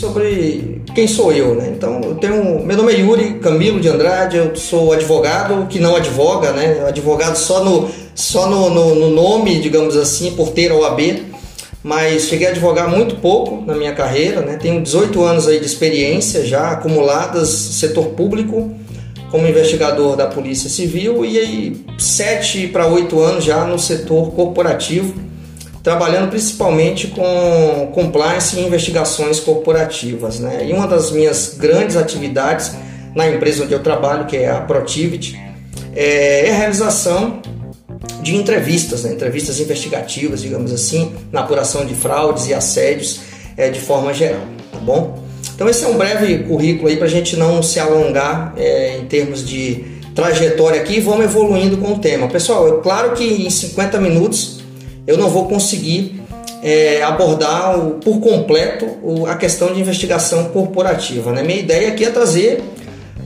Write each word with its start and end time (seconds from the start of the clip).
sobre 0.00 0.80
quem 0.94 1.06
sou 1.06 1.30
eu, 1.30 1.54
né? 1.54 1.70
Então, 1.76 2.00
eu 2.02 2.14
tenho, 2.14 2.64
meu 2.64 2.76
nome 2.76 2.94
é 2.94 3.00
Yuri 3.00 3.34
Camilo 3.34 3.78
de 3.78 3.88
Andrade, 3.88 4.38
eu 4.38 4.56
sou 4.56 4.94
advogado 4.94 5.66
que 5.68 5.78
não 5.78 5.94
advoga, 5.94 6.52
né? 6.52 6.84
Advogado 6.88 7.36
só 7.36 7.62
no 7.62 7.88
só 8.14 8.48
no, 8.48 8.70
no, 8.70 8.94
no 8.94 9.10
nome, 9.10 9.60
digamos 9.60 9.96
assim, 9.96 10.32
por 10.32 10.50
ter 10.50 10.72
a 10.72 10.74
OAB, 10.74 11.22
mas 11.82 12.24
cheguei 12.28 12.46
a 12.48 12.50
advogar 12.50 12.88
muito 12.88 13.16
pouco 13.16 13.62
na 13.66 13.74
minha 13.74 13.94
carreira, 13.94 14.40
né? 14.40 14.56
Tenho 14.56 14.82
18 14.82 15.22
anos 15.22 15.46
aí 15.46 15.60
de 15.60 15.66
experiência 15.66 16.44
já 16.44 16.70
acumuladas 16.70 17.48
setor 17.48 18.06
público 18.08 18.74
como 19.30 19.46
investigador 19.46 20.16
da 20.16 20.26
Polícia 20.26 20.68
Civil 20.68 21.24
e 21.24 21.38
aí 21.38 21.84
7 21.98 22.68
para 22.68 22.86
8 22.86 23.20
anos 23.20 23.44
já 23.44 23.64
no 23.64 23.78
setor 23.78 24.32
corporativo, 24.32 25.14
trabalhando 25.82 26.30
principalmente 26.30 27.08
com 27.08 27.90
compliance 27.94 28.56
e 28.56 28.60
investigações 28.60 29.40
corporativas, 29.40 30.38
né? 30.38 30.66
E 30.66 30.72
uma 30.72 30.86
das 30.86 31.10
minhas 31.10 31.54
grandes 31.58 31.96
atividades 31.96 32.72
na 33.14 33.28
empresa 33.28 33.64
onde 33.64 33.72
eu 33.72 33.82
trabalho, 33.82 34.26
que 34.26 34.36
é 34.36 34.50
a 34.50 34.60
Protivity, 34.60 35.40
é 35.94 36.50
a 36.50 36.54
realização 36.54 37.40
de 38.22 38.36
entrevistas, 38.36 39.04
né? 39.04 39.12
entrevistas 39.12 39.58
investigativas, 39.58 40.42
digamos 40.42 40.72
assim, 40.72 41.12
na 41.32 41.40
apuração 41.40 41.84
de 41.84 41.94
fraudes 41.94 42.48
e 42.48 42.54
assédios 42.54 43.20
é, 43.56 43.68
de 43.70 43.80
forma 43.80 44.12
geral, 44.12 44.42
tá 44.72 44.78
bom? 44.78 45.18
Então 45.54 45.68
esse 45.68 45.84
é 45.84 45.88
um 45.88 45.96
breve 45.96 46.44
currículo 46.44 46.88
aí 46.88 46.96
para 46.96 47.06
a 47.06 47.10
gente 47.10 47.36
não 47.36 47.62
se 47.62 47.80
alongar 47.80 48.54
é, 48.56 48.98
em 48.98 49.06
termos 49.06 49.46
de 49.46 49.84
trajetória 50.14 50.80
aqui 50.80 50.98
e 50.98 51.00
vamos 51.00 51.24
evoluindo 51.24 51.78
com 51.78 51.92
o 51.92 51.98
tema. 51.98 52.28
Pessoal, 52.28 52.78
é 52.78 52.82
claro 52.82 53.12
que 53.12 53.24
em 53.24 53.50
50 53.50 53.98
minutos 54.00 54.59
eu 55.10 55.18
não 55.18 55.28
vou 55.28 55.48
conseguir 55.48 56.22
é, 56.62 57.02
abordar 57.02 57.76
o, 57.76 57.94
por 57.94 58.20
completo 58.20 58.86
o, 59.02 59.26
a 59.26 59.34
questão 59.34 59.74
de 59.74 59.80
investigação 59.80 60.44
corporativa. 60.50 61.32
Né? 61.32 61.42
Minha 61.42 61.58
ideia 61.58 61.88
aqui 61.88 62.04
é 62.04 62.10
trazer 62.10 62.62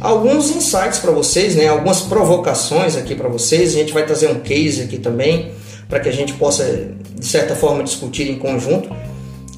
alguns 0.01 0.51
insights 0.51 0.99
para 0.99 1.13
vocês, 1.13 1.57
né? 1.57 1.69
algumas 1.69 2.01
provocações 2.01 2.97
aqui 2.97 3.15
para 3.15 3.29
vocês. 3.29 3.75
A 3.75 3.79
gente 3.79 3.93
vai 3.93 4.07
trazer 4.07 4.29
um 4.29 4.41
case 4.41 4.81
aqui 4.81 4.97
também 4.97 5.53
para 5.87 6.01
que 6.01 6.09
a 6.09 6.13
gente 6.13 6.33
possa, 6.33 6.89
de 7.15 7.27
certa 7.27 7.55
forma, 7.55 7.85
discutir 7.85 8.31
em 8.31 8.39
conjunto, 8.39 8.89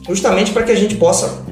justamente 0.08 0.50
para 0.50 0.64
que 0.64 0.72
a 0.72 0.76
gente 0.76 0.96
possa 0.96 1.44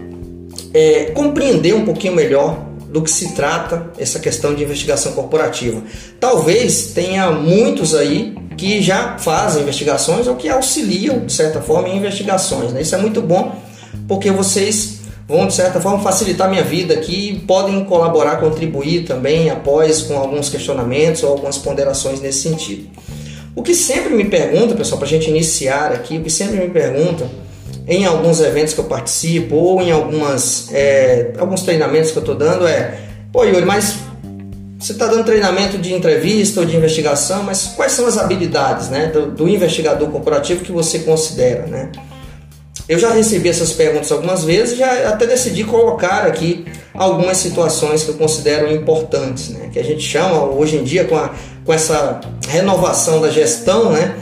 é, 0.73 1.05
compreender 1.15 1.73
um 1.73 1.85
pouquinho 1.85 2.17
melhor 2.17 2.59
do 2.95 3.03
que 3.03 3.11
se 3.11 3.35
trata 3.35 3.91
essa 3.99 4.21
questão 4.21 4.55
de 4.55 4.63
investigação 4.63 5.15
corporativa. 5.15 5.83
Talvez 6.21 6.93
tenha 6.95 7.29
muitos 7.33 7.93
aí 7.93 8.37
que 8.57 8.81
já 8.81 9.19
fazem 9.19 9.63
investigações 9.63 10.29
ou 10.29 10.37
que 10.37 10.49
auxiliam, 10.49 11.27
de 11.27 11.33
certa 11.33 11.61
forma, 11.61 11.89
em 11.89 11.97
investigações. 11.97 12.73
Né? 12.73 12.83
Isso 12.83 12.95
é 12.95 12.99
muito 12.99 13.21
bom 13.21 13.61
porque 14.07 14.31
vocês 14.31 15.01
vão 15.27 15.49
de 15.49 15.55
certa 15.55 15.81
forma 15.81 16.05
facilitar 16.05 16.49
minha 16.49 16.63
vida 16.63 16.95
aqui, 16.95 17.43
podem 17.49 17.85
colaborar, 17.85 18.37
contribuir 18.37 19.05
também 19.05 19.51
após 19.51 20.03
com 20.03 20.17
alguns 20.17 20.49
questionamentos 20.49 21.25
ou 21.25 21.31
algumas 21.31 21.59
ponderações 21.59 22.21
nesse 22.21 22.49
sentido. 22.49 22.89
O 23.57 23.63
que 23.65 23.75
sempre 23.75 24.15
me 24.15 24.27
pergunta, 24.27 24.77
pessoal, 24.77 24.99
para 24.99 25.09
a 25.09 25.11
gente 25.11 25.29
iniciar 25.29 25.91
aqui, 25.91 26.17
o 26.19 26.23
que 26.23 26.31
sempre 26.31 26.59
me 26.59 26.69
pergunta 26.69 27.29
em 27.87 28.05
alguns 28.07 28.41
eventos 28.41 28.75
que 28.75 28.81
eu 28.81 28.85
participo 28.85 29.57
ou 29.57 29.83
em 29.83 29.91
algumas, 29.93 30.69
é, 30.73 31.33
alguns 31.39 31.63
treinamentos 31.63 32.11
que 32.11 32.19
eu 32.19 32.23
estou 32.23 32.35
dando 32.35 32.67
é: 32.67 32.99
pô, 33.33 33.45
Yuri, 33.45 33.65
mas 33.65 33.97
você 34.79 34.93
está 34.93 35.07
dando 35.07 35.25
treinamento 35.25 35.79
de 35.79 35.95
entrevista 35.95 36.61
ou 36.61 36.67
de 36.67 36.77
investigação, 36.77 37.43
mas 37.43 37.73
quais 37.77 37.93
são 37.93 38.07
as 38.07 38.19
habilidades 38.19 38.89
né, 38.89 39.07
do, 39.07 39.31
do 39.31 39.49
investigador 39.49 40.09
corporativo 40.11 40.63
que 40.63 40.73
você 40.73 41.01
considera? 41.01 41.67
Né? 41.67 41.91
Eu 42.87 42.99
já 42.99 43.11
recebi 43.11 43.49
essas 43.49 43.73
perguntas 43.73 44.13
algumas 44.13 44.45
vezes 44.45 44.75
e 44.75 44.77
já 44.77 45.09
até 45.09 45.27
decidi 45.27 45.65
colocar 45.65 46.27
aqui 46.27 46.67
algumas 46.93 47.39
situações 47.39 48.03
que 48.03 48.11
eu 48.11 48.15
considero 48.15 48.71
importantes, 48.71 49.49
né? 49.51 49.71
que 49.73 49.79
a 49.79 49.83
gente 49.85 50.03
chama 50.03 50.45
hoje 50.45 50.77
em 50.77 50.85
dia 50.85 51.05
com, 51.05 51.17
a, 51.17 51.31
com 51.65 51.73
essa 51.73 52.21
renovação 52.47 53.23
da 53.23 53.31
gestão, 53.31 53.91
né? 53.91 54.15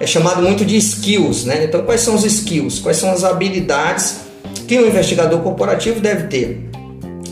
É 0.00 0.06
chamado 0.06 0.42
muito 0.42 0.64
de 0.64 0.76
skills. 0.78 1.44
Né? 1.44 1.64
Então, 1.64 1.82
quais 1.82 2.00
são 2.00 2.14
os 2.14 2.24
skills? 2.24 2.78
Quais 2.78 2.96
são 2.96 3.12
as 3.12 3.22
habilidades 3.22 4.20
que 4.66 4.78
um 4.78 4.86
investigador 4.86 5.38
corporativo 5.40 6.00
deve 6.00 6.26
ter? 6.28 6.70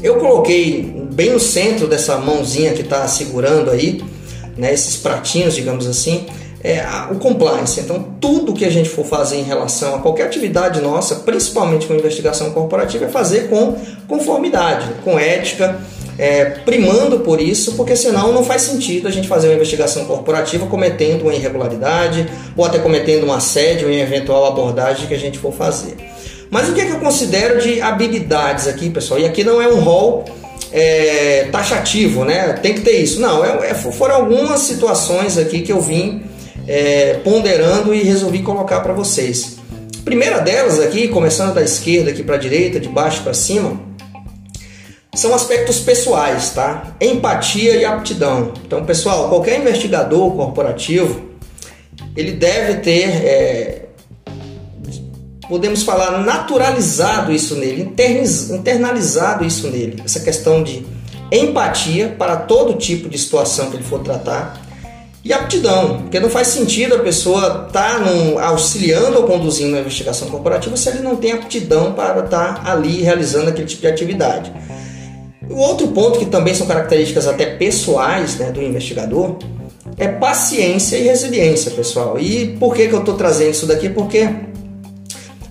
Eu 0.03 0.17
coloquei 0.17 0.83
bem 1.13 1.33
no 1.33 1.41
centro 1.41 1.89
dessa 1.89 2.19
mãozinha 2.19 2.73
que 2.75 2.83
está 2.83 3.09
segurando 3.09 3.71
aí, 3.71 4.05
né, 4.57 4.73
esses 4.73 4.97
pratinhos, 4.97 5.55
digamos 5.55 5.87
assim, 5.87 6.27
é, 6.63 6.85
o 7.11 7.17
compliance. 7.17 7.81
Então, 7.81 8.15
tudo 8.21 8.53
que 8.53 8.65
a 8.65 8.71
gente 8.71 8.89
for 8.89 9.05
fazer 9.05 9.37
em 9.37 9.43
relação 9.43 9.97
a 9.97 9.99
qualquer 9.99 10.27
atividade 10.27 10.81
nossa, 10.81 11.17
principalmente 11.17 11.87
com 11.87 11.95
investigação 11.95 12.51
corporativa, 12.51 13.07
é 13.07 13.09
fazer 13.09 13.49
com 13.49 13.77
conformidade, 14.07 14.87
com 15.05 15.19
ética, 15.19 15.81
é, 16.19 16.45
primando 16.47 17.21
por 17.21 17.41
isso, 17.41 17.75
porque 17.75 17.95
senão 17.95 18.33
não 18.33 18.43
faz 18.43 18.63
sentido 18.63 19.07
a 19.07 19.11
gente 19.11 19.29
fazer 19.29 19.47
uma 19.49 19.55
investigação 19.55 20.05
corporativa 20.05 20.67
cometendo 20.67 21.23
uma 21.23 21.35
irregularidade 21.35 22.29
ou 22.57 22.65
até 22.65 22.79
cometendo 22.79 23.25
um 23.25 23.33
assédio 23.33 23.89
em 23.89 24.01
eventual 24.01 24.45
abordagem 24.47 25.07
que 25.07 25.15
a 25.15 25.19
gente 25.19 25.39
for 25.39 25.53
fazer. 25.53 25.97
Mas 26.51 26.69
o 26.69 26.73
que, 26.73 26.81
é 26.81 26.87
que 26.87 26.93
eu 26.93 26.99
considero 26.99 27.61
de 27.61 27.81
habilidades 27.81 28.67
aqui, 28.67 28.91
pessoal? 28.91 29.21
E 29.21 29.27
aqui 29.27 29.45
não 29.45 29.63
é 29.63 29.69
um 29.69 29.81
rol 29.81 30.25
é, 30.73 31.49
taxativo, 31.53 32.25
né? 32.25 32.55
Tem 32.55 32.75
que 32.75 32.81
ter 32.81 32.99
isso. 33.01 33.21
Não, 33.21 33.45
é, 33.45 33.71
é, 33.71 33.75
foram 33.75 34.17
algumas 34.17 34.61
situações 34.61 35.39
aqui 35.39 35.61
que 35.61 35.71
eu 35.71 35.81
vim 35.81 36.25
é, 36.67 37.21
ponderando 37.23 37.95
e 37.95 38.03
resolvi 38.03 38.41
colocar 38.41 38.81
para 38.81 38.93
vocês. 38.93 39.57
Primeira 40.05 40.39
delas 40.39 40.81
aqui, 40.81 41.09
começando 41.09 41.55
da 41.55 41.63
esquerda 41.63 42.11
aqui 42.11 42.23
para 42.23 42.37
a 42.37 42.39
direita, 42.39 42.81
de 42.81 42.89
baixo 42.89 43.23
para 43.23 43.35
cima, 43.35 43.88
são 45.15 45.35
aspectos 45.35 45.81
pessoais, 45.81 46.51
tá? 46.51 46.95
Empatia 47.01 47.77
e 47.77 47.85
aptidão. 47.85 48.53
Então, 48.65 48.85
pessoal, 48.85 49.29
qualquer 49.29 49.61
investigador 49.61 50.33
corporativo, 50.33 51.29
ele 52.17 52.33
deve 52.33 52.75
ter, 52.81 53.09
é, 53.25 53.87
podemos 55.49 55.83
falar, 55.83 56.19
naturalizado 56.25 57.33
isso 57.33 57.57
nele, 57.57 57.95
internalizado 58.51 59.45
isso 59.45 59.69
nele, 59.69 60.03
essa 60.05 60.21
questão 60.21 60.63
de 60.63 60.87
empatia 61.33 62.15
para 62.19 62.37
todo 62.37 62.75
tipo 62.75 63.09
de 63.09 63.19
situação 63.19 63.71
que 63.71 63.77
ele 63.77 63.85
for 63.85 64.01
tratar 64.01 64.69
e 65.25 65.33
aptidão, 65.33 66.03
porque 66.03 66.19
não 66.21 66.31
faz 66.31 66.49
sentido 66.49 66.95
a 66.95 67.01
pessoa 67.01 67.67
estar 67.67 68.03
tá 68.03 68.45
auxiliando 68.47 69.19
ou 69.19 69.25
conduzindo 69.25 69.71
uma 69.71 69.81
investigação 69.81 70.29
corporativa 70.31 70.77
se 70.77 70.89
ele 70.89 71.01
não 71.01 71.17
tem 71.17 71.33
aptidão 71.33 71.93
para 71.93 72.25
estar 72.25 72.65
tá 72.65 72.73
ali 72.73 73.03
realizando 73.03 73.51
aquele 73.51 73.67
tipo 73.67 73.83
de 73.83 73.89
atividade. 73.89 74.53
O 75.51 75.57
outro 75.57 75.89
ponto 75.89 76.19
que 76.19 76.27
também 76.27 76.55
são 76.55 76.67
características 76.67 77.27
até 77.27 77.47
pessoais 77.47 78.37
né, 78.37 78.51
do 78.51 78.63
investigador 78.63 79.37
é 79.97 80.09
paciência 80.09 80.97
e 80.97 81.03
resiliência, 81.03 81.71
pessoal. 81.71 82.19
E 82.19 82.57
por 82.59 82.75
que, 82.75 82.89
que 82.89 82.95
eu 82.95 83.01
estou 83.01 83.15
trazendo 83.15 83.51
isso 83.51 83.67
daqui? 83.67 83.89
Porque 83.89 84.29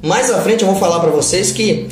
mais 0.01 0.29
à 0.29 0.41
frente 0.41 0.63
eu 0.63 0.69
vou 0.69 0.79
falar 0.79 0.99
para 0.99 1.09
vocês 1.09 1.51
que 1.51 1.87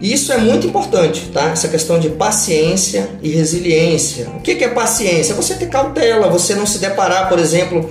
isso 0.00 0.32
é 0.32 0.38
muito 0.38 0.66
importante, 0.66 1.30
tá? 1.32 1.50
Essa 1.50 1.68
questão 1.68 1.98
de 1.98 2.08
paciência 2.08 3.10
e 3.22 3.30
resiliência. 3.30 4.28
O 4.36 4.40
que 4.40 4.52
é 4.64 4.68
paciência? 4.68 5.34
Você 5.34 5.54
ter 5.54 5.68
cautela, 5.68 6.28
você 6.28 6.54
não 6.54 6.64
se 6.64 6.78
deparar, 6.78 7.28
por 7.28 7.38
exemplo, 7.38 7.90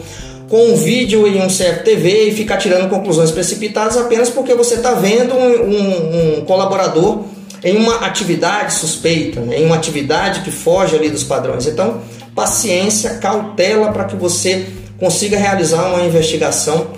com 0.50 0.72
um 0.72 0.76
vídeo 0.76 1.28
em 1.28 1.40
um 1.42 1.48
CFTV 1.48 2.30
e 2.30 2.32
ficar 2.32 2.58
tirando 2.58 2.90
conclusões 2.90 3.30
precipitadas 3.30 3.96
apenas 3.96 4.30
porque 4.30 4.56
você 4.56 4.76
está 4.76 4.94
vendo 4.94 5.36
um, 5.36 5.62
um, 5.64 6.40
um, 6.40 6.46
colaborador 6.46 7.24
em 7.64 7.78
uma 7.78 8.06
atividade 8.06 8.74
suspeita, 8.74 9.42
né? 9.42 9.60
em 9.60 9.66
uma 9.66 9.76
atividade 9.76 10.42
que 10.42 10.52
foge 10.52 10.96
ali 10.96 11.10
dos 11.10 11.24
padrões. 11.24 11.68
Então, 11.68 12.02
paciência, 12.34 13.16
cautela 13.16 13.92
para 13.92 14.06
que 14.06 14.16
você 14.16 14.66
consiga 14.98 15.38
realizar 15.38 15.94
uma 15.94 16.04
investigação 16.04 16.92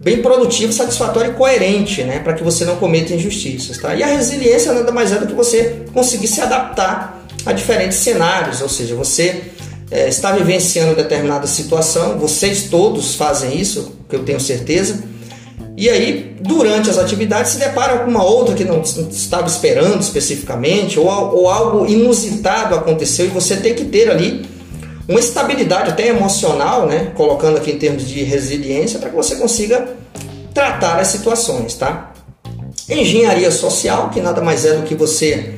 bem 0.00 0.20
produtivo, 0.20 0.72
satisfatório 0.72 1.30
e 1.30 1.34
coerente, 1.34 2.02
né, 2.02 2.18
para 2.18 2.32
que 2.32 2.42
você 2.42 2.64
não 2.64 2.76
cometa 2.76 3.14
injustiças, 3.14 3.78
tá? 3.78 3.94
E 3.94 4.02
a 4.02 4.06
resiliência 4.06 4.72
nada 4.72 4.90
mais 4.90 5.12
é 5.12 5.18
do 5.18 5.28
que 5.28 5.32
você 5.32 5.84
conseguir 5.94 6.26
se 6.26 6.40
adaptar 6.40 7.24
a 7.46 7.52
diferentes 7.52 7.98
cenários, 7.98 8.60
ou 8.60 8.68
seja, 8.68 8.96
você 8.96 9.42
é, 9.90 10.08
está 10.08 10.32
vivenciando 10.32 10.96
determinada 10.96 11.46
situação, 11.46 12.18
vocês 12.18 12.64
todos 12.64 13.14
fazem 13.14 13.56
isso, 13.56 13.96
que 14.08 14.16
eu 14.16 14.24
tenho 14.24 14.40
certeza, 14.40 15.04
e 15.76 15.88
aí, 15.88 16.36
durante 16.40 16.90
as 16.90 16.98
atividades, 16.98 17.52
se 17.52 17.58
deparam 17.58 18.04
com 18.04 18.10
uma 18.10 18.22
outra 18.22 18.54
que 18.54 18.64
não 18.64 18.82
estava 18.82 19.46
esperando 19.46 20.00
especificamente, 20.00 20.98
ou, 20.98 21.08
ou 21.08 21.48
algo 21.48 21.86
inusitado 21.86 22.74
aconteceu 22.74 23.26
e 23.26 23.28
você 23.30 23.56
tem 23.56 23.74
que 23.74 23.84
ter 23.86 24.10
ali 24.10 24.44
uma 25.08 25.18
estabilidade 25.18 25.90
até 25.90 26.08
emocional, 26.08 26.86
né? 26.86 27.12
colocando 27.16 27.56
aqui 27.56 27.72
em 27.72 27.78
termos 27.78 28.06
de 28.06 28.22
resiliência, 28.22 28.98
para 28.98 29.10
que 29.10 29.16
você 29.16 29.36
consiga 29.36 29.88
tratar 30.52 31.00
as 31.00 31.08
situações. 31.08 31.74
Tá? 31.74 32.12
Engenharia 32.88 33.50
social, 33.50 34.10
que 34.10 34.20
nada 34.20 34.42
mais 34.42 34.64
é 34.64 34.74
do 34.74 34.82
que 34.82 34.94
você 34.94 35.54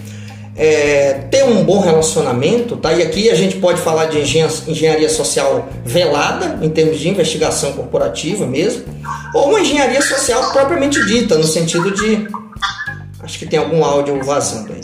é, 0.57 1.15
ter 1.31 1.45
um 1.45 1.65
bom 1.65 1.81
relacionamento, 1.81 2.77
tá? 2.77 2.93
E 2.93 3.03
aqui 3.03 3.31
a 3.31 3.35
gente 3.35 3.57
pode 3.57 3.81
falar 3.81 4.07
de 4.07 4.19
engenharia 4.19 5.09
social 5.09 5.69
velada, 5.85 6.59
em 6.63 6.71
termos 6.71 6.99
de 6.99 7.09
investigação 7.09 7.73
corporativa 7.73 8.47
mesmo, 8.47 8.85
ou 9.35 9.49
uma 9.49 9.61
engenharia 9.61 10.01
social 10.01 10.53
propriamente 10.53 11.05
dita, 11.07 11.37
no 11.37 11.45
sentido 11.45 11.91
de 11.91 12.29
Acho 13.25 13.39
que 13.39 13.47
tem 13.47 13.59
algum 13.59 13.83
áudio 13.83 14.23
vazando 14.23 14.75
aí. 14.75 14.81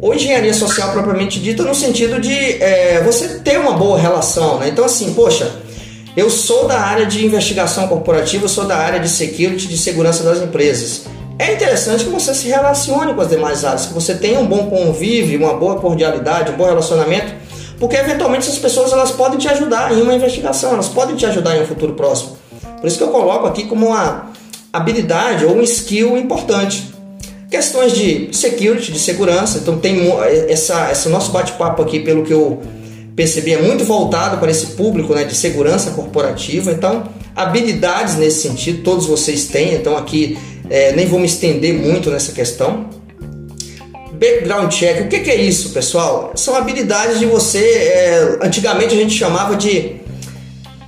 Ou 0.00 0.14
engenharia 0.14 0.52
social 0.52 0.90
propriamente 0.92 1.38
dita 1.38 1.62
no 1.62 1.74
sentido 1.74 2.20
de 2.20 2.34
é, 2.34 3.00
você 3.04 3.38
ter 3.38 3.58
uma 3.58 3.74
boa 3.74 3.98
relação, 3.98 4.58
né? 4.58 4.68
Então 4.68 4.84
assim, 4.84 5.14
poxa, 5.14 5.48
eu 6.16 6.28
sou 6.28 6.66
da 6.66 6.80
área 6.80 7.06
de 7.06 7.24
investigação 7.24 7.86
corporativa, 7.86 8.46
eu 8.46 8.48
sou 8.48 8.64
da 8.64 8.76
área 8.76 8.98
de 8.98 9.08
security, 9.08 9.68
de 9.68 9.78
segurança 9.78 10.24
das 10.24 10.42
empresas. 10.42 11.02
É 11.40 11.54
interessante 11.54 12.04
que 12.04 12.10
você 12.10 12.34
se 12.34 12.48
relacione 12.48 13.14
com 13.14 13.20
as 13.22 13.30
demais 13.30 13.64
áreas, 13.64 13.86
que 13.86 13.94
você 13.94 14.14
tenha 14.14 14.38
um 14.38 14.46
bom 14.46 14.68
convívio, 14.68 15.38
uma 15.38 15.54
boa 15.54 15.76
cordialidade, 15.76 16.52
um 16.52 16.54
bom 16.54 16.66
relacionamento, 16.66 17.32
porque 17.78 17.96
eventualmente 17.96 18.46
essas 18.46 18.58
pessoas 18.58 18.92
elas 18.92 19.10
podem 19.10 19.38
te 19.38 19.48
ajudar 19.48 19.90
em 19.90 20.02
uma 20.02 20.12
investigação, 20.12 20.74
elas 20.74 20.88
podem 20.88 21.16
te 21.16 21.24
ajudar 21.24 21.56
em 21.56 21.62
um 21.62 21.66
futuro 21.66 21.94
próximo. 21.94 22.36
Por 22.78 22.86
isso 22.86 22.98
que 22.98 23.04
eu 23.04 23.08
coloco 23.08 23.46
aqui 23.46 23.64
como 23.64 23.86
uma 23.86 24.30
habilidade 24.70 25.46
ou 25.46 25.56
um 25.56 25.62
skill 25.62 26.18
importante. 26.18 26.92
Questões 27.50 27.92
de 27.92 28.28
security, 28.36 28.92
de 28.92 28.98
segurança, 28.98 29.60
então 29.60 29.78
tem 29.78 30.12
essa, 30.46 30.92
esse 30.92 31.08
nosso 31.08 31.32
bate-papo 31.32 31.80
aqui, 31.80 32.00
pelo 32.00 32.22
que 32.22 32.34
eu 32.34 32.60
percebi, 33.16 33.54
é 33.54 33.62
muito 33.62 33.82
voltado 33.82 34.36
para 34.36 34.50
esse 34.50 34.66
público 34.66 35.14
né, 35.14 35.24
de 35.24 35.34
segurança 35.34 35.92
corporativa. 35.92 36.70
Então, 36.70 37.04
habilidades 37.34 38.16
nesse 38.16 38.46
sentido, 38.46 38.82
todos 38.82 39.06
vocês 39.06 39.46
têm. 39.46 39.72
Então, 39.72 39.96
aqui 39.96 40.38
é, 40.70 40.92
nem 40.92 41.06
vou 41.06 41.18
me 41.18 41.26
estender 41.26 41.74
muito 41.74 42.10
nessa 42.10 42.30
questão. 42.30 42.88
Background 44.12 44.72
check, 44.72 45.06
o 45.06 45.08
que, 45.08 45.18
que 45.20 45.30
é 45.30 45.36
isso, 45.36 45.70
pessoal? 45.70 46.32
São 46.36 46.54
habilidades 46.54 47.18
de 47.18 47.26
você. 47.26 47.58
É, 47.58 48.38
antigamente 48.42 48.94
a 48.94 48.96
gente 48.96 49.14
chamava 49.14 49.56
de 49.56 49.96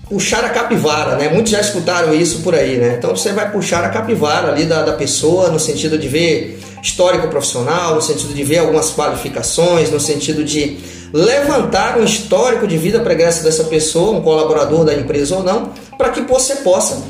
puxar 0.08 0.44
a 0.44 0.50
capivara, 0.50 1.16
né? 1.16 1.30
Muitos 1.30 1.50
já 1.50 1.60
escutaram 1.60 2.14
isso 2.14 2.42
por 2.42 2.54
aí, 2.54 2.76
né? 2.76 2.96
Então 2.98 3.16
você 3.16 3.32
vai 3.32 3.50
puxar 3.50 3.82
a 3.82 3.88
capivara 3.88 4.52
ali 4.52 4.66
da, 4.66 4.82
da 4.82 4.92
pessoa 4.92 5.48
no 5.48 5.58
sentido 5.58 5.98
de 5.98 6.06
ver 6.06 6.60
histórico 6.82 7.28
profissional, 7.28 7.94
no 7.94 8.02
sentido 8.02 8.34
de 8.34 8.44
ver 8.44 8.58
algumas 8.58 8.90
qualificações, 8.90 9.90
no 9.90 9.98
sentido 9.98 10.44
de 10.44 10.76
levantar 11.12 11.98
um 11.98 12.04
histórico 12.04 12.66
de 12.66 12.76
vida 12.76 13.00
pregressa 13.00 13.42
dessa 13.42 13.64
pessoa, 13.64 14.18
um 14.18 14.22
colaborador 14.22 14.84
da 14.84 14.94
empresa 14.94 15.36
ou 15.36 15.42
não, 15.42 15.72
para 15.96 16.10
que 16.10 16.20
você 16.20 16.56
possa 16.56 17.02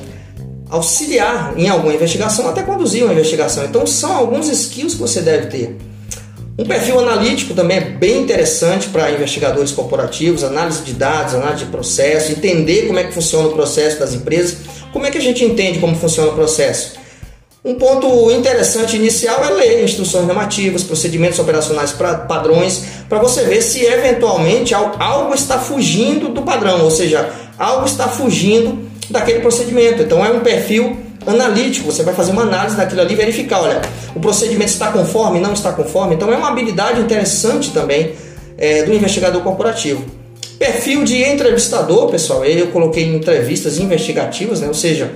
auxiliar 0.72 1.52
em 1.54 1.68
alguma 1.68 1.92
investigação, 1.92 2.48
até 2.48 2.62
conduzir 2.62 3.04
uma 3.04 3.12
investigação. 3.12 3.62
Então 3.64 3.86
são 3.86 4.16
alguns 4.16 4.48
skills 4.48 4.94
que 4.94 5.00
você 5.00 5.20
deve 5.20 5.48
ter. 5.48 5.76
Um 6.58 6.64
perfil 6.64 6.98
analítico 6.98 7.52
também 7.52 7.76
é 7.76 7.80
bem 7.80 8.22
interessante 8.22 8.88
para 8.88 9.10
investigadores 9.10 9.70
corporativos, 9.70 10.42
análise 10.42 10.82
de 10.82 10.94
dados, 10.94 11.34
análise 11.34 11.64
de 11.64 11.70
processo, 11.70 12.32
entender 12.32 12.86
como 12.86 12.98
é 12.98 13.04
que 13.04 13.12
funciona 13.12 13.48
o 13.48 13.52
processo 13.52 13.98
das 13.98 14.14
empresas. 14.14 14.58
Como 14.92 15.04
é 15.04 15.10
que 15.10 15.18
a 15.18 15.20
gente 15.20 15.44
entende 15.44 15.78
como 15.78 15.94
funciona 15.94 16.30
o 16.30 16.34
processo? 16.34 16.94
Um 17.64 17.74
ponto 17.74 18.30
interessante 18.30 18.96
inicial 18.96 19.44
é 19.44 19.50
ler 19.50 19.84
instruções 19.84 20.26
normativas, 20.26 20.82
procedimentos 20.82 21.38
operacionais 21.38 21.92
pra, 21.92 22.14
padrões, 22.14 22.82
para 23.08 23.18
você 23.18 23.44
ver 23.44 23.62
se 23.62 23.84
eventualmente 23.84 24.74
algo 24.74 25.34
está 25.34 25.58
fugindo 25.58 26.30
do 26.30 26.42
padrão, 26.42 26.82
ou 26.82 26.90
seja, 26.90 27.30
algo 27.58 27.86
está 27.86 28.08
fugindo 28.08 28.90
daquele 29.12 29.40
procedimento. 29.40 30.02
Então 30.02 30.24
é 30.24 30.30
um 30.30 30.40
perfil 30.40 30.96
analítico, 31.26 31.86
você 31.86 32.02
vai 32.02 32.14
fazer 32.14 32.32
uma 32.32 32.42
análise 32.42 32.76
daquilo 32.76 33.00
ali, 33.00 33.14
verificar, 33.14 33.60
olha, 33.60 33.80
o 34.14 34.20
procedimento 34.20 34.72
está 34.72 34.90
conforme, 34.90 35.38
não 35.38 35.52
está 35.52 35.72
conforme. 35.72 36.16
Então 36.16 36.32
é 36.32 36.36
uma 36.36 36.48
habilidade 36.48 37.00
interessante 37.00 37.70
também 37.70 38.14
é, 38.58 38.82
do 38.82 38.92
investigador 38.92 39.42
corporativo. 39.42 40.04
Perfil 40.58 41.04
de 41.04 41.22
entrevistador, 41.22 42.08
pessoal, 42.10 42.44
eu 42.44 42.68
coloquei 42.68 43.04
entrevistas 43.04 43.78
investigativas, 43.78 44.60
né? 44.60 44.68
ou 44.68 44.74
seja, 44.74 45.10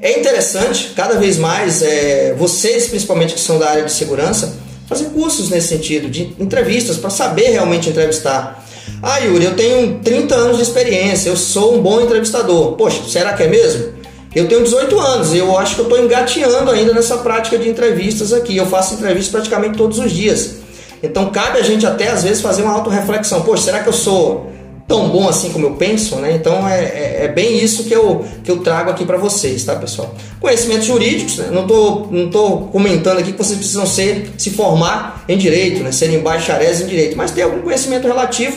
é 0.00 0.18
interessante, 0.18 0.92
cada 0.94 1.18
vez 1.18 1.38
mais, 1.38 1.82
é, 1.82 2.34
vocês, 2.34 2.88
principalmente 2.88 3.34
que 3.34 3.40
são 3.40 3.58
da 3.58 3.68
área 3.68 3.84
de 3.84 3.92
segurança, 3.92 4.54
fazer 4.86 5.06
cursos 5.06 5.50
nesse 5.50 5.68
sentido, 5.68 6.08
de 6.08 6.34
entrevistas, 6.38 6.96
para 6.96 7.10
saber 7.10 7.50
realmente 7.50 7.88
entrevistar. 7.88 8.64
Ah, 9.02 9.18
Yuri, 9.18 9.44
eu 9.44 9.54
tenho 9.54 10.00
30 10.02 10.34
anos 10.34 10.56
de 10.56 10.62
experiência, 10.62 11.28
eu 11.28 11.36
sou 11.36 11.76
um 11.76 11.82
bom 11.82 12.00
entrevistador. 12.00 12.72
Poxa, 12.72 13.02
será 13.08 13.32
que 13.32 13.44
é 13.44 13.48
mesmo? 13.48 13.98
Eu 14.34 14.46
tenho 14.46 14.62
18 14.62 14.98
anos 15.00 15.34
eu 15.34 15.56
acho 15.56 15.74
que 15.74 15.80
eu 15.80 15.84
estou 15.84 15.98
engateando 15.98 16.70
ainda 16.70 16.92
nessa 16.92 17.18
prática 17.18 17.56
de 17.58 17.68
entrevistas 17.68 18.32
aqui. 18.32 18.56
Eu 18.56 18.66
faço 18.66 18.94
entrevistas 18.94 19.30
praticamente 19.30 19.76
todos 19.76 19.98
os 19.98 20.12
dias. 20.12 20.56
Então 21.02 21.30
cabe 21.30 21.58
a 21.58 21.62
gente 21.62 21.86
até 21.86 22.08
às 22.08 22.24
vezes 22.24 22.42
fazer 22.42 22.62
uma 22.62 22.72
autorreflexão. 22.72 23.42
Poxa, 23.42 23.64
será 23.64 23.82
que 23.82 23.88
eu 23.88 23.92
sou 23.92 24.52
tão 24.88 25.10
bom 25.10 25.28
assim 25.28 25.50
como 25.50 25.66
eu 25.66 25.72
penso, 25.72 26.16
né? 26.16 26.32
Então 26.32 26.66
é, 26.66 26.80
é, 26.80 27.18
é 27.24 27.28
bem 27.28 27.62
isso 27.62 27.84
que 27.84 27.94
eu, 27.94 28.24
que 28.42 28.50
eu 28.50 28.58
trago 28.58 28.90
aqui 28.90 29.04
para 29.04 29.18
vocês, 29.18 29.62
tá, 29.62 29.76
pessoal? 29.76 30.14
Conhecimentos 30.40 30.86
jurídicos, 30.86 31.36
né? 31.36 31.48
Não 31.52 31.66
tô, 31.66 32.06
não 32.10 32.30
tô 32.30 32.58
comentando 32.72 33.18
aqui 33.18 33.32
que 33.32 33.38
vocês 33.38 33.58
precisam 33.58 33.84
ser, 33.84 34.30
se 34.38 34.50
formar 34.50 35.24
em 35.28 35.36
direito, 35.36 35.82
né? 35.82 35.92
Serem 35.92 36.20
bacharéis 36.20 36.80
em 36.80 36.86
direito, 36.86 37.16
mas 37.16 37.30
ter 37.30 37.42
algum 37.42 37.60
conhecimento 37.60 38.06
relativo, 38.06 38.56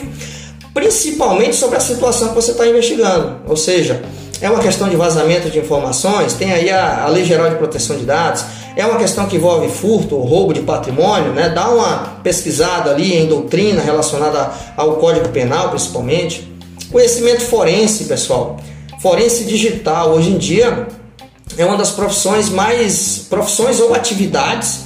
principalmente 0.74 1.56
sobre 1.56 1.76
a 1.76 1.80
situação 1.80 2.28
que 2.28 2.34
você 2.34 2.52
está 2.52 2.66
investigando. 2.66 3.36
Ou 3.46 3.56
seja, 3.56 4.02
é 4.40 4.50
uma 4.50 4.60
questão 4.60 4.88
de 4.88 4.96
vazamento 4.96 5.50
de 5.50 5.58
informações, 5.58 6.34
tem 6.34 6.52
aí 6.52 6.70
a, 6.70 7.04
a 7.04 7.08
Lei 7.08 7.24
Geral 7.24 7.50
de 7.50 7.56
Proteção 7.56 7.96
de 7.96 8.04
Dados, 8.04 8.44
é 8.74 8.84
uma 8.84 8.98
questão 8.98 9.26
que 9.26 9.36
envolve 9.36 9.68
furto 9.68 10.16
ou 10.16 10.24
roubo 10.24 10.52
de 10.52 10.60
patrimônio, 10.60 11.32
né? 11.32 11.50
Dá 11.50 11.68
uma 11.68 12.20
pesquisada 12.22 12.90
ali 12.90 13.14
em 13.14 13.26
doutrina 13.26 13.82
relacionada 13.82 14.50
ao 14.76 14.96
Código 14.96 15.28
Penal, 15.28 15.68
principalmente. 15.68 16.50
Conhecimento 16.90 17.42
forense, 17.42 18.04
pessoal. 18.04 18.58
Forense 19.00 19.44
digital, 19.44 20.12
hoje 20.12 20.30
em 20.30 20.38
dia 20.38 20.88
é 21.56 21.66
uma 21.66 21.76
das 21.76 21.90
profissões 21.90 22.48
mais 22.48 23.26
profissões 23.28 23.78
ou 23.80 23.94
atividades 23.94 24.80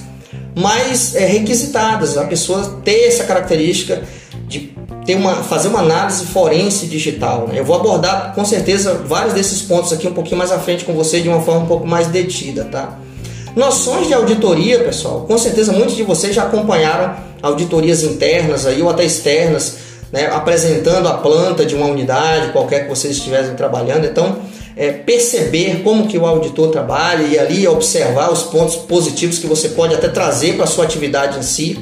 mais 0.55 1.15
é, 1.15 1.27
requisitadas. 1.27 2.17
A 2.17 2.25
pessoa 2.25 2.81
ter 2.85 3.07
essa 3.07 3.25
característica 3.25 4.03
de 4.47 4.73
ter 5.05 5.15
uma, 5.15 5.37
fazer 5.37 5.69
uma 5.69 5.81
análise 5.81 6.27
forense 6.27 6.87
digital. 6.87 7.47
Né? 7.49 7.59
Eu 7.59 7.65
vou 7.65 7.77
abordar 7.77 8.35
com 8.35 8.45
certeza 8.45 8.95
vários 8.95 9.35
desses 9.35 9.63
pontos 9.63 9.93
aqui 9.93 10.07
um 10.07 10.13
pouquinho 10.13 10.37
mais 10.39 10.53
à 10.53 10.59
frente 10.59 10.85
com 10.85 10.93
você 10.93 11.21
de 11.21 11.29
uma 11.29 11.41
forma 11.41 11.63
um 11.63 11.67
pouco 11.67 11.87
mais 11.87 12.09
detida, 12.09 12.65
tá? 12.65 12.99
Noções 13.55 14.07
de 14.07 14.13
auditoria, 14.13 14.81
pessoal, 14.81 15.23
com 15.23 15.39
certeza 15.39 15.73
muitos 15.73 15.97
de 15.97 16.03
vocês 16.03 16.35
já 16.35 16.43
acompanharam 16.43 17.17
auditorias 17.41 18.03
internas 18.03 18.67
aí 18.67 18.83
ou 18.83 18.91
até 18.91 19.05
externas, 19.05 19.79
né, 20.13 20.27
apresentando 20.27 21.09
a 21.09 21.15
planta 21.15 21.65
de 21.65 21.75
uma 21.75 21.87
unidade, 21.87 22.53
qualquer 22.53 22.85
que 22.85 22.91
vocês 22.91 23.17
estivessem 23.17 23.55
trabalhando. 23.55 24.05
Então, 24.05 24.37
é, 24.77 24.93
perceber 24.93 25.81
como 25.83 26.07
que 26.07 26.19
o 26.19 26.27
auditor 26.27 26.71
trabalha 26.71 27.23
e 27.23 27.39
ali 27.39 27.67
observar 27.67 28.31
os 28.31 28.43
pontos 28.43 28.77
positivos 28.77 29.39
que 29.39 29.47
você 29.47 29.71
pode 29.71 29.95
até 29.95 30.09
trazer 30.09 30.55
para 30.55 30.65
a 30.65 30.67
sua 30.67 30.85
atividade 30.85 31.39
em 31.39 31.43
si. 31.43 31.79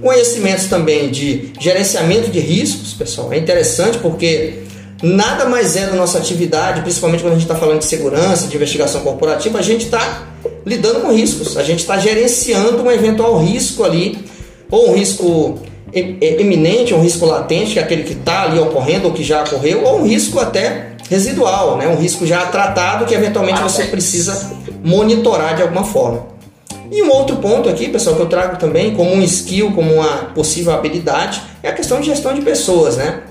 Conhecimentos 0.00 0.66
também 0.66 1.10
de 1.10 1.52
gerenciamento 1.60 2.30
de 2.30 2.40
riscos, 2.40 2.92
pessoal, 2.94 3.32
é 3.32 3.38
interessante 3.38 3.98
porque 3.98 4.62
nada 5.02 5.44
mais 5.44 5.76
é 5.76 5.86
da 5.86 5.94
nossa 5.94 6.18
atividade, 6.18 6.82
principalmente 6.82 7.22
quando 7.22 7.32
a 7.32 7.36
gente 7.36 7.44
está 7.44 7.54
falando 7.54 7.78
de 7.78 7.84
segurança, 7.84 8.48
de 8.48 8.56
investigação 8.56 9.00
corporativa, 9.02 9.58
a 9.58 9.62
gente 9.62 9.84
está 9.84 10.28
lidando 10.66 11.00
com 11.00 11.12
riscos, 11.12 11.56
a 11.56 11.62
gente 11.62 11.80
está 11.80 11.98
gerenciando 11.98 12.82
um 12.82 12.90
eventual 12.90 13.38
risco 13.38 13.84
ali, 13.84 14.18
ou 14.70 14.90
um 14.90 14.94
risco 14.94 15.58
eminente, 15.92 16.92
um 16.92 17.00
risco 17.00 17.24
latente, 17.24 17.72
que 17.72 17.78
é 17.78 17.82
aquele 17.82 18.02
que 18.02 18.12
está 18.12 18.42
ali 18.42 18.58
ocorrendo 18.58 19.08
ou 19.08 19.12
que 19.12 19.24
já 19.24 19.42
ocorreu, 19.42 19.84
ou 19.84 20.00
um 20.00 20.06
risco 20.06 20.38
até 20.38 20.88
residual, 21.08 21.78
né? 21.78 21.88
um 21.88 21.96
risco 21.96 22.26
já 22.26 22.46
tratado 22.46 23.06
que 23.06 23.14
eventualmente 23.14 23.60
você 23.62 23.84
precisa 23.84 24.52
monitorar 24.84 25.56
de 25.56 25.62
alguma 25.62 25.84
forma. 25.84 26.37
E 26.90 27.02
um 27.02 27.10
outro 27.10 27.36
ponto 27.36 27.68
aqui, 27.68 27.88
pessoal, 27.88 28.16
que 28.16 28.22
eu 28.22 28.28
trago 28.28 28.56
também 28.58 28.94
como 28.94 29.12
um 29.12 29.22
skill, 29.22 29.72
como 29.72 29.94
uma 29.94 30.32
possível 30.34 30.72
habilidade, 30.72 31.42
é 31.62 31.68
a 31.68 31.72
questão 31.72 32.00
de 32.00 32.06
gestão 32.06 32.34
de 32.34 32.40
pessoas, 32.40 32.96
né? 32.96 33.22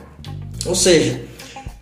Ou 0.65 0.75
seja, 0.75 1.21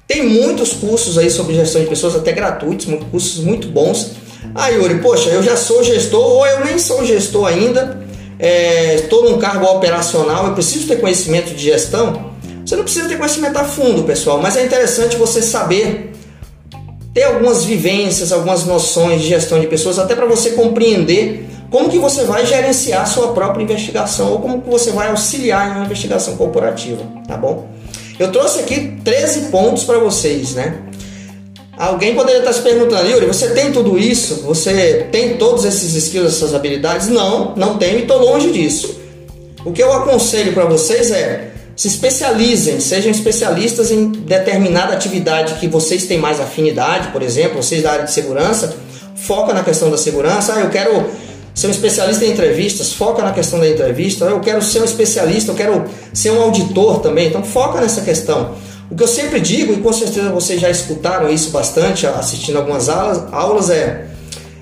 tem 0.08 0.24
muitos 0.24 0.74
cursos 0.74 1.17
aí 1.17 1.29
sobre 1.29 1.55
gestão 1.55 1.82
de 1.82 1.88
pessoas, 1.88 2.15
até 2.15 2.32
gratuitos, 2.32 2.88
cursos 3.12 3.44
muito 3.44 3.67
bons. 3.67 4.12
Ah, 4.53 4.70
Yuri, 4.70 5.00
poxa, 5.00 5.29
eu 5.29 5.41
já 5.41 5.58
sou 5.58 5.84
gestor 5.84 6.24
ou 6.24 6.46
eu 6.46 6.63
nem 6.63 6.77
sou 6.77 7.03
gestor 7.03 7.48
ainda, 7.48 8.00
é, 8.38 8.96
estou 8.96 9.29
num 9.29 9.38
cargo 9.38 9.65
operacional, 9.65 10.48
eu 10.48 10.53
preciso 10.53 10.88
ter 10.88 10.98
conhecimento 10.98 11.53
de 11.53 11.63
gestão. 11.63 12.34
Você 12.65 12.75
não 12.75 12.84
precisa 12.84 13.08
ter 13.08 13.17
conhecimento 13.17 13.58
a 13.58 13.63
fundo, 13.63 14.03
pessoal, 14.03 14.39
mas 14.39 14.55
é 14.55 14.65
interessante 14.65 15.17
você 15.17 15.41
saber 15.41 16.13
ter 17.13 17.24
algumas 17.24 17.63
vivências, 17.63 18.32
algumas 18.32 18.65
noções 18.65 19.22
de 19.22 19.29
gestão 19.29 19.60
de 19.60 19.67
pessoas, 19.67 19.98
até 19.98 20.15
para 20.15 20.25
você 20.25 20.51
compreender 20.51 21.48
como 21.69 21.89
que 21.89 22.00
você 22.00 22.24
vai 22.24 22.45
gerenciar 22.45 23.07
sua 23.07 23.34
própria 23.34 23.63
investigação 23.63 24.31
ou 24.31 24.39
como 24.39 24.62
que 24.62 24.69
você 24.69 24.91
vai 24.91 25.10
auxiliar 25.10 25.67
em 25.67 25.72
uma 25.72 25.86
investigação 25.86 26.36
corporativa, 26.36 27.03
tá 27.27 27.36
bom? 27.36 27.67
Eu 28.17 28.31
trouxe 28.31 28.60
aqui 28.62 29.00
13 29.03 29.50
pontos 29.51 29.84
para 29.84 30.00
vocês, 30.00 30.53
né? 30.53 30.79
Alguém 31.77 32.15
poderia 32.15 32.39
estar 32.39 32.53
se 32.53 32.62
perguntando, 32.62 33.10
Yuri, 33.10 33.25
você 33.25 33.50
tem 33.50 33.72
tudo 33.72 33.98
isso? 33.98 34.43
Você 34.43 35.07
tem 35.12 35.36
todos 35.38 35.65
esses 35.65 35.93
skills, 35.93 36.36
essas 36.36 36.53
habilidades? 36.53 37.07
Não, 37.07 37.53
não 37.55 37.77
tenho 37.77 38.00
e 38.00 38.01
estou 38.03 38.17
longe 38.17 38.51
disso. 38.51 38.98
O 39.65 39.74
que 39.74 39.84
eu 39.84 39.91
aconselho 39.91 40.53
para 40.53 40.63
vocês 40.65 41.12
é 41.12 41.51
se 41.75 41.89
especializem, 41.89 42.79
sejam 42.79 43.12
especialistas 43.12 43.91
em 43.91 44.10
determinada 44.10 44.93
atividade 44.93 45.55
que 45.55 45.67
vocês 45.67 46.05
têm 46.05 46.17
mais 46.17 46.39
afinidade, 46.39 47.10
por 47.10 47.22
exemplo, 47.22 47.62
vocês 47.62 47.84
da 47.84 47.91
área 47.91 48.05
de 48.05 48.12
segurança, 48.13 48.74
foca 49.15 49.53
na 49.53 49.62
questão 49.62 49.89
da 49.89 49.98
segurança. 49.98 50.53
Ah, 50.55 50.62
eu 50.62 50.69
quero 50.69 51.05
ser 51.55 51.67
um 51.67 51.71
especialista 51.71 52.25
em 52.25 52.31
entrevistas, 52.31 52.93
foca 52.93 53.24
na 53.24 53.31
questão 53.31 53.59
da 53.59 53.67
entrevista. 53.67 54.25
Eu 54.25 54.41
quero 54.41 54.62
ser 54.62 54.81
um 54.81 54.85
especialista, 54.85 55.51
eu 55.51 55.55
quero 55.55 55.85
ser 56.13 56.31
um 56.31 56.41
auditor 56.41 57.00
também, 57.00 57.29
então 57.29 57.43
foca 57.43 57.79
nessa 57.79 58.01
questão. 58.01 58.55
O 58.91 58.95
que 58.95 59.01
eu 59.01 59.07
sempre 59.07 59.39
digo, 59.39 59.74
e 59.74 59.77
com 59.77 59.91
certeza 59.91 60.29
vocês 60.29 60.59
já 60.59 60.69
escutaram 60.69 61.29
isso 61.29 61.50
bastante 61.50 62.05
assistindo 62.05 62.57
algumas 62.57 62.89
aulas, 62.89 63.24
aulas 63.31 63.69
é, 63.69 64.07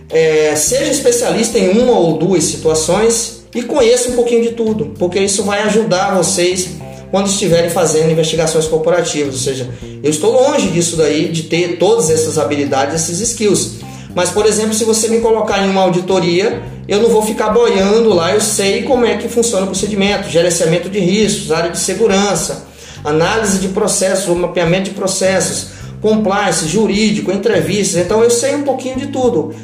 é 0.09 0.55
seja 0.55 0.91
especialista 0.91 1.57
em 1.57 1.79
uma 1.79 1.93
ou 1.93 2.17
duas 2.17 2.43
situações 2.43 3.43
e 3.53 3.63
conheça 3.63 4.09
um 4.09 4.13
pouquinho 4.13 4.43
de 4.43 4.51
tudo, 4.51 4.93
porque 4.97 5.19
isso 5.19 5.43
vai 5.43 5.63
ajudar 5.63 6.15
vocês 6.15 6.69
quando 7.11 7.27
estiverem 7.27 7.69
fazendo 7.69 8.11
investigações 8.11 8.65
corporativas. 8.65 9.35
Ou 9.35 9.39
seja, 9.39 9.69
eu 10.01 10.09
estou 10.09 10.31
longe 10.31 10.69
disso 10.69 10.95
daí, 10.95 11.27
de 11.27 11.43
ter 11.43 11.77
todas 11.77 12.09
essas 12.09 12.37
habilidades, 12.37 13.03
esses 13.03 13.19
skills. 13.19 13.82
Mas, 14.15 14.29
por 14.29 14.45
exemplo, 14.45 14.73
se 14.73 14.83
você 14.83 15.07
me 15.07 15.19
colocar 15.19 15.65
em 15.65 15.69
uma 15.69 15.81
auditoria, 15.81 16.61
eu 16.87 17.01
não 17.01 17.09
vou 17.09 17.21
ficar 17.23 17.49
boiando 17.49 18.13
lá, 18.13 18.33
eu 18.33 18.41
sei 18.41 18.83
como 18.83 19.05
é 19.05 19.17
que 19.17 19.27
funciona 19.27 19.63
o 19.63 19.67
procedimento, 19.67 20.29
gerenciamento 20.29 20.89
de 20.89 20.99
riscos, 20.99 21.51
área 21.51 21.71
de 21.71 21.79
segurança, 21.79 22.67
análise 23.03 23.59
de 23.59 23.69
processos, 23.69 24.35
mapeamento 24.35 24.89
de 24.89 24.91
processos, 24.91 25.67
compliance, 26.01 26.67
jurídico, 26.67 27.31
entrevistas. 27.31 28.03
Então 28.03 28.23
eu 28.23 28.29
sei 28.29 28.55
um 28.55 28.63
pouquinho 28.63 28.97
de 28.97 29.07
tudo. 29.07 29.55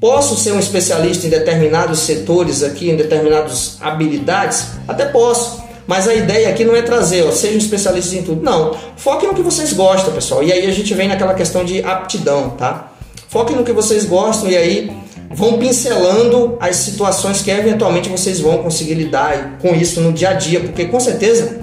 Posso 0.00 0.36
ser 0.36 0.52
um 0.52 0.58
especialista 0.58 1.26
em 1.26 1.30
determinados 1.30 2.00
setores 2.00 2.62
aqui, 2.62 2.90
em 2.90 2.96
determinadas 2.96 3.76
habilidades? 3.80 4.66
Até 4.88 5.06
posso. 5.06 5.62
Mas 5.86 6.08
a 6.08 6.14
ideia 6.14 6.48
aqui 6.48 6.64
não 6.64 6.76
é 6.76 6.82
trazer, 6.82 7.24
ó, 7.24 7.32
seja 7.32 7.54
um 7.54 7.58
especialista 7.58 8.14
em 8.16 8.22
tudo. 8.22 8.42
Não. 8.42 8.76
Foque 8.96 9.26
no 9.26 9.34
que 9.34 9.42
vocês 9.42 9.72
gostam, 9.72 10.12
pessoal. 10.12 10.42
E 10.42 10.52
aí 10.52 10.66
a 10.66 10.72
gente 10.72 10.94
vem 10.94 11.08
naquela 11.08 11.34
questão 11.34 11.64
de 11.64 11.82
aptidão, 11.84 12.50
tá? 12.50 12.91
Foque 13.32 13.54
no 13.54 13.64
que 13.64 13.72
vocês 13.72 14.04
gostam 14.04 14.50
e 14.50 14.54
aí 14.54 14.92
vão 15.30 15.56
pincelando 15.56 16.58
as 16.60 16.76
situações 16.76 17.40
que 17.40 17.50
eventualmente 17.50 18.10
vocês 18.10 18.38
vão 18.40 18.58
conseguir 18.58 18.92
lidar 18.92 19.56
com 19.58 19.74
isso 19.74 20.02
no 20.02 20.12
dia 20.12 20.28
a 20.28 20.32
dia, 20.34 20.60
porque 20.60 20.84
com 20.84 21.00
certeza 21.00 21.62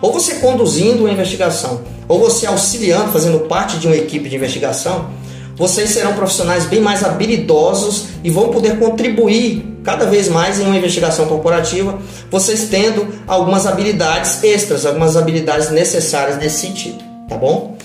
ou 0.00 0.10
você 0.10 0.36
conduzindo 0.36 1.00
uma 1.00 1.12
investigação, 1.12 1.82
ou 2.08 2.18
você 2.18 2.46
auxiliando, 2.46 3.12
fazendo 3.12 3.40
parte 3.40 3.76
de 3.76 3.86
uma 3.86 3.94
equipe 3.94 4.30
de 4.30 4.36
investigação, 4.36 5.10
vocês 5.56 5.90
serão 5.90 6.14
profissionais 6.14 6.64
bem 6.64 6.80
mais 6.80 7.04
habilidosos 7.04 8.06
e 8.24 8.30
vão 8.30 8.48
poder 8.48 8.78
contribuir 8.78 9.76
cada 9.84 10.06
vez 10.06 10.30
mais 10.30 10.58
em 10.58 10.64
uma 10.64 10.76
investigação 10.78 11.26
corporativa, 11.26 11.98
vocês 12.30 12.68
tendo 12.70 13.06
algumas 13.28 13.66
habilidades 13.66 14.42
extras, 14.42 14.86
algumas 14.86 15.18
habilidades 15.18 15.70
necessárias 15.70 16.38
nesse 16.38 16.66
sentido, 16.66 17.04
tá 17.28 17.36
bom? 17.36 17.76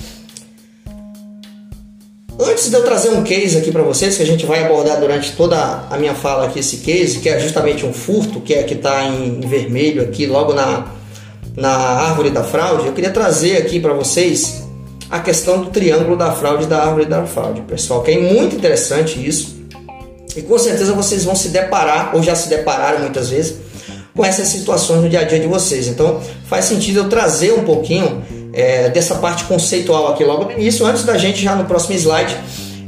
Antes 2.39 2.69
de 2.69 2.75
eu 2.75 2.83
trazer 2.83 3.09
um 3.09 3.23
case 3.23 3.57
aqui 3.57 3.71
para 3.71 3.81
vocês, 3.81 4.15
que 4.15 4.21
a 4.21 4.25
gente 4.25 4.45
vai 4.45 4.63
abordar 4.63 4.99
durante 4.99 5.31
toda 5.31 5.87
a 5.89 5.97
minha 5.97 6.13
fala 6.13 6.45
aqui, 6.45 6.59
esse 6.59 6.77
case, 6.77 7.17
que 7.17 7.27
é 7.27 7.39
justamente 7.39 7.83
um 7.83 7.91
furto, 7.91 8.39
que 8.39 8.53
é 8.53 8.61
que 8.61 8.75
está 8.75 9.05
em, 9.05 9.39
vermelho 9.39 10.03
aqui, 10.03 10.27
logo 10.27 10.53
na, 10.53 10.85
na 11.55 11.71
árvore 11.71 12.29
da 12.29 12.43
fraude, 12.43 12.85
eu 12.85 12.93
queria 12.93 13.09
trazer 13.09 13.57
aqui 13.57 13.79
para 13.79 13.93
vocês 13.93 14.63
a 15.09 15.19
questão 15.19 15.63
do 15.63 15.71
triângulo 15.71 16.15
da 16.15 16.31
fraude 16.31 16.65
e 16.65 16.67
da 16.67 16.83
árvore 16.83 17.05
da 17.05 17.25
fraude, 17.25 17.61
pessoal, 17.61 18.03
que 18.03 18.11
é 18.11 18.19
muito 18.19 18.55
interessante 18.55 19.25
isso. 19.25 19.57
E 20.35 20.41
com 20.43 20.59
certeza 20.59 20.93
vocês 20.93 21.23
vão 21.25 21.35
se 21.35 21.49
deparar, 21.49 22.15
ou 22.15 22.21
já 22.21 22.35
se 22.35 22.49
depararam 22.49 22.99
muitas 22.99 23.29
vezes, 23.29 23.55
com 24.13 24.23
essas 24.23 24.47
situações 24.47 25.01
no 25.01 25.09
dia 25.09 25.21
a 25.21 25.23
dia 25.23 25.39
de 25.39 25.47
vocês. 25.47 25.87
Então 25.87 26.21
faz 26.45 26.65
sentido 26.65 26.99
eu 26.99 27.09
trazer 27.09 27.53
um 27.53 27.63
pouquinho 27.63 28.23
é, 28.53 28.89
dessa 28.89 29.15
parte 29.15 29.43
conceitual 29.45 30.07
aqui 30.07 30.23
logo 30.23 30.45
no 30.45 30.51
início, 30.51 30.85
antes 30.85 31.03
da 31.03 31.17
gente 31.17 31.41
já 31.41 31.55
no 31.55 31.65
próximo 31.65 31.95
slide 31.95 32.35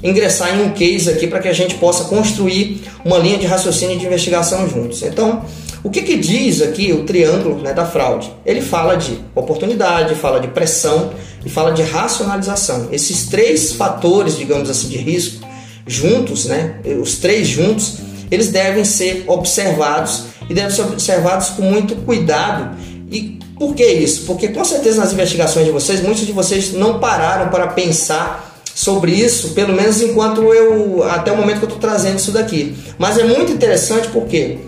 ingressar 0.02 0.58
em 0.58 0.64
um 0.64 0.72
case 0.72 1.10
aqui 1.10 1.28
para 1.28 1.40
que 1.40 1.48
a 1.48 1.54
gente 1.54 1.76
possa 1.76 2.06
construir 2.06 2.84
uma 3.04 3.18
linha 3.18 3.38
de 3.38 3.46
raciocínio 3.46 3.98
de 3.98 4.06
investigação 4.06 4.68
juntos. 4.68 5.02
Então, 5.04 5.44
o 5.84 5.90
que, 5.90 6.02
que 6.02 6.18
diz 6.18 6.62
aqui 6.62 6.92
o 6.92 7.04
triângulo 7.04 7.62
né, 7.62 7.74
da 7.74 7.86
fraude? 7.86 8.32
Ele 8.46 8.62
fala 8.62 8.96
de 8.96 9.18
oportunidade, 9.36 10.16
fala 10.16 10.40
de 10.40 10.48
pressão 10.50 11.12
e 11.46 11.50
fala 11.50 11.72
de 11.72 11.82
racionalização. 11.84 12.90
Esses 12.92 13.28
três 13.28 13.74
fatores, 13.74 14.38
digamos 14.38 14.70
assim, 14.70 14.90
de 14.90 14.98
risco, 14.98 15.46
juntos, 15.88 16.46
né, 16.46 16.76
os 17.02 17.18
três 17.18 17.48
juntos, 17.48 17.98
eles 18.30 18.50
devem 18.50 18.84
ser 18.84 19.24
observados 19.28 20.24
e 20.50 20.54
devem 20.54 20.70
ser 20.70 20.84
observados 20.84 21.50
com 21.50 21.64
muito 21.64 21.96
cuidado 21.98 22.78
e 23.12 23.40
por 23.60 23.76
que 23.76 23.86
isso? 23.86 24.26
Porque 24.26 24.48
com 24.48 24.64
certeza 24.64 25.02
nas 25.02 25.12
investigações 25.12 25.66
de 25.66 25.72
vocês, 25.72 26.02
muitos 26.02 26.26
de 26.26 26.32
vocês 26.32 26.72
não 26.72 26.98
pararam 26.98 27.52
para 27.52 27.68
pensar 27.68 28.64
sobre 28.74 29.12
isso, 29.12 29.50
pelo 29.50 29.74
menos 29.74 30.02
enquanto 30.02 30.42
eu 30.54 31.04
até 31.04 31.34
o 31.34 31.36
momento 31.36 31.58
que 31.58 31.66
eu 31.66 31.70
estou 31.70 31.82
trazendo 31.82 32.18
isso 32.18 32.32
daqui. 32.32 32.74
Mas 32.98 33.18
é 33.18 33.26
muito 33.26 33.52
interessante 33.52 34.08
porque 34.08 34.60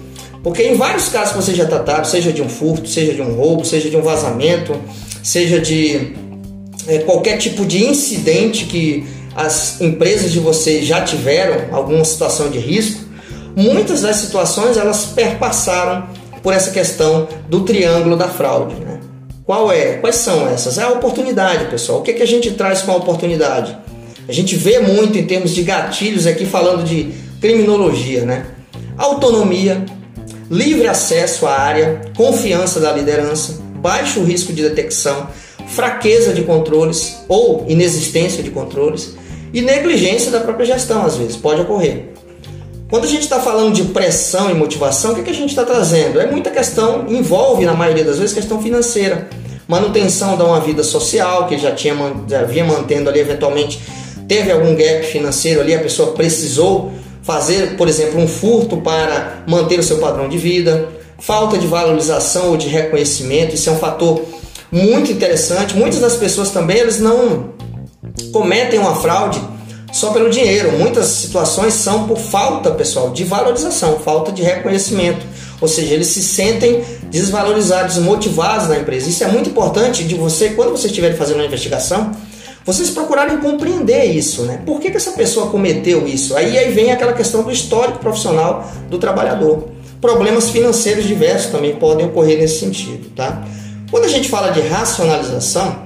porque 0.43 0.63
em 0.63 0.75
vários 0.75 1.07
casos 1.07 1.29
que 1.29 1.35
vocês 1.37 1.55
já 1.55 1.65
trataram, 1.65 2.03
seja 2.03 2.33
de 2.33 2.41
um 2.41 2.49
furto, 2.49 2.89
seja 2.89 3.13
de 3.13 3.21
um 3.21 3.35
roubo, 3.35 3.63
seja 3.63 3.89
de 3.89 3.95
um 3.95 4.01
vazamento, 4.01 4.75
seja 5.23 5.59
de 5.59 6.13
é, 6.87 6.97
qualquer 6.99 7.37
tipo 7.37 7.65
de 7.65 7.85
incidente 7.85 8.65
que 8.65 9.05
as 9.35 9.79
empresas 9.79 10.31
de 10.31 10.39
vocês 10.39 10.85
já 10.85 11.01
tiveram 11.01 11.73
alguma 11.73 12.03
situação 12.03 12.49
de 12.49 12.57
risco, 12.57 13.01
muitas 13.55 14.01
das 14.01 14.17
situações 14.17 14.77
elas 14.77 15.05
perpassaram 15.05 16.07
por 16.41 16.53
essa 16.53 16.71
questão 16.71 17.27
do 17.49 17.61
triângulo 17.61 18.15
da 18.15 18.27
fraude. 18.27 18.75
Né? 18.75 18.99
Qual 19.45 19.71
é? 19.71 19.93
Quais 19.97 20.15
são 20.17 20.47
essas? 20.47 20.77
É 20.77 20.83
a 20.83 20.89
oportunidade, 20.89 21.65
pessoal. 21.65 21.99
O 21.99 22.01
que, 22.01 22.11
é 22.11 22.13
que 22.13 22.23
a 22.23 22.27
gente 22.27 22.51
traz 22.51 22.81
com 22.81 22.91
a 22.91 22.95
oportunidade? 22.95 23.77
A 24.27 24.31
gente 24.31 24.55
vê 24.55 24.79
muito 24.79 25.17
em 25.17 25.25
termos 25.25 25.51
de 25.51 25.63
gatilhos 25.63 26.25
aqui 26.25 26.45
falando 26.45 26.83
de 26.83 27.11
criminologia, 27.41 28.23
né? 28.23 28.45
Autonomia, 28.97 29.83
livre 30.49 30.87
acesso 30.87 31.47
à 31.47 31.59
área, 31.59 32.01
confiança 32.15 32.79
da 32.79 32.91
liderança, 32.91 33.59
baixo 33.75 34.23
risco 34.23 34.53
de 34.53 34.61
detecção, 34.61 35.27
fraqueza 35.67 36.33
de 36.33 36.43
controles 36.43 37.17
ou 37.27 37.65
inexistência 37.67 38.43
de 38.43 38.51
controles 38.51 39.15
e 39.53 39.61
negligência 39.61 40.31
da 40.31 40.39
própria 40.39 40.65
gestão, 40.65 41.05
às 41.05 41.17
vezes, 41.17 41.35
pode 41.35 41.61
ocorrer. 41.61 42.11
Quando 42.91 43.05
a 43.05 43.07
gente 43.07 43.23
está 43.23 43.39
falando 43.39 43.73
de 43.73 43.85
pressão 43.85 44.51
e 44.51 44.53
motivação, 44.53 45.13
o 45.13 45.15
que, 45.15 45.23
que 45.23 45.29
a 45.29 45.33
gente 45.33 45.51
está 45.51 45.63
trazendo? 45.63 46.19
É 46.19 46.29
muita 46.29 46.51
questão, 46.51 47.05
envolve 47.07 47.65
na 47.65 47.73
maioria 47.73 48.03
das 48.03 48.19
vezes 48.19 48.35
questão 48.35 48.61
financeira, 48.61 49.29
manutenção 49.65 50.35
de 50.35 50.43
uma 50.43 50.59
vida 50.59 50.83
social 50.83 51.47
que 51.47 51.57
já 51.57 51.71
tinha 51.71 51.95
já 52.27 52.43
vinha 52.43 52.65
mantendo 52.65 53.09
ali 53.09 53.21
eventualmente 53.21 53.79
teve 54.27 54.51
algum 54.51 54.75
gap 54.75 55.05
financeiro 55.05 55.61
ali, 55.61 55.73
a 55.73 55.79
pessoa 55.79 56.11
precisou 56.11 56.91
fazer, 57.23 57.77
por 57.77 57.87
exemplo, 57.87 58.19
um 58.19 58.27
furto 58.27 58.75
para 58.75 59.43
manter 59.47 59.79
o 59.79 59.83
seu 59.83 59.97
padrão 59.97 60.27
de 60.27 60.37
vida, 60.37 60.89
falta 61.17 61.57
de 61.57 61.67
valorização 61.67 62.49
ou 62.49 62.57
de 62.57 62.67
reconhecimento, 62.67 63.55
isso 63.55 63.69
é 63.69 63.71
um 63.71 63.77
fator 63.77 64.21
muito 64.69 65.11
interessante. 65.13 65.77
Muitas 65.77 66.01
das 66.01 66.17
pessoas 66.17 66.49
também 66.49 66.77
eles 66.77 66.99
não 66.99 67.53
cometem 68.33 68.79
uma 68.79 68.95
fraude 68.95 69.39
só 69.91 70.11
pelo 70.11 70.29
dinheiro. 70.29 70.71
Muitas 70.77 71.07
situações 71.07 71.73
são 71.73 72.07
por 72.07 72.17
falta, 72.17 72.71
pessoal, 72.71 73.11
de 73.11 73.23
valorização, 73.23 73.99
falta 73.99 74.31
de 74.31 74.41
reconhecimento. 74.41 75.25
Ou 75.59 75.67
seja, 75.67 75.93
eles 75.93 76.07
se 76.07 76.23
sentem 76.23 76.83
desvalorizados, 77.09 77.95
desmotivados 77.95 78.67
na 78.67 78.79
empresa. 78.79 79.09
Isso 79.09 79.23
é 79.23 79.27
muito 79.27 79.49
importante 79.49 80.03
de 80.03 80.15
você, 80.15 80.49
quando 80.49 80.71
você 80.71 80.87
estiver 80.87 81.15
fazendo 81.15 81.37
uma 81.37 81.45
investigação, 81.45 82.11
vocês 82.65 82.89
procurarem 82.89 83.37
compreender 83.37 84.05
isso, 84.05 84.43
né? 84.43 84.61
Por 84.65 84.79
que, 84.79 84.91
que 84.91 84.97
essa 84.97 85.11
pessoa 85.11 85.49
cometeu 85.49 86.07
isso? 86.07 86.35
Aí, 86.35 86.57
aí 86.57 86.71
vem 86.71 86.91
aquela 86.91 87.13
questão 87.13 87.43
do 87.43 87.51
histórico 87.51 87.99
profissional 87.99 88.71
do 88.89 88.97
trabalhador. 88.97 89.69
Problemas 89.99 90.49
financeiros 90.49 91.05
diversos 91.05 91.51
também 91.51 91.75
podem 91.75 92.05
ocorrer 92.05 92.39
nesse 92.39 92.59
sentido, 92.59 93.09
tá? 93.15 93.43
Quando 93.89 94.05
a 94.05 94.07
gente 94.07 94.29
fala 94.29 94.51
de 94.51 94.61
racionalização, 94.61 95.83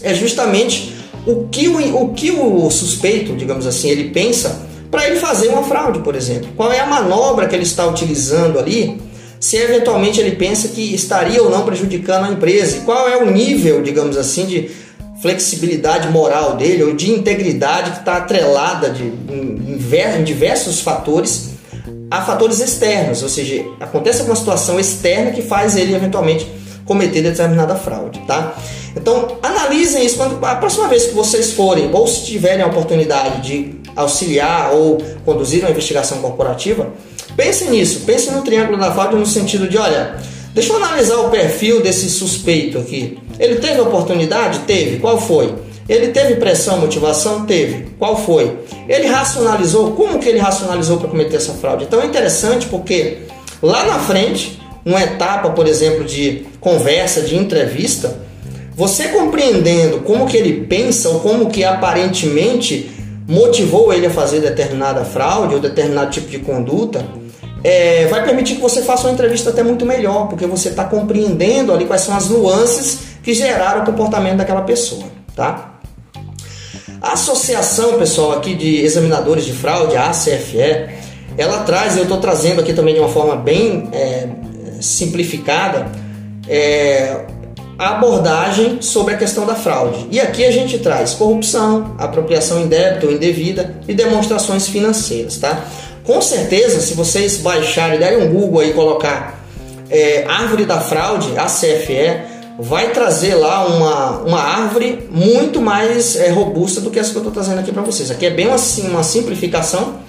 é 0.00 0.12
justamente 0.12 0.92
o 1.26 1.48
que 1.48 1.68
o, 1.68 2.02
o, 2.02 2.14
que 2.14 2.30
o 2.30 2.70
suspeito, 2.70 3.34
digamos 3.34 3.66
assim, 3.66 3.88
ele 3.88 4.10
pensa 4.10 4.66
para 4.90 5.06
ele 5.06 5.16
fazer 5.16 5.48
uma 5.48 5.62
fraude, 5.62 6.00
por 6.00 6.14
exemplo. 6.14 6.48
Qual 6.56 6.72
é 6.72 6.80
a 6.80 6.86
manobra 6.86 7.48
que 7.48 7.54
ele 7.54 7.62
está 7.62 7.86
utilizando 7.86 8.58
ali? 8.58 9.00
Se 9.40 9.56
eventualmente 9.56 10.20
ele 10.20 10.36
pensa 10.36 10.68
que 10.68 10.94
estaria 10.94 11.42
ou 11.42 11.50
não 11.50 11.64
prejudicando 11.64 12.26
a 12.26 12.32
empresa. 12.32 12.76
E 12.76 12.80
qual 12.80 13.08
é 13.08 13.16
o 13.16 13.30
nível, 13.30 13.82
digamos 13.82 14.16
assim, 14.16 14.46
de 14.46 14.70
flexibilidade 15.20 16.08
moral 16.08 16.56
dele 16.56 16.82
ou 16.82 16.94
de 16.94 17.10
integridade 17.10 17.92
que 17.92 17.98
está 17.98 18.16
atrelada 18.16 18.90
de, 18.90 19.04
em, 19.04 20.18
em 20.18 20.24
diversos 20.24 20.80
fatores 20.80 21.52
a 22.10 22.20
fatores 22.20 22.60
externos, 22.60 23.22
ou 23.22 23.28
seja, 23.28 23.64
acontece 23.80 24.18
alguma 24.18 24.36
situação 24.36 24.78
externa 24.78 25.30
que 25.30 25.40
faz 25.40 25.76
ele 25.76 25.94
eventualmente 25.94 26.46
cometer 26.84 27.22
determinada 27.22 27.74
fraude, 27.74 28.20
tá? 28.26 28.54
Então, 28.96 29.38
analisem 29.42 30.04
isso 30.04 30.16
quando 30.16 30.44
a 30.44 30.56
próxima 30.56 30.88
vez 30.88 31.06
que 31.06 31.14
vocês 31.14 31.52
forem 31.52 31.90
ou 31.92 32.06
se 32.06 32.26
tiverem 32.26 32.62
a 32.62 32.66
oportunidade 32.66 33.40
de 33.40 33.74
auxiliar 33.96 34.72
ou 34.72 34.98
conduzir 35.24 35.60
uma 35.60 35.70
investigação 35.70 36.18
corporativa, 36.18 36.88
pensem 37.36 37.70
nisso, 37.70 38.00
pensem 38.00 38.32
no 38.32 38.42
triângulo 38.42 38.78
da 38.78 38.92
fraude 38.92 39.16
no 39.16 39.26
sentido 39.26 39.68
de, 39.68 39.78
olha, 39.78 40.16
deixa 40.54 40.72
eu 40.72 40.76
analisar 40.76 41.16
o 41.16 41.30
perfil 41.30 41.82
desse 41.82 42.10
suspeito 42.10 42.78
aqui. 42.78 43.18
Ele 43.38 43.56
teve 43.56 43.80
oportunidade? 43.80 44.60
Teve. 44.60 44.98
Qual 44.98 45.20
foi? 45.20 45.54
Ele 45.88 46.08
teve 46.08 46.36
pressão, 46.36 46.78
motivação? 46.78 47.44
Teve. 47.44 47.88
Qual 47.98 48.16
foi? 48.16 48.56
Ele 48.88 49.06
racionalizou. 49.06 49.92
Como 49.92 50.18
que 50.18 50.28
ele 50.28 50.38
racionalizou 50.38 50.98
para 50.98 51.08
cometer 51.08 51.36
essa 51.36 51.54
fraude? 51.54 51.84
Então 51.84 52.00
é 52.00 52.06
interessante 52.06 52.66
porque 52.66 53.18
lá 53.60 53.84
na 53.84 53.98
frente, 53.98 54.61
numa 54.84 55.02
etapa, 55.02 55.50
por 55.50 55.66
exemplo, 55.66 56.04
de 56.04 56.46
conversa, 56.60 57.22
de 57.22 57.36
entrevista, 57.36 58.16
você 58.74 59.08
compreendendo 59.08 60.00
como 60.00 60.26
que 60.26 60.36
ele 60.36 60.66
pensa 60.66 61.08
ou 61.08 61.20
como 61.20 61.50
que 61.50 61.62
aparentemente 61.64 62.90
motivou 63.28 63.92
ele 63.92 64.06
a 64.06 64.10
fazer 64.10 64.40
determinada 64.40 65.04
fraude 65.04 65.54
ou 65.54 65.60
determinado 65.60 66.10
tipo 66.10 66.28
de 66.28 66.38
conduta, 66.38 67.04
é, 67.62 68.06
vai 68.06 68.24
permitir 68.24 68.56
que 68.56 68.60
você 68.60 68.82
faça 68.82 69.06
uma 69.06 69.12
entrevista 69.12 69.50
até 69.50 69.62
muito 69.62 69.86
melhor, 69.86 70.28
porque 70.28 70.46
você 70.46 70.70
está 70.70 70.84
compreendendo 70.84 71.72
ali 71.72 71.84
quais 71.84 72.02
são 72.02 72.16
as 72.16 72.28
nuances 72.28 72.98
que 73.22 73.32
geraram 73.32 73.82
o 73.82 73.86
comportamento 73.86 74.38
daquela 74.38 74.62
pessoa, 74.62 75.04
tá? 75.36 75.78
A 77.00 77.12
associação, 77.12 77.98
pessoal, 77.98 78.32
aqui 78.32 78.54
de 78.54 78.80
examinadores 78.80 79.44
de 79.44 79.52
fraude, 79.52 79.96
a 79.96 80.10
ACFE, 80.10 80.88
ela 81.38 81.60
traz, 81.60 81.96
eu 81.96 82.02
estou 82.04 82.18
trazendo 82.18 82.60
aqui 82.60 82.72
também 82.72 82.94
de 82.94 83.00
uma 83.00 83.08
forma 83.08 83.36
bem 83.36 83.88
é, 83.92 84.28
simplificada, 84.82 85.86
é, 86.48 87.24
a 87.78 87.96
abordagem 87.96 88.82
sobre 88.82 89.14
a 89.14 89.16
questão 89.16 89.46
da 89.46 89.54
fraude. 89.54 90.06
E 90.10 90.20
aqui 90.20 90.44
a 90.44 90.50
gente 90.50 90.78
traz 90.78 91.14
corrupção, 91.14 91.94
apropriação 91.98 92.60
indébita 92.60 93.06
ou 93.06 93.12
indevida 93.12 93.76
e 93.88 93.94
demonstrações 93.94 94.68
financeiras, 94.68 95.38
tá? 95.38 95.64
Com 96.04 96.20
certeza, 96.20 96.80
se 96.80 96.94
vocês 96.94 97.38
baixarem, 97.38 97.98
derem 97.98 98.22
um 98.22 98.32
Google 98.32 98.64
e 98.64 98.72
colocar 98.72 99.40
é, 99.88 100.24
árvore 100.28 100.64
da 100.64 100.80
fraude, 100.80 101.36
a 101.38 101.46
CFE, 101.46 102.32
vai 102.58 102.90
trazer 102.90 103.34
lá 103.34 103.66
uma, 103.66 104.10
uma 104.20 104.40
árvore 104.40 105.08
muito 105.10 105.60
mais 105.60 106.16
é, 106.16 106.30
robusta 106.30 106.80
do 106.80 106.90
que 106.90 106.98
essa 106.98 107.10
que 107.10 107.16
eu 107.16 107.20
estou 107.20 107.32
trazendo 107.32 107.60
aqui 107.60 107.72
para 107.72 107.82
vocês. 107.82 108.10
Aqui 108.10 108.26
é 108.26 108.30
bem 108.30 108.50
assim, 108.50 108.88
uma 108.88 109.02
simplificação 109.02 110.01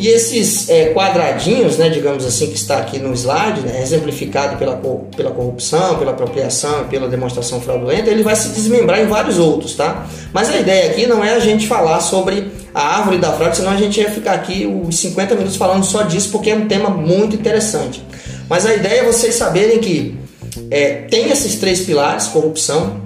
e 0.00 0.08
esses 0.08 0.70
é, 0.70 0.94
quadradinhos, 0.94 1.76
né, 1.76 1.90
digamos 1.90 2.24
assim, 2.24 2.46
que 2.46 2.54
está 2.54 2.78
aqui 2.78 2.98
no 2.98 3.12
slide, 3.12 3.60
né, 3.60 3.82
exemplificado 3.82 4.56
pela, 4.56 4.74
pela 5.14 5.30
corrupção, 5.30 5.98
pela 5.98 6.12
apropriação 6.12 6.80
e 6.80 6.84
pela 6.86 7.06
demonstração 7.06 7.60
fraudulenta, 7.60 8.08
ele 8.08 8.22
vai 8.22 8.34
se 8.34 8.48
desmembrar 8.48 8.98
em 8.98 9.06
vários 9.06 9.38
outros, 9.38 9.74
tá? 9.74 10.06
Mas 10.32 10.48
a 10.48 10.56
ideia 10.56 10.90
aqui 10.90 11.06
não 11.06 11.22
é 11.22 11.34
a 11.34 11.38
gente 11.38 11.66
falar 11.66 12.00
sobre 12.00 12.50
a 12.74 12.96
árvore 12.96 13.18
da 13.18 13.30
fraude, 13.34 13.58
senão 13.58 13.72
a 13.72 13.76
gente 13.76 14.00
ia 14.00 14.10
ficar 14.10 14.32
aqui 14.32 14.66
os 14.66 14.98
50 14.98 15.34
minutos 15.34 15.56
falando 15.56 15.84
só 15.84 16.00
disso, 16.00 16.30
porque 16.30 16.48
é 16.48 16.54
um 16.54 16.66
tema 16.66 16.88
muito 16.88 17.36
interessante. 17.36 18.02
Mas 18.48 18.64
a 18.64 18.74
ideia 18.74 19.00
é 19.00 19.04
vocês 19.04 19.34
saberem 19.34 19.80
que 19.80 20.18
é, 20.70 21.02
tem 21.10 21.30
esses 21.30 21.56
três 21.56 21.80
pilares, 21.80 22.26
corrupção, 22.28 23.02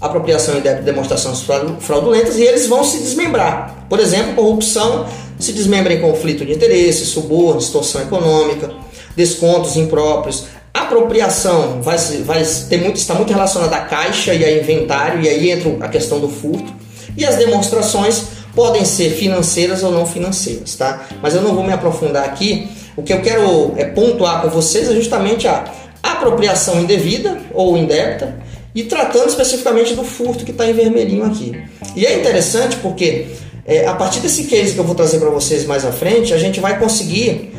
apropriação 0.00 0.58
e 0.58 0.60
demonstrações 0.60 1.44
fraudulentas, 1.80 2.36
e 2.38 2.42
eles 2.42 2.68
vão 2.68 2.84
se 2.84 2.98
desmembrar. 2.98 3.86
Por 3.88 3.98
exemplo, 3.98 4.34
corrupção 4.34 5.06
se 5.38 5.52
desmembra 5.52 5.92
em 5.92 6.00
conflito 6.00 6.44
de 6.44 6.52
interesse, 6.52 7.06
suborno, 7.06 7.60
distorção 7.60 8.02
econômica, 8.02 8.72
descontos 9.16 9.76
impróprios. 9.76 10.46
Apropriação 10.72 11.82
vai, 11.82 11.98
vai 12.24 12.44
ter 12.68 12.78
muito, 12.78 12.96
está 12.96 13.14
muito 13.14 13.32
relacionada 13.32 13.76
à 13.76 13.80
caixa 13.80 14.34
e 14.34 14.44
a 14.44 14.52
inventário, 14.52 15.22
e 15.22 15.28
aí 15.28 15.50
entra 15.50 15.76
a 15.80 15.88
questão 15.88 16.20
do 16.20 16.28
furto. 16.28 16.72
E 17.16 17.24
as 17.24 17.36
demonstrações 17.36 18.22
podem 18.54 18.84
ser 18.84 19.10
financeiras 19.10 19.82
ou 19.82 19.90
não 19.90 20.06
financeiras, 20.06 20.74
tá? 20.74 21.06
Mas 21.22 21.34
eu 21.34 21.42
não 21.42 21.54
vou 21.54 21.64
me 21.64 21.72
aprofundar 21.72 22.24
aqui. 22.24 22.68
O 22.96 23.02
que 23.02 23.12
eu 23.12 23.20
quero 23.22 23.74
é 23.76 23.84
pontuar 23.84 24.42
com 24.42 24.48
vocês 24.48 24.88
é 24.88 24.94
justamente 24.94 25.46
a 25.46 25.64
apropriação 26.02 26.80
indevida 26.80 27.38
ou 27.52 27.76
indébita 27.76 28.36
e 28.74 28.84
tratando 28.84 29.28
especificamente 29.28 29.94
do 29.94 30.04
furto 30.04 30.44
que 30.44 30.50
está 30.50 30.66
em 30.66 30.72
vermelhinho 30.72 31.24
aqui. 31.24 31.60
E 31.96 32.06
é 32.06 32.18
interessante 32.18 32.76
porque 32.76 33.28
é, 33.68 33.86
a 33.86 33.92
partir 33.92 34.20
desse 34.20 34.44
case 34.44 34.72
que 34.72 34.80
eu 34.80 34.84
vou 34.84 34.94
trazer 34.94 35.18
para 35.18 35.28
vocês 35.28 35.66
mais 35.66 35.84
à 35.84 35.92
frente, 35.92 36.32
a 36.32 36.38
gente 36.38 36.58
vai 36.58 36.78
conseguir 36.78 37.52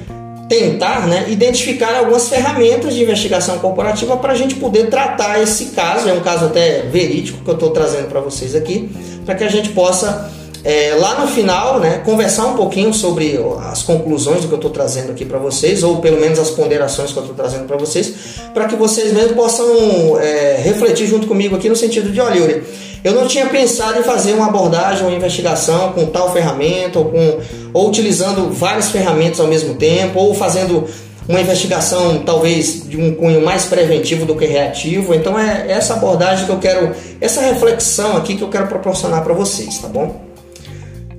tentar 0.50 1.08
né, 1.08 1.26
identificar 1.30 1.96
algumas 1.96 2.28
ferramentas 2.28 2.96
de 2.96 3.04
investigação 3.04 3.60
corporativa 3.60 4.18
para 4.18 4.34
a 4.34 4.36
gente 4.36 4.56
poder 4.56 4.90
tratar 4.90 5.40
esse 5.40 5.66
caso, 5.68 6.10
é 6.10 6.14
um 6.14 6.22
caso 6.22 6.46
até 6.46 6.82
verídico 6.82 7.44
que 7.44 7.50
eu 7.50 7.54
estou 7.54 7.70
trazendo 7.70 8.08
para 8.08 8.20
vocês 8.20 8.56
aqui, 8.56 8.90
para 9.24 9.36
que 9.36 9.44
a 9.44 9.50
gente 9.50 9.70
possa 9.70 10.32
é, 10.64 10.96
lá 11.00 11.20
no 11.22 11.28
final, 11.28 11.80
né, 11.80 12.02
conversar 12.04 12.48
um 12.48 12.56
pouquinho 12.56 12.94
sobre 12.94 13.40
as 13.72 13.82
conclusões 13.82 14.42
do 14.42 14.48
que 14.48 14.54
eu 14.54 14.58
estou 14.58 14.72
trazendo 14.72 15.12
aqui 15.12 15.24
para 15.24 15.40
vocês, 15.40 15.84
ou 15.84 15.98
pelo 15.98 16.20
menos 16.20 16.38
as 16.38 16.50
ponderações 16.50 17.12
que 17.12 17.18
eu 17.18 17.24
estou 17.24 17.36
trazendo 17.36 17.66
para 17.66 17.78
vocês, 17.78 18.14
para 18.54 18.66
que 18.66 18.76
vocês 18.76 19.14
mesmo 19.14 19.36
possam 19.36 20.20
é, 20.20 20.60
refletir 20.62 21.08
junto 21.08 21.28
comigo 21.28 21.56
aqui 21.56 21.70
no 21.70 21.76
sentido 21.76 22.12
de, 22.12 22.20
olha, 22.20 22.38
Yuri, 22.38 22.64
eu 23.04 23.14
não 23.14 23.28
tinha 23.28 23.46
pensado 23.46 24.00
em 24.00 24.04
fazer 24.04 24.34
uma 24.34 24.48
abordagem, 24.48 25.06
uma 25.06 25.16
investigação 25.16 25.94
com 25.94 26.06
tal 26.08 26.34
ferramenta, 26.34 27.00
ou, 27.00 27.06
com, 27.06 27.40
ou 27.74 27.88
utilizando 27.88 28.52
várias 28.52 28.90
ferramentas 28.90 29.40
ao 29.40 29.48
mesmo 29.48 29.76
tempo, 29.76 30.20
ou 30.20 30.34
fazendo 30.34 30.86
uma 31.26 31.40
investigação 31.40 32.24
talvez 32.26 32.90
de 32.90 32.98
um 32.98 33.14
cunho 33.14 33.42
mais 33.42 33.66
preventivo 33.66 34.26
do 34.26 34.36
que 34.36 34.46
reativo. 34.46 35.14
Então 35.14 35.40
é 35.40 35.72
essa 35.72 35.94
abordagem 35.94 36.46
que 36.46 36.52
eu 36.52 36.58
quero, 36.58 36.94
essa 37.22 37.40
reflexão 37.40 38.18
aqui 38.18 38.36
que 38.36 38.42
eu 38.42 38.50
quero 38.50 38.68
proporcionar 38.68 39.24
para 39.24 39.34
vocês, 39.34 39.78
tá 39.78 39.88
bom? 39.88 40.29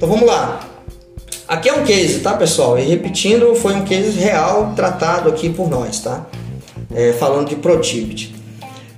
Então 0.00 0.08
vamos 0.08 0.26
lá. 0.26 0.66
Aqui 1.46 1.68
é 1.68 1.74
um 1.74 1.84
case, 1.84 2.20
tá 2.20 2.32
pessoal? 2.32 2.78
E 2.78 2.82
repetindo, 2.84 3.54
foi 3.54 3.74
um 3.74 3.84
case 3.84 4.18
real 4.18 4.72
tratado 4.74 5.28
aqui 5.28 5.50
por 5.50 5.68
nós, 5.68 6.00
tá? 6.00 6.26
É, 6.94 7.12
falando 7.12 7.50
de 7.50 7.56
Protivity. 7.56 8.34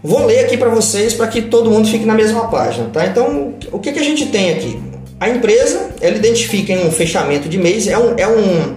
Vou 0.00 0.24
ler 0.24 0.44
aqui 0.44 0.56
para 0.56 0.68
vocês 0.68 1.12
para 1.12 1.26
que 1.26 1.42
todo 1.42 1.68
mundo 1.68 1.88
fique 1.88 2.04
na 2.04 2.14
mesma 2.14 2.46
página, 2.46 2.88
tá? 2.90 3.04
Então, 3.04 3.52
o 3.72 3.80
que, 3.80 3.90
que 3.90 3.98
a 3.98 4.04
gente 4.04 4.26
tem 4.26 4.52
aqui? 4.52 4.80
A 5.18 5.28
empresa, 5.28 5.90
ela 6.00 6.14
identifica 6.14 6.72
em 6.72 6.86
um 6.86 6.92
fechamento 6.92 7.48
de 7.48 7.58
mês, 7.58 7.88
é 7.88 7.98
um, 7.98 8.14
é 8.16 8.28
um, 8.28 8.76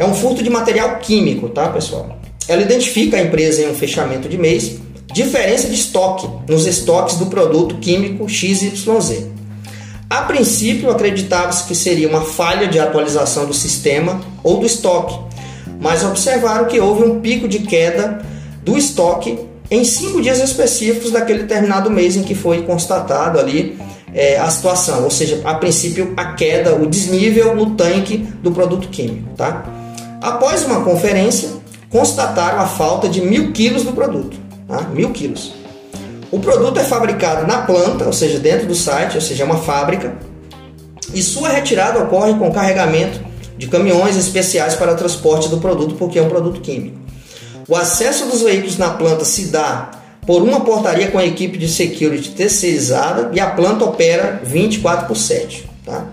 é 0.00 0.04
um 0.04 0.14
furto 0.14 0.42
de 0.42 0.50
material 0.50 0.98
químico, 0.98 1.48
tá 1.48 1.68
pessoal? 1.68 2.18
Ela 2.48 2.62
identifica 2.62 3.18
a 3.18 3.22
empresa 3.22 3.62
em 3.62 3.70
um 3.70 3.74
fechamento 3.74 4.28
de 4.28 4.36
mês, 4.36 4.78
diferença 5.12 5.68
de 5.68 5.74
estoque 5.76 6.28
nos 6.48 6.66
estoques 6.66 7.18
do 7.18 7.26
produto 7.26 7.76
químico 7.76 8.28
XYZ. 8.28 9.30
A 10.12 10.20
princípio, 10.20 10.90
acreditava-se 10.90 11.66
que 11.66 11.74
seria 11.74 12.06
uma 12.06 12.20
falha 12.20 12.68
de 12.68 12.78
atualização 12.78 13.46
do 13.46 13.54
sistema 13.54 14.20
ou 14.44 14.58
do 14.58 14.66
estoque, 14.66 15.18
mas 15.80 16.04
observaram 16.04 16.66
que 16.66 16.78
houve 16.78 17.02
um 17.02 17.20
pico 17.20 17.48
de 17.48 17.60
queda 17.60 18.20
do 18.62 18.76
estoque 18.76 19.38
em 19.70 19.82
cinco 19.86 20.20
dias 20.20 20.38
específicos 20.38 21.12
daquele 21.12 21.44
determinado 21.44 21.90
mês 21.90 22.14
em 22.14 22.22
que 22.24 22.34
foi 22.34 22.60
constatado 22.60 23.40
ali 23.40 23.78
é, 24.12 24.36
a 24.36 24.50
situação, 24.50 25.02
ou 25.02 25.10
seja, 25.10 25.40
a 25.46 25.54
princípio 25.54 26.12
a 26.14 26.34
queda, 26.34 26.74
o 26.74 26.86
desnível 26.86 27.56
no 27.56 27.70
tanque 27.70 28.18
do 28.18 28.52
produto 28.52 28.88
químico. 28.88 29.30
Tá? 29.34 29.64
Após 30.20 30.66
uma 30.66 30.82
conferência, 30.82 31.48
constataram 31.88 32.60
a 32.60 32.66
falta 32.66 33.08
de 33.08 33.22
mil 33.22 33.50
quilos 33.52 33.82
do 33.82 33.92
produto, 33.92 34.36
tá? 34.68 34.82
mil 34.92 35.08
quilos. 35.08 35.61
O 36.32 36.40
produto 36.40 36.80
é 36.80 36.82
fabricado 36.82 37.46
na 37.46 37.58
planta, 37.58 38.06
ou 38.06 38.12
seja, 38.12 38.38
dentro 38.38 38.66
do 38.66 38.74
site, 38.74 39.16
ou 39.16 39.20
seja, 39.20 39.42
é 39.42 39.46
uma 39.46 39.58
fábrica, 39.58 40.16
e 41.12 41.22
sua 41.22 41.50
retirada 41.50 42.02
ocorre 42.02 42.32
com 42.38 42.50
carregamento 42.50 43.20
de 43.58 43.66
caminhões 43.66 44.16
especiais 44.16 44.74
para 44.74 44.94
transporte 44.94 45.50
do 45.50 45.58
produto, 45.58 45.94
porque 45.96 46.18
é 46.18 46.22
um 46.22 46.30
produto 46.30 46.62
químico. 46.62 46.96
O 47.68 47.76
acesso 47.76 48.24
dos 48.26 48.40
veículos 48.40 48.78
na 48.78 48.90
planta 48.90 49.26
se 49.26 49.48
dá 49.48 49.90
por 50.26 50.40
uma 50.40 50.60
portaria 50.60 51.10
com 51.10 51.18
a 51.18 51.26
equipe 51.26 51.58
de 51.58 51.68
security 51.68 52.30
terceirizada 52.30 53.30
e 53.34 53.38
a 53.38 53.50
planta 53.50 53.84
opera 53.84 54.40
24 54.42 55.06
por 55.06 55.16
7. 55.16 55.68
Tá? 55.84 56.06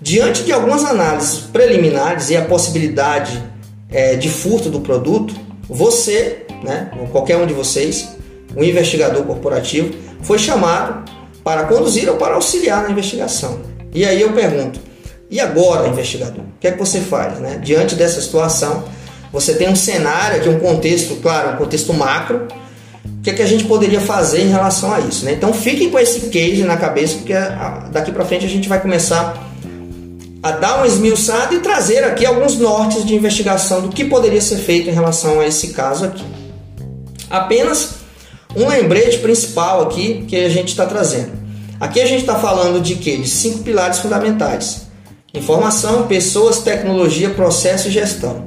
Diante 0.00 0.42
de 0.42 0.52
algumas 0.52 0.84
análises 0.86 1.40
preliminares 1.40 2.30
e 2.30 2.36
a 2.36 2.46
possibilidade 2.46 3.42
é, 3.90 4.14
de 4.16 4.30
furto 4.30 4.70
do 4.70 4.80
produto, 4.80 5.34
você, 5.68 6.46
né, 6.62 6.90
qualquer 7.12 7.36
um 7.36 7.46
de 7.46 7.52
vocês, 7.52 8.13
um 8.56 8.62
investigador 8.62 9.22
corporativo, 9.24 9.94
foi 10.22 10.38
chamado 10.38 11.10
para 11.42 11.64
conduzir 11.64 12.08
ou 12.08 12.16
para 12.16 12.34
auxiliar 12.34 12.82
na 12.82 12.90
investigação. 12.90 13.60
E 13.92 14.04
aí 14.04 14.20
eu 14.20 14.32
pergunto: 14.32 14.80
e 15.30 15.40
agora, 15.40 15.88
investigador? 15.88 16.44
O 16.44 16.58
que 16.60 16.68
é 16.68 16.72
que 16.72 16.78
você 16.78 17.00
faz? 17.00 17.38
Né? 17.38 17.60
Diante 17.62 17.94
dessa 17.94 18.20
situação, 18.20 18.84
você 19.32 19.54
tem 19.54 19.68
um 19.68 19.76
cenário 19.76 20.38
aqui, 20.38 20.48
um 20.48 20.60
contexto, 20.60 21.16
claro, 21.16 21.54
um 21.54 21.56
contexto 21.56 21.92
macro. 21.92 22.46
O 23.04 23.22
que 23.24 23.30
é 23.30 23.32
que 23.32 23.42
a 23.42 23.46
gente 23.46 23.64
poderia 23.64 24.00
fazer 24.00 24.42
em 24.42 24.48
relação 24.48 24.92
a 24.92 25.00
isso? 25.00 25.24
Né? 25.24 25.32
Então 25.32 25.52
fiquem 25.52 25.90
com 25.90 25.98
esse 25.98 26.20
case 26.28 26.62
na 26.62 26.76
cabeça, 26.76 27.16
porque 27.16 27.32
daqui 27.90 28.12
para 28.12 28.24
frente 28.24 28.44
a 28.44 28.48
gente 28.48 28.68
vai 28.68 28.80
começar 28.80 29.50
a 30.42 30.50
dar 30.50 30.76
uma 30.76 30.86
esmiuçada 30.86 31.54
e 31.54 31.60
trazer 31.60 32.04
aqui 32.04 32.26
alguns 32.26 32.58
nortes 32.58 33.04
de 33.04 33.14
investigação 33.14 33.80
do 33.80 33.88
que 33.88 34.04
poderia 34.04 34.42
ser 34.42 34.58
feito 34.58 34.90
em 34.90 34.92
relação 34.92 35.40
a 35.40 35.46
esse 35.46 35.68
caso 35.68 36.04
aqui. 36.04 36.24
Apenas 37.30 38.03
um 38.56 38.68
lembrete 38.68 39.18
principal 39.18 39.82
aqui 39.82 40.24
que 40.28 40.36
a 40.36 40.48
gente 40.48 40.68
está 40.68 40.86
trazendo. 40.86 41.32
Aqui 41.80 42.00
a 42.00 42.06
gente 42.06 42.20
está 42.20 42.36
falando 42.36 42.80
de 42.80 42.94
que? 42.96 43.16
De 43.16 43.28
cinco 43.28 43.58
pilares 43.58 43.98
fundamentais: 43.98 44.82
informação, 45.32 46.06
pessoas, 46.06 46.58
tecnologia, 46.58 47.30
processo 47.30 47.88
e 47.88 47.90
gestão. 47.90 48.46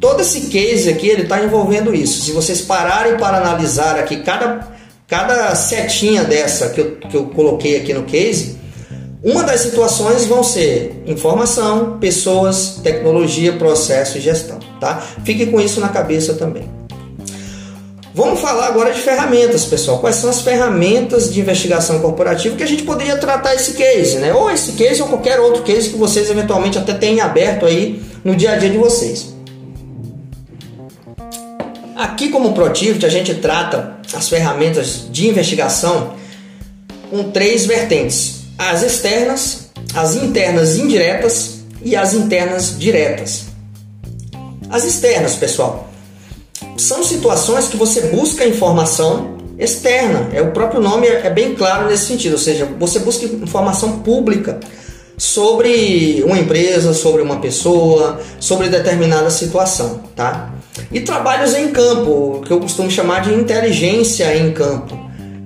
Todo 0.00 0.20
esse 0.20 0.48
case 0.48 0.88
aqui 0.90 1.08
ele 1.08 1.22
está 1.22 1.44
envolvendo 1.44 1.94
isso. 1.94 2.22
Se 2.22 2.32
vocês 2.32 2.60
pararem 2.60 3.16
para 3.18 3.36
analisar 3.36 3.96
aqui 3.98 4.16
cada, 4.16 4.68
cada 5.06 5.54
setinha 5.54 6.24
dessa 6.24 6.70
que 6.70 6.80
eu, 6.80 6.96
que 6.96 7.16
eu 7.16 7.26
coloquei 7.26 7.76
aqui 7.76 7.94
no 7.94 8.02
case, 8.02 8.58
uma 9.22 9.44
das 9.44 9.60
situações 9.60 10.26
vão 10.26 10.42
ser 10.42 11.00
informação, 11.06 11.98
pessoas, 12.00 12.80
tecnologia, 12.82 13.52
processo 13.52 14.18
e 14.18 14.20
gestão, 14.20 14.58
tá? 14.80 15.00
Fique 15.24 15.46
com 15.46 15.60
isso 15.60 15.78
na 15.78 15.88
cabeça 15.88 16.34
também. 16.34 16.81
Vamos 18.14 18.40
falar 18.40 18.66
agora 18.66 18.92
de 18.92 19.00
ferramentas, 19.00 19.64
pessoal. 19.64 19.98
Quais 19.98 20.16
são 20.16 20.28
as 20.28 20.42
ferramentas 20.42 21.32
de 21.32 21.40
investigação 21.40 21.98
corporativa 22.00 22.54
que 22.56 22.62
a 22.62 22.66
gente 22.66 22.82
poderia 22.82 23.16
tratar 23.16 23.54
esse 23.54 23.72
case, 23.72 24.18
né? 24.18 24.34
Ou 24.34 24.50
esse 24.50 24.72
case 24.72 25.00
ou 25.00 25.08
qualquer 25.08 25.40
outro 25.40 25.62
case 25.62 25.88
que 25.88 25.96
vocês 25.96 26.28
eventualmente 26.28 26.76
até 26.76 26.92
tenham 26.92 27.24
aberto 27.24 27.64
aí 27.64 28.02
no 28.22 28.36
dia 28.36 28.52
a 28.52 28.56
dia 28.56 28.68
de 28.68 28.76
vocês. 28.76 29.32
Aqui 31.96 32.28
como 32.28 32.52
Protivit 32.52 33.06
a 33.06 33.08
gente 33.08 33.34
trata 33.36 33.96
as 34.12 34.28
ferramentas 34.28 35.06
de 35.10 35.28
investigação 35.28 36.14
com 37.08 37.30
três 37.30 37.64
vertentes: 37.64 38.42
as 38.58 38.82
externas, 38.82 39.70
as 39.94 40.16
internas 40.16 40.76
indiretas 40.76 41.60
e 41.82 41.96
as 41.96 42.12
internas 42.12 42.78
diretas. 42.78 43.44
As 44.68 44.84
externas, 44.84 45.34
pessoal, 45.34 45.91
são 46.76 47.02
situações 47.02 47.68
que 47.68 47.76
você 47.76 48.02
busca 48.02 48.46
informação 48.46 49.36
externa. 49.58 50.28
É 50.32 50.42
o 50.42 50.50
próprio 50.50 50.80
nome 50.80 51.06
é 51.06 51.30
bem 51.30 51.54
claro 51.54 51.88
nesse 51.88 52.06
sentido, 52.06 52.32
ou 52.32 52.38
seja, 52.38 52.68
você 52.78 52.98
busca 52.98 53.24
informação 53.26 54.00
pública 54.00 54.58
sobre 55.16 56.22
uma 56.26 56.38
empresa, 56.38 56.92
sobre 56.92 57.22
uma 57.22 57.36
pessoa, 57.36 58.20
sobre 58.40 58.68
determinada 58.68 59.30
situação, 59.30 60.00
tá? 60.16 60.52
E 60.90 61.00
trabalhos 61.00 61.54
em 61.54 61.68
campo, 61.68 62.42
que 62.44 62.50
eu 62.50 62.58
costumo 62.58 62.90
chamar 62.90 63.20
de 63.20 63.32
inteligência 63.32 64.34
em 64.36 64.52
campo, 64.52 64.98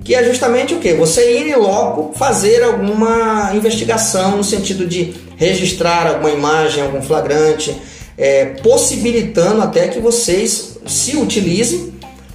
que 0.04 0.14
é 0.14 0.24
justamente 0.24 0.72
o 0.72 0.78
que? 0.78 0.94
Você 0.94 1.40
ir 1.40 1.48
em 1.48 1.56
loco 1.56 2.16
fazer 2.16 2.62
alguma 2.62 3.50
investigação 3.54 4.36
no 4.36 4.44
sentido 4.44 4.86
de 4.86 5.14
registrar 5.36 6.06
alguma 6.06 6.30
imagem, 6.30 6.82
algum 6.82 7.02
flagrante, 7.02 7.76
é, 8.16 8.46
possibilitando 8.62 9.60
até 9.60 9.88
que 9.88 10.00
vocês 10.00 10.75
se 10.86 11.16
utilizem 11.16 11.94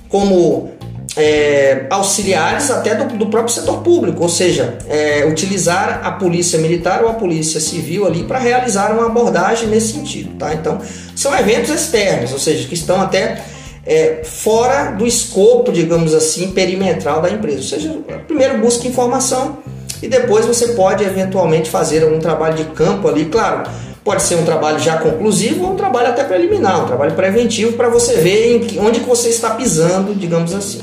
como 0.10 0.72
é, 1.16 1.88
auxiliares 1.90 2.70
até 2.72 2.96
do, 2.96 3.18
do, 3.18 3.28
próprio 3.28 3.54
setor 3.54 3.82
público, 3.82 4.22
ou 4.22 4.30
seja, 4.30 4.78
é, 4.88 5.26
utilizar 5.26 6.02
a 6.04 6.12
polícia 6.12 6.58
militar 6.60 7.04
ou 7.04 7.10
a 7.10 7.14
polícia 7.14 7.60
civil 7.60 8.06
ali 8.06 8.24
para 8.24 8.40
realizar 8.40 8.92
uma 8.94 9.08
abordagem 9.08 9.68
nesse 9.68 9.94
sentido, 9.94 10.38
tá? 10.38 10.54
Então, 10.54 10.80
são 11.16 11.38
eventos 11.38 11.70
externos, 11.70 12.32
ou 12.32 12.40
seja, 12.40 12.68
que 12.68 12.74
estão 12.74 13.02
até 13.02 13.44
é, 13.86 14.22
fora 14.24 14.92
do 14.92 15.06
escopo, 15.06 15.72
digamos 15.72 16.14
assim, 16.14 16.52
perimetral 16.52 17.22
da 17.22 17.30
empresa. 17.30 17.58
Ou 17.58 17.64
seja, 17.64 17.98
primeiro 18.28 18.60
busca 18.60 18.88
informação 18.88 19.58
e 20.02 20.08
depois 20.08 20.46
você 20.46 20.70
pode 20.70 21.04
eventualmente 21.04 21.70
fazer 21.70 22.04
algum 22.04 22.20
trabalho 22.20 22.56
de 22.56 22.66
campo 22.66 23.08
ali, 23.08 23.26
claro 23.26 23.64
Pode 24.04 24.24
ser 24.24 24.36
um 24.36 24.46
trabalho 24.46 24.80
já 24.80 24.98
conclusivo 24.98 25.66
ou 25.66 25.74
um 25.74 25.76
trabalho 25.76 26.10
até 26.10 26.24
preliminar, 26.24 26.84
um 26.84 26.88
trabalho 26.88 27.14
preventivo 27.14 27.74
para 27.74 27.88
você 27.88 28.16
ver 28.16 28.80
onde 28.80 29.00
que 29.00 29.08
você 29.08 29.30
está 29.30 29.52
pisando, 29.52 30.16
digamos 30.16 30.54
assim. 30.56 30.82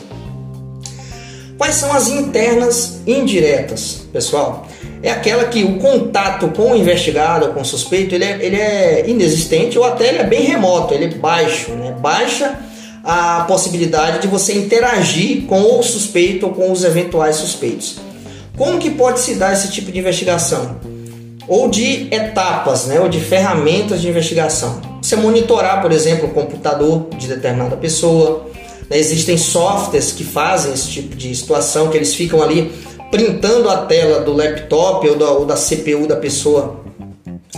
Quais 1.59 1.75
são 1.75 1.93
as 1.93 2.09
internas 2.09 3.01
indiretas, 3.05 4.07
pessoal? 4.13 4.69
É 5.03 5.11
aquela 5.11 5.45
que 5.47 5.65
o 5.65 5.79
contato 5.79 6.49
com 6.49 6.71
o 6.71 6.77
investigado 6.77 7.47
ou 7.47 7.53
com 7.53 7.61
o 7.63 7.65
suspeito 7.65 8.15
ele 8.15 8.25
é, 8.25 8.39
ele 8.41 8.57
é 8.57 9.05
inexistente 9.09 9.77
ou 9.77 9.85
até 9.85 10.09
ele 10.09 10.19
é 10.19 10.25
bem 10.25 10.43
remoto, 10.43 10.95
ele 10.95 11.07
é 11.07 11.09
baixo, 11.09 11.73
né? 11.73 11.97
baixa 11.99 12.57
a 13.03 13.45
possibilidade 13.49 14.21
de 14.21 14.29
você 14.29 14.53
interagir 14.53 15.47
com 15.47 15.79
o 15.79 15.83
suspeito 15.83 16.47
ou 16.47 16.53
com 16.53 16.71
os 16.71 16.85
eventuais 16.85 17.37
suspeitos. 17.37 17.97
Como 18.57 18.79
que 18.79 18.91
pode 18.91 19.21
se 19.21 19.35
dar 19.35 19.53
esse 19.53 19.71
tipo 19.73 19.91
de 19.91 19.99
investigação? 19.99 20.77
Ou 21.49 21.69
de 21.69 22.09
etapas, 22.13 22.87
né, 22.87 23.01
ou 23.01 23.09
de 23.09 23.21
ferramentas 23.21 24.01
de 24.01 24.09
investigação. 24.09 24.81
Você 25.01 25.17
monitorar, 25.17 25.81
por 25.81 25.91
exemplo, 25.91 26.29
o 26.29 26.33
computador 26.33 27.09
de 27.17 27.27
determinada 27.27 27.77
pessoa. 27.77 28.47
Né, 28.91 28.99
existem 28.99 29.37
softwares 29.39 30.13
que 30.13 30.25
fazem 30.25 30.73
esse 30.73 30.89
tipo 30.89 31.17
de 31.17 31.35
situação, 31.35 31.89
que 31.89 31.97
eles 31.97 32.15
ficam 32.15 32.43
ali 32.43 32.73
printando 33.11 33.71
a 33.71 33.79
tela 33.79 34.21
do 34.21 34.35
laptop 34.35 35.09
ou 35.09 35.17
da, 35.17 35.31
ou 35.31 35.47
da 35.47 35.55
CPU 35.55 36.07
da 36.07 36.17
pessoa 36.17 36.85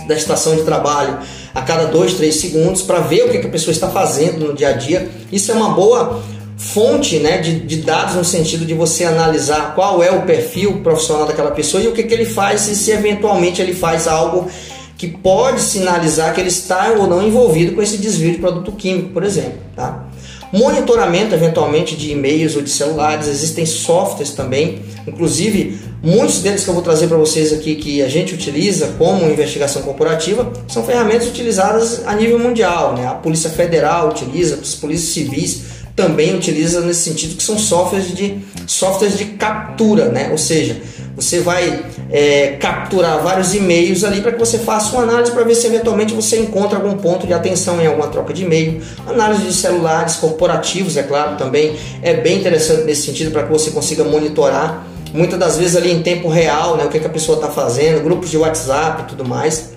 da 0.07 0.15
estação 0.15 0.55
de 0.55 0.63
trabalho 0.63 1.19
a 1.53 1.61
cada 1.61 1.85
dois, 1.85 2.13
três 2.13 2.35
segundos 2.35 2.81
para 2.81 2.99
ver 2.99 3.23
o 3.23 3.29
que, 3.29 3.39
que 3.39 3.47
a 3.47 3.49
pessoa 3.49 3.71
está 3.71 3.89
fazendo 3.89 4.47
no 4.47 4.53
dia 4.53 4.69
a 4.69 4.73
dia. 4.73 5.09
Isso 5.31 5.51
é 5.51 5.55
uma 5.55 5.69
boa 5.69 6.21
fonte 6.61 7.17
né, 7.17 7.39
de, 7.39 7.59
de, 7.59 7.77
dados 7.77 8.15
no 8.15 8.23
sentido 8.23 8.65
de 8.65 8.73
você 8.75 9.03
analisar 9.03 9.73
qual 9.73 10.03
é 10.03 10.11
o 10.11 10.21
perfil 10.21 10.81
profissional 10.83 11.25
daquela 11.25 11.49
pessoa 11.49 11.81
e 11.81 11.87
o 11.87 11.91
que, 11.91 12.03
que 12.03 12.13
ele 12.13 12.25
faz 12.25 12.67
e 12.67 12.75
se 12.75 12.91
eventualmente 12.91 13.59
ele 13.61 13.73
faz 13.73 14.07
algo 14.07 14.47
que 14.95 15.07
pode 15.07 15.59
sinalizar 15.59 16.35
que 16.35 16.39
ele 16.39 16.49
está 16.49 16.91
ou 16.91 17.07
não 17.07 17.25
envolvido 17.25 17.73
com 17.73 17.81
esse 17.81 17.97
desvio 17.97 18.31
de 18.31 18.37
produto 18.37 18.71
químico, 18.73 19.09
por 19.09 19.23
exemplo. 19.23 19.57
Tá? 19.75 20.05
Monitoramento 20.53 21.33
eventualmente 21.33 21.95
de 21.95 22.11
e-mails 22.11 22.55
ou 22.55 22.61
de 22.61 22.69
celulares, 22.69 23.27
existem 23.27 23.65
softwares 23.65 24.31
também, 24.31 24.83
inclusive 25.07 25.79
muitos 26.03 26.41
deles 26.41 26.63
que 26.63 26.69
eu 26.69 26.75
vou 26.75 26.83
trazer 26.83 27.07
para 27.07 27.17
vocês 27.17 27.51
aqui 27.51 27.73
que 27.73 28.03
a 28.03 28.07
gente 28.07 28.35
utiliza 28.35 28.93
como 28.99 29.25
investigação 29.25 29.81
corporativa 29.81 30.51
são 30.67 30.83
ferramentas 30.83 31.27
utilizadas 31.27 32.05
a 32.05 32.13
nível 32.13 32.37
mundial. 32.37 32.93
Né? 32.95 33.07
A 33.07 33.15
Polícia 33.15 33.49
Federal 33.49 34.09
utiliza, 34.09 34.59
as 34.61 34.75
polícias 34.75 35.11
civis 35.11 35.80
também 36.01 36.35
utiliza 36.35 36.81
nesse 36.81 37.03
sentido 37.03 37.35
que 37.35 37.43
são 37.43 37.59
softwares 37.59 38.15
de 38.15 38.39
softwares 38.65 39.15
de 39.15 39.25
captura, 39.25 40.09
né? 40.09 40.29
Ou 40.31 40.37
seja, 40.37 40.81
você 41.15 41.41
vai 41.41 41.85
é, 42.09 42.57
capturar 42.59 43.21
vários 43.21 43.53
e-mails 43.53 44.03
ali 44.03 44.19
para 44.19 44.31
que 44.31 44.39
você 44.39 44.57
faça 44.57 44.95
uma 44.95 45.03
análise 45.03 45.31
para 45.31 45.43
ver 45.43 45.53
se 45.53 45.67
eventualmente 45.67 46.11
você 46.11 46.39
encontra 46.39 46.79
algum 46.79 46.97
ponto 46.97 47.27
de 47.27 47.33
atenção 47.33 47.79
em 47.79 47.85
alguma 47.85 48.07
troca 48.07 48.33
de 48.33 48.43
e-mail. 48.43 48.81
Análise 49.05 49.43
de 49.43 49.53
celulares 49.53 50.15
corporativos, 50.15 50.97
é 50.97 51.03
claro, 51.03 51.37
também 51.37 51.75
é 52.01 52.15
bem 52.15 52.39
interessante 52.39 52.83
nesse 52.83 53.03
sentido 53.03 53.29
para 53.29 53.43
que 53.43 53.51
você 53.51 53.69
consiga 53.69 54.03
monitorar 54.03 54.87
muitas 55.13 55.37
das 55.37 55.57
vezes 55.59 55.75
ali 55.75 55.91
em 55.91 56.01
tempo 56.01 56.29
real, 56.29 56.77
né? 56.77 56.85
O 56.85 56.89
que, 56.89 56.99
que 56.99 57.05
a 57.05 57.11
pessoa 57.11 57.35
está 57.35 57.49
fazendo, 57.49 58.01
grupos 58.03 58.31
de 58.31 58.37
WhatsApp 58.37 59.03
e 59.03 59.05
tudo 59.05 59.23
mais. 59.23 59.71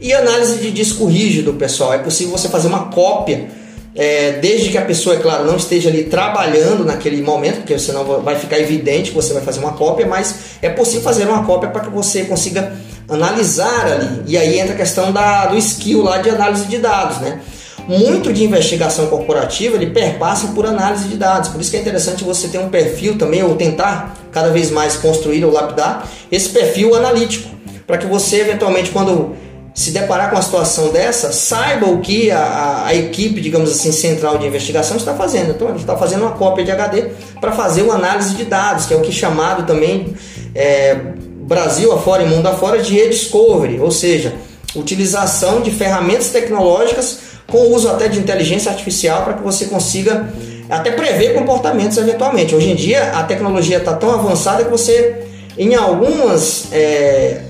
E 0.00 0.12
análise 0.12 0.58
de 0.58 0.70
disco 0.70 1.04
rígido, 1.06 1.54
pessoal. 1.54 1.92
É 1.94 1.98
possível 1.98 2.30
você 2.30 2.48
fazer 2.48 2.68
uma 2.68 2.90
cópia 2.90 3.58
é, 4.00 4.38
desde 4.40 4.70
que 4.70 4.78
a 4.78 4.82
pessoa, 4.82 5.16
é 5.16 5.18
claro, 5.18 5.44
não 5.44 5.56
esteja 5.56 5.90
ali 5.90 6.04
trabalhando 6.04 6.86
naquele 6.86 7.20
momento, 7.20 7.56
porque 7.56 7.78
senão 7.78 8.02
vai 8.22 8.34
ficar 8.34 8.58
evidente 8.58 9.10
que 9.10 9.14
você 9.14 9.34
vai 9.34 9.42
fazer 9.42 9.60
uma 9.60 9.72
cópia, 9.72 10.06
mas 10.06 10.34
é 10.62 10.70
possível 10.70 11.02
fazer 11.02 11.28
uma 11.28 11.44
cópia 11.44 11.68
para 11.68 11.82
que 11.82 11.90
você 11.90 12.24
consiga 12.24 12.72
analisar 13.06 13.84
ali. 13.84 14.22
E 14.26 14.38
aí 14.38 14.58
entra 14.58 14.72
a 14.72 14.76
questão 14.78 15.12
da, 15.12 15.48
do 15.48 15.58
skill 15.58 16.02
lá 16.02 16.16
de 16.16 16.30
análise 16.30 16.64
de 16.64 16.78
dados, 16.78 17.18
né? 17.18 17.42
Muito 17.86 18.32
de 18.32 18.42
investigação 18.42 19.06
corporativa 19.08 19.76
ele 19.76 19.90
perpassa 19.90 20.46
por 20.54 20.64
análise 20.64 21.06
de 21.06 21.18
dados, 21.18 21.50
por 21.50 21.60
isso 21.60 21.70
que 21.70 21.76
é 21.76 21.80
interessante 21.80 22.24
você 22.24 22.48
ter 22.48 22.56
um 22.56 22.70
perfil 22.70 23.18
também, 23.18 23.42
ou 23.42 23.54
tentar 23.54 24.16
cada 24.32 24.48
vez 24.48 24.70
mais 24.70 24.96
construir 24.96 25.44
ou 25.44 25.52
lapidar 25.52 26.08
esse 26.32 26.48
perfil 26.48 26.94
analítico, 26.94 27.50
para 27.86 27.98
que 27.98 28.06
você 28.06 28.40
eventualmente, 28.40 28.90
quando 28.92 29.36
se 29.74 29.92
deparar 29.92 30.30
com 30.30 30.36
uma 30.36 30.42
situação 30.42 30.88
dessa, 30.88 31.32
saiba 31.32 31.86
o 31.86 32.00
que 32.00 32.30
a, 32.30 32.84
a, 32.86 32.94
equipe, 32.94 33.40
digamos 33.40 33.70
assim, 33.70 33.92
central 33.92 34.38
de 34.38 34.46
investigação 34.46 34.96
está 34.96 35.14
fazendo. 35.14 35.50
Então, 35.50 35.68
a 35.68 35.70
gente 35.70 35.80
está 35.80 35.96
fazendo 35.96 36.22
uma 36.22 36.32
cópia 36.32 36.64
de 36.64 36.70
HD 36.70 37.10
para 37.40 37.52
fazer 37.52 37.82
uma 37.82 37.94
análise 37.94 38.34
de 38.34 38.44
dados, 38.44 38.86
que 38.86 38.94
é 38.94 38.96
o 38.96 39.00
que 39.00 39.10
é 39.10 39.12
chamado 39.12 39.66
também 39.66 40.14
é, 40.54 40.96
Brasil 41.40 41.92
afora 41.92 42.22
e 42.22 42.26
mundo 42.26 42.46
afora 42.46 42.82
de 42.82 42.98
e-discovery, 42.98 43.80
ou 43.80 43.90
seja, 43.90 44.34
utilização 44.74 45.60
de 45.60 45.70
ferramentas 45.70 46.30
tecnológicas 46.30 47.30
com 47.50 47.74
uso 47.74 47.88
até 47.88 48.08
de 48.08 48.18
inteligência 48.18 48.70
artificial 48.70 49.24
para 49.24 49.34
que 49.34 49.42
você 49.42 49.66
consiga 49.66 50.28
até 50.68 50.92
prever 50.92 51.34
comportamentos 51.34 51.98
eventualmente. 51.98 52.54
Hoje 52.54 52.70
em 52.70 52.76
dia, 52.76 53.12
a 53.12 53.24
tecnologia 53.24 53.78
está 53.78 53.94
tão 53.94 54.12
avançada 54.12 54.64
que 54.64 54.70
você, 54.70 55.22
em 55.58 55.74
algumas 55.74 56.68
é, 56.72 57.40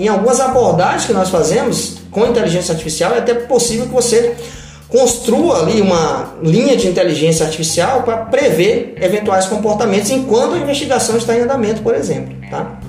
em 0.00 0.08
algumas 0.08 0.40
abordagens 0.40 1.04
que 1.04 1.12
nós 1.12 1.28
fazemos 1.28 1.98
com 2.10 2.26
inteligência 2.26 2.72
artificial, 2.72 3.12
é 3.12 3.18
até 3.18 3.34
possível 3.34 3.86
que 3.86 3.92
você 3.92 4.34
construa 4.88 5.60
ali 5.60 5.80
uma 5.82 6.34
linha 6.42 6.74
de 6.74 6.88
inteligência 6.88 7.44
artificial 7.44 8.02
para 8.02 8.16
prever 8.16 8.94
eventuais 9.00 9.46
comportamentos 9.46 10.10
enquanto 10.10 10.54
a 10.54 10.58
investigação 10.58 11.16
está 11.16 11.36
em 11.36 11.42
andamento, 11.42 11.82
por 11.82 11.94
exemplo. 11.94 12.34
Tá? 12.50 12.80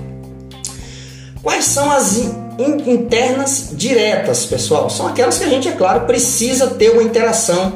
Quais 1.42 1.66
são 1.66 1.90
as 1.92 2.18
internas 2.58 3.68
diretas, 3.72 4.46
pessoal? 4.46 4.88
São 4.88 5.06
aquelas 5.06 5.38
que 5.38 5.44
a 5.44 5.48
gente, 5.48 5.68
é 5.68 5.72
claro, 5.72 6.06
precisa 6.06 6.68
ter 6.68 6.90
uma 6.90 7.02
interação 7.02 7.74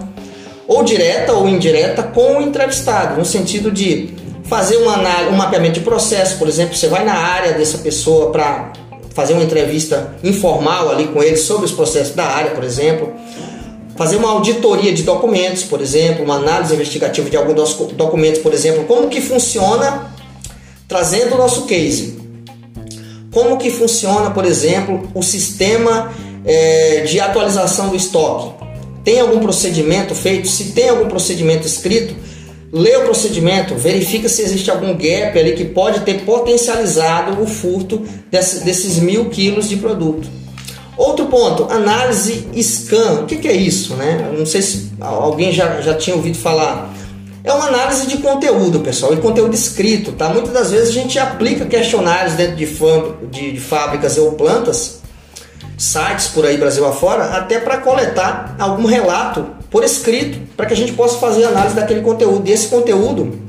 ou 0.67 0.83
direta 0.83 1.35
ou 1.35 1.47
indireta 1.47 2.03
com 2.03 2.39
o 2.39 2.43
entrevistado, 2.43 3.19
no 3.19 3.25
sentido 3.25 3.71
de 3.71 4.15
fazer 4.45 4.77
uma 4.79 4.97
um 5.29 5.37
mapeamento 5.37 5.75
de 5.75 5.81
processo, 5.81 6.39
por 6.39 6.49
exemplo, 6.49 6.75
você 6.75 6.89
vai 6.89 7.05
na 7.05 7.15
área 7.15 7.53
dessa 7.53 7.79
pessoa 7.79 8.31
para 8.31 8.73
fazer 9.17 9.33
uma 9.33 9.43
entrevista 9.43 10.15
informal 10.23 10.91
ali 10.91 11.07
com 11.07 11.23
ele 11.23 11.39
sobre 11.39 11.65
os 11.65 11.73
processos 11.73 12.15
da 12.15 12.27
área, 12.27 12.51
por 12.51 12.63
exemplo. 12.63 13.15
fazer 13.97 14.17
uma 14.17 14.29
auditoria 14.29 14.93
de 14.93 15.03
documentos, 15.03 15.63
por 15.63 15.81
exemplo, 15.81 16.23
uma 16.23 16.35
análise 16.35 16.75
investigativa 16.75 17.31
de 17.31 17.37
alguns 17.39 17.73
documentos, 17.95 18.43
por 18.43 18.53
exemplo, 18.53 18.85
como 18.85 19.09
que 19.09 19.23
funciona, 19.23 20.15
trazendo 20.87 21.35
o 21.35 21.39
nosso 21.39 21.65
case. 21.65 22.19
Como 23.33 23.57
que 23.57 23.71
funciona, 23.71 24.31
por 24.31 24.45
exemplo, 24.45 25.11
o 25.15 25.23
sistema 25.23 26.13
é, 26.45 27.05
de 27.07 27.19
atualização 27.19 27.89
do 27.89 27.97
estoque? 27.97 28.67
Tem 29.03 29.19
algum 29.19 29.41
procedimento 29.41 30.15
feito? 30.15 30.47
Se 30.47 30.73
tem 30.73 30.91
algum 30.91 31.09
procedimento 31.09 31.67
escrito, 31.67 32.15
lê 32.73 32.97
o 32.97 33.05
procedimento, 33.05 33.75
verifica 33.75 34.29
se 34.29 34.43
existe 34.43 34.71
algum 34.71 34.93
gap 34.95 35.39
ali 35.39 35.53
que 35.53 35.65
pode 35.65 36.01
ter 36.01 36.23
potencializado 36.23 37.41
o 37.43 37.47
furto 37.47 38.03
desse, 38.31 38.65
desses 38.65 38.99
mil 38.99 39.27
quilos 39.31 39.69
de 39.69 39.77
produto. 39.77 40.29
Outro 40.97 41.27
ponto, 41.27 41.71
análise 41.71 42.49
scan. 42.63 43.21
O 43.21 43.27
que, 43.27 43.37
que 43.37 43.49
é 43.49 43.53
isso? 43.53 43.95
Né? 43.95 44.33
Não 44.37 44.47
sei 44.47 44.63
se 44.63 44.93
alguém 44.99 45.53
já, 45.53 45.81
já 45.81 45.95
tinha 45.95 46.17
ouvido 46.17 46.39
falar. 46.39 46.93
É 47.45 47.53
uma 47.53 47.67
análise 47.67 48.07
de 48.07 48.17
conteúdo, 48.19 48.81
pessoal, 48.81 49.13
e 49.13 49.19
conteúdo 49.19 49.55
escrito. 49.55 50.13
Tá? 50.13 50.31
Muitas 50.31 50.53
das 50.53 50.71
vezes 50.71 50.89
a 50.89 50.93
gente 50.93 51.19
aplica 51.19 51.67
questionários 51.67 52.35
dentro 52.35 52.57
de, 52.57 52.67
de, 53.31 53.53
de 53.53 53.61
fábricas 53.61 54.17
ou 54.17 54.33
plantas, 54.33 55.01
sites 55.77 56.29
por 56.29 56.47
aí 56.47 56.57
Brasil 56.57 56.87
afora, 56.87 57.37
até 57.37 57.61
para 57.61 57.77
coletar 57.79 58.57
algum 58.59 58.87
relato 58.87 59.47
por 59.71 59.85
escrito, 59.85 60.39
para 60.57 60.67
que 60.67 60.75
a 60.75 60.77
gente 60.77 60.93
possa 60.93 61.19
fazer 61.19 61.45
análise 61.45 61.75
daquele 61.75 62.01
conteúdo. 62.01 62.49
E 62.49 62.53
esse 62.53 62.69
conteúdo 62.69 63.47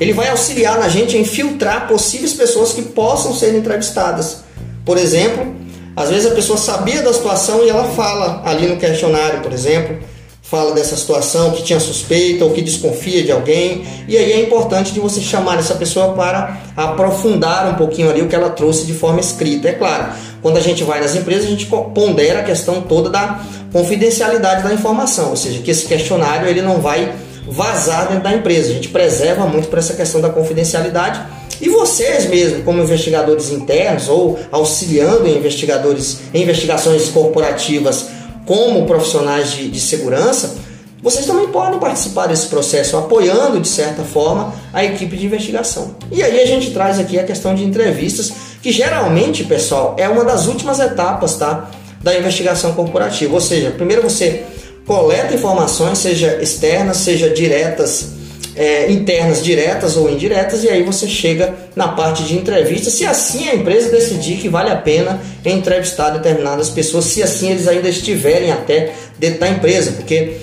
ele 0.00 0.14
vai 0.14 0.30
auxiliar 0.30 0.78
na 0.78 0.88
gente 0.88 1.16
em 1.16 1.24
filtrar 1.24 1.86
possíveis 1.86 2.32
pessoas 2.32 2.72
que 2.72 2.80
possam 2.80 3.34
ser 3.34 3.54
entrevistadas. 3.54 4.38
Por 4.84 4.96
exemplo, 4.96 5.54
às 5.94 6.08
vezes 6.08 6.30
a 6.30 6.34
pessoa 6.34 6.56
sabia 6.56 7.02
da 7.02 7.12
situação 7.12 7.62
e 7.64 7.68
ela 7.68 7.84
fala 7.84 8.42
ali 8.46 8.66
no 8.66 8.78
questionário, 8.78 9.40
por 9.40 9.52
exemplo, 9.52 9.98
fala 10.42 10.72
dessa 10.72 10.96
situação, 10.96 11.52
que 11.52 11.62
tinha 11.62 11.78
suspeita 11.78 12.44
ou 12.44 12.50
que 12.50 12.62
desconfia 12.62 13.22
de 13.22 13.30
alguém, 13.30 13.84
e 14.08 14.16
aí 14.16 14.32
é 14.32 14.40
importante 14.40 14.92
de 14.92 14.98
você 14.98 15.20
chamar 15.20 15.58
essa 15.58 15.74
pessoa 15.74 16.12
para 16.14 16.60
aprofundar 16.76 17.72
um 17.72 17.74
pouquinho 17.74 18.10
ali 18.10 18.20
o 18.20 18.26
que 18.26 18.34
ela 18.34 18.50
trouxe 18.50 18.84
de 18.84 18.94
forma 18.94 19.20
escrita. 19.20 19.68
É 19.68 19.72
claro, 19.72 20.12
quando 20.42 20.56
a 20.56 20.60
gente 20.60 20.82
vai 20.82 21.00
nas 21.00 21.14
empresas, 21.14 21.44
a 21.44 21.50
gente 21.50 21.66
pondera 21.66 22.40
a 22.40 22.42
questão 22.42 22.80
toda 22.80 23.10
da 23.10 23.40
confidencialidade 23.72 24.62
da 24.62 24.72
informação, 24.72 25.30
ou 25.30 25.36
seja, 25.36 25.60
que 25.60 25.70
esse 25.70 25.86
questionário 25.86 26.48
ele 26.48 26.62
não 26.62 26.80
vai 26.80 27.12
vazar 27.46 28.08
dentro 28.08 28.24
da 28.24 28.34
empresa. 28.34 28.70
A 28.70 28.74
gente 28.74 28.88
preserva 28.88 29.46
muito 29.46 29.68
para 29.68 29.78
essa 29.78 29.94
questão 29.94 30.20
da 30.20 30.28
confidencialidade 30.28 31.20
e 31.60 31.68
vocês 31.68 32.26
mesmo, 32.26 32.62
como 32.62 32.82
investigadores 32.82 33.50
internos 33.50 34.08
ou 34.08 34.38
auxiliando 34.50 35.28
investigadores 35.28 36.20
em 36.32 36.42
investigações 36.42 37.08
corporativas 37.08 38.06
como 38.46 38.86
profissionais 38.86 39.52
de, 39.52 39.68
de 39.68 39.78
segurança, 39.78 40.56
vocês 41.02 41.24
também 41.24 41.48
podem 41.48 41.78
participar 41.78 42.26
desse 42.26 42.46
processo, 42.46 42.96
apoiando 42.96 43.58
de 43.58 43.68
certa 43.68 44.02
forma 44.02 44.52
a 44.72 44.84
equipe 44.84 45.16
de 45.16 45.26
investigação. 45.26 45.94
E 46.10 46.22
aí 46.22 46.40
a 46.40 46.46
gente 46.46 46.72
traz 46.72 46.98
aqui 46.98 47.18
a 47.18 47.24
questão 47.24 47.54
de 47.54 47.64
entrevistas, 47.64 48.32
que 48.62 48.70
geralmente, 48.70 49.44
pessoal, 49.44 49.94
é 49.98 50.08
uma 50.08 50.24
das 50.24 50.46
últimas 50.46 50.78
etapas, 50.78 51.36
tá, 51.36 51.70
da 52.02 52.18
investigação 52.18 52.72
corporativa. 52.74 53.34
Ou 53.34 53.40
seja, 53.40 53.70
primeiro 53.70 54.02
você 54.02 54.44
coleta 54.86 55.34
informações, 55.34 55.98
seja 55.98 56.38
externas, 56.42 56.98
seja 56.98 57.30
diretas 57.30 58.20
é, 58.60 58.90
internas 58.90 59.42
diretas 59.42 59.96
ou 59.96 60.10
indiretas, 60.10 60.64
e 60.64 60.68
aí 60.68 60.82
você 60.82 61.08
chega 61.08 61.54
na 61.74 61.88
parte 61.88 62.24
de 62.24 62.36
entrevista, 62.36 62.90
se 62.90 63.06
assim 63.06 63.48
a 63.48 63.54
empresa 63.54 63.90
decidir 63.90 64.36
que 64.36 64.48
vale 64.48 64.70
a 64.70 64.76
pena 64.76 65.20
entrevistar 65.44 66.10
determinadas 66.10 66.68
pessoas, 66.68 67.06
se 67.06 67.22
assim 67.22 67.50
eles 67.50 67.68
ainda 67.68 67.88
estiverem 67.88 68.50
até 68.50 68.92
dentro 69.18 69.40
da 69.40 69.48
empresa, 69.48 69.92
porque 69.92 70.36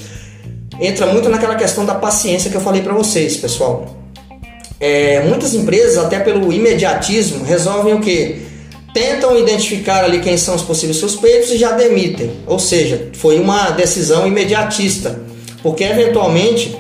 entra 0.80 1.06
muito 1.08 1.30
naquela 1.30 1.56
questão 1.56 1.86
da 1.86 1.96
paciência 1.96 2.50
que 2.50 2.58
eu 2.58 2.62
falei 2.62 2.82
para 2.82 2.94
vocês, 2.94 3.38
pessoal. 3.38 3.96
É, 4.80 5.22
muitas 5.22 5.54
empresas, 5.54 5.98
até 5.98 6.20
pelo 6.20 6.54
imediatismo, 6.54 7.44
resolvem 7.44 7.94
o 7.94 8.00
que? 8.00 8.47
Tentam 8.98 9.38
identificar 9.38 10.04
ali 10.04 10.22
quem 10.22 10.36
são 10.38 10.56
os 10.56 10.64
possíveis 10.64 10.98
suspeitos 10.98 11.52
e 11.52 11.58
já 11.60 11.74
demitem. 11.74 12.32
Ou 12.48 12.58
seja, 12.58 13.10
foi 13.14 13.40
uma 13.40 13.70
decisão 13.70 14.26
imediatista, 14.26 15.20
porque 15.62 15.84
eventualmente 15.84 16.76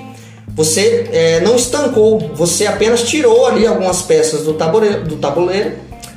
você 0.48 1.08
é, 1.14 1.40
não 1.42 1.56
estancou, 1.56 2.32
você 2.34 2.66
apenas 2.66 3.04
tirou 3.04 3.46
ali 3.46 3.68
algumas 3.68 4.02
peças 4.02 4.42
do 4.42 4.56
tabuleiro, 4.56 5.04
do 5.04 5.18
tabuleiro, 5.18 5.74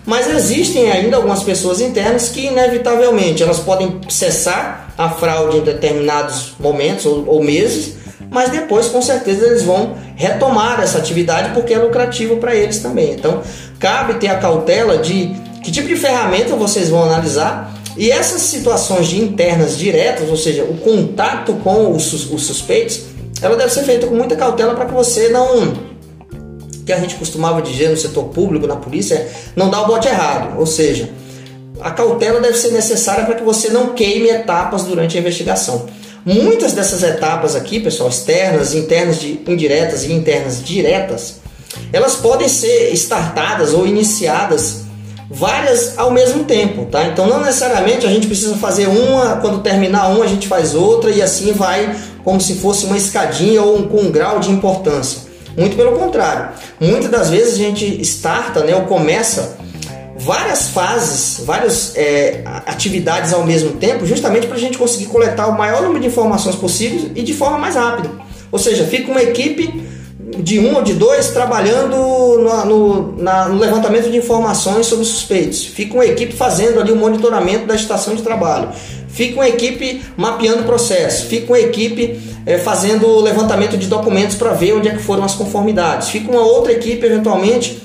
mas 0.06 0.26
existem 0.34 0.90
ainda 0.90 1.18
algumas 1.18 1.42
pessoas 1.42 1.82
internas 1.82 2.30
que 2.30 2.46
inevitavelmente 2.46 3.42
elas 3.42 3.58
podem 3.58 4.00
cessar 4.08 4.94
a 4.96 5.10
fraude 5.10 5.58
em 5.58 5.64
determinados 5.64 6.54
momentos 6.58 7.04
ou, 7.04 7.28
ou 7.28 7.44
meses, 7.44 7.96
mas 8.30 8.48
depois 8.48 8.86
com 8.86 9.02
certeza 9.02 9.44
eles 9.44 9.64
vão 9.64 9.98
retomar 10.16 10.80
essa 10.80 10.96
atividade 10.96 11.52
porque 11.52 11.74
é 11.74 11.78
lucrativo 11.78 12.38
para 12.38 12.56
eles 12.56 12.78
também. 12.78 13.12
Então 13.12 13.42
cabe 13.78 14.14
ter 14.14 14.28
a 14.28 14.38
cautela 14.38 14.96
de 14.96 15.49
que 15.62 15.70
tipo 15.70 15.88
de 15.88 15.96
ferramenta 15.96 16.56
vocês 16.56 16.88
vão 16.88 17.04
analisar 17.04 17.74
e 17.96 18.10
essas 18.10 18.42
situações 18.42 19.08
de 19.08 19.20
internas 19.20 19.76
diretas, 19.76 20.28
ou 20.28 20.36
seja, 20.36 20.64
o 20.64 20.76
contato 20.78 21.54
com 21.64 21.94
os, 21.94 22.12
os 22.30 22.46
suspeitos, 22.46 23.02
ela 23.42 23.56
deve 23.56 23.70
ser 23.72 23.82
feita 23.82 24.06
com 24.06 24.14
muita 24.14 24.36
cautela 24.36 24.74
para 24.74 24.86
que 24.86 24.94
você 24.94 25.28
não 25.28 25.90
que 26.84 26.92
a 26.92 26.98
gente 26.98 27.14
costumava 27.16 27.62
dizer 27.62 27.88
no 27.90 27.96
setor 27.96 28.24
público, 28.24 28.66
na 28.66 28.76
polícia, 28.76 29.14
é 29.14 29.30
não 29.54 29.70
dar 29.70 29.82
o 29.82 29.86
bote 29.86 30.08
errado. 30.08 30.58
Ou 30.58 30.66
seja, 30.66 31.10
a 31.80 31.90
cautela 31.90 32.40
deve 32.40 32.56
ser 32.58 32.72
necessária 32.72 33.24
para 33.24 33.36
que 33.36 33.44
você 33.44 33.68
não 33.68 33.94
queime 33.94 34.28
etapas 34.28 34.84
durante 34.84 35.16
a 35.16 35.20
investigação. 35.20 35.86
Muitas 36.24 36.72
dessas 36.72 37.02
etapas 37.02 37.54
aqui, 37.54 37.80
pessoal, 37.80 38.08
externas, 38.08 38.74
internas, 38.74 39.20
de, 39.20 39.40
indiretas 39.46 40.04
e 40.04 40.12
internas 40.12 40.62
diretas, 40.62 41.36
elas 41.92 42.16
podem 42.16 42.48
ser 42.48 42.92
startadas 42.92 43.72
ou 43.72 43.86
iniciadas 43.86 44.82
várias 45.30 45.96
ao 45.96 46.10
mesmo 46.10 46.42
tempo, 46.42 46.86
tá? 46.86 47.04
Então 47.04 47.28
não 47.28 47.40
necessariamente 47.40 48.04
a 48.04 48.10
gente 48.10 48.26
precisa 48.26 48.56
fazer 48.56 48.88
uma, 48.88 49.36
quando 49.36 49.60
terminar 49.60 50.08
uma 50.08 50.24
a 50.24 50.28
gente 50.28 50.48
faz 50.48 50.74
outra 50.74 51.08
e 51.10 51.22
assim 51.22 51.52
vai 51.52 51.94
como 52.24 52.40
se 52.40 52.56
fosse 52.56 52.84
uma 52.84 52.96
escadinha 52.96 53.62
ou 53.62 53.78
um, 53.78 53.88
com 53.88 53.98
um 53.98 54.10
grau 54.10 54.40
de 54.40 54.50
importância. 54.50 55.30
Muito 55.56 55.76
pelo 55.76 55.92
contrário. 55.92 56.48
Muitas 56.80 57.10
das 57.10 57.30
vezes 57.30 57.54
a 57.54 57.58
gente 57.58 58.00
starta, 58.02 58.64
né, 58.64 58.74
ou 58.74 58.82
começa 58.82 59.56
várias 60.16 60.68
fases, 60.68 61.44
várias 61.44 61.96
é, 61.96 62.42
atividades 62.66 63.32
ao 63.32 63.46
mesmo 63.46 63.72
tempo, 63.72 64.04
justamente 64.04 64.46
para 64.46 64.56
a 64.56 64.60
gente 64.60 64.76
conseguir 64.76 65.06
coletar 65.06 65.46
o 65.46 65.56
maior 65.56 65.80
número 65.82 66.00
de 66.00 66.08
informações 66.08 66.56
possíveis 66.56 67.10
e 67.14 67.22
de 67.22 67.32
forma 67.32 67.56
mais 67.56 67.76
rápida. 67.76 68.10
Ou 68.52 68.58
seja, 68.58 68.84
fica 68.84 69.10
uma 69.10 69.22
equipe 69.22 69.99
de 70.38 70.58
um 70.58 70.74
ou 70.76 70.82
de 70.82 70.94
dois 70.94 71.30
trabalhando 71.30 71.96
no, 71.96 72.64
no, 72.64 73.22
na, 73.22 73.48
no, 73.48 73.58
levantamento 73.58 74.10
de 74.10 74.16
informações 74.16 74.86
sobre 74.86 75.04
suspeitos. 75.04 75.64
Fica 75.64 75.94
uma 75.94 76.06
equipe 76.06 76.34
fazendo 76.34 76.80
ali 76.80 76.92
o 76.92 76.96
monitoramento 76.96 77.66
da 77.66 77.74
estação 77.74 78.14
de 78.14 78.22
trabalho. 78.22 78.68
Fica 79.08 79.34
uma 79.34 79.48
equipe 79.48 80.02
mapeando 80.16 80.62
o 80.62 80.64
processo. 80.64 81.26
Fica 81.26 81.52
uma 81.52 81.58
equipe 81.58 82.20
é, 82.46 82.58
fazendo 82.58 83.06
o 83.06 83.20
levantamento 83.20 83.76
de 83.76 83.86
documentos 83.86 84.36
para 84.36 84.52
ver 84.52 84.74
onde 84.74 84.88
é 84.88 84.92
que 84.92 85.02
foram 85.02 85.24
as 85.24 85.34
conformidades. 85.34 86.08
Fica 86.08 86.30
uma 86.30 86.42
outra 86.42 86.72
equipe, 86.72 87.04
eventualmente, 87.04 87.82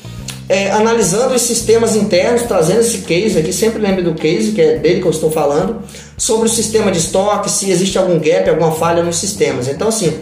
é, 0.48 0.70
analisando 0.72 1.34
os 1.34 1.42
sistemas 1.42 1.96
internos, 1.96 2.44
trazendo 2.44 2.82
esse 2.82 3.00
case 3.00 3.38
aqui, 3.38 3.52
sempre 3.52 3.82
lembre 3.82 4.04
do 4.04 4.14
case, 4.14 4.52
que 4.52 4.62
é 4.62 4.78
dele 4.78 5.02
que 5.02 5.08
eu 5.08 5.12
estou 5.12 5.32
falando, 5.32 5.82
sobre 6.18 6.46
o 6.46 6.50
sistema 6.50 6.92
de 6.92 7.00
estoque, 7.00 7.50
se 7.50 7.72
existe 7.72 7.98
algum 7.98 8.20
gap, 8.20 8.48
alguma 8.50 8.72
falha 8.72 9.02
nos 9.02 9.18
sistemas. 9.18 9.68
Então, 9.68 9.88
assim, 9.88 10.14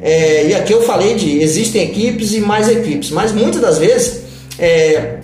é, 0.00 0.46
e 0.46 0.54
aqui 0.54 0.72
eu 0.72 0.82
falei 0.82 1.14
de 1.14 1.40
existem 1.40 1.82
equipes 1.82 2.32
e 2.32 2.40
mais 2.40 2.68
equipes, 2.68 3.10
mas 3.10 3.32
muitas 3.32 3.60
das 3.60 3.78
vezes 3.78 4.22
é, 4.58 5.18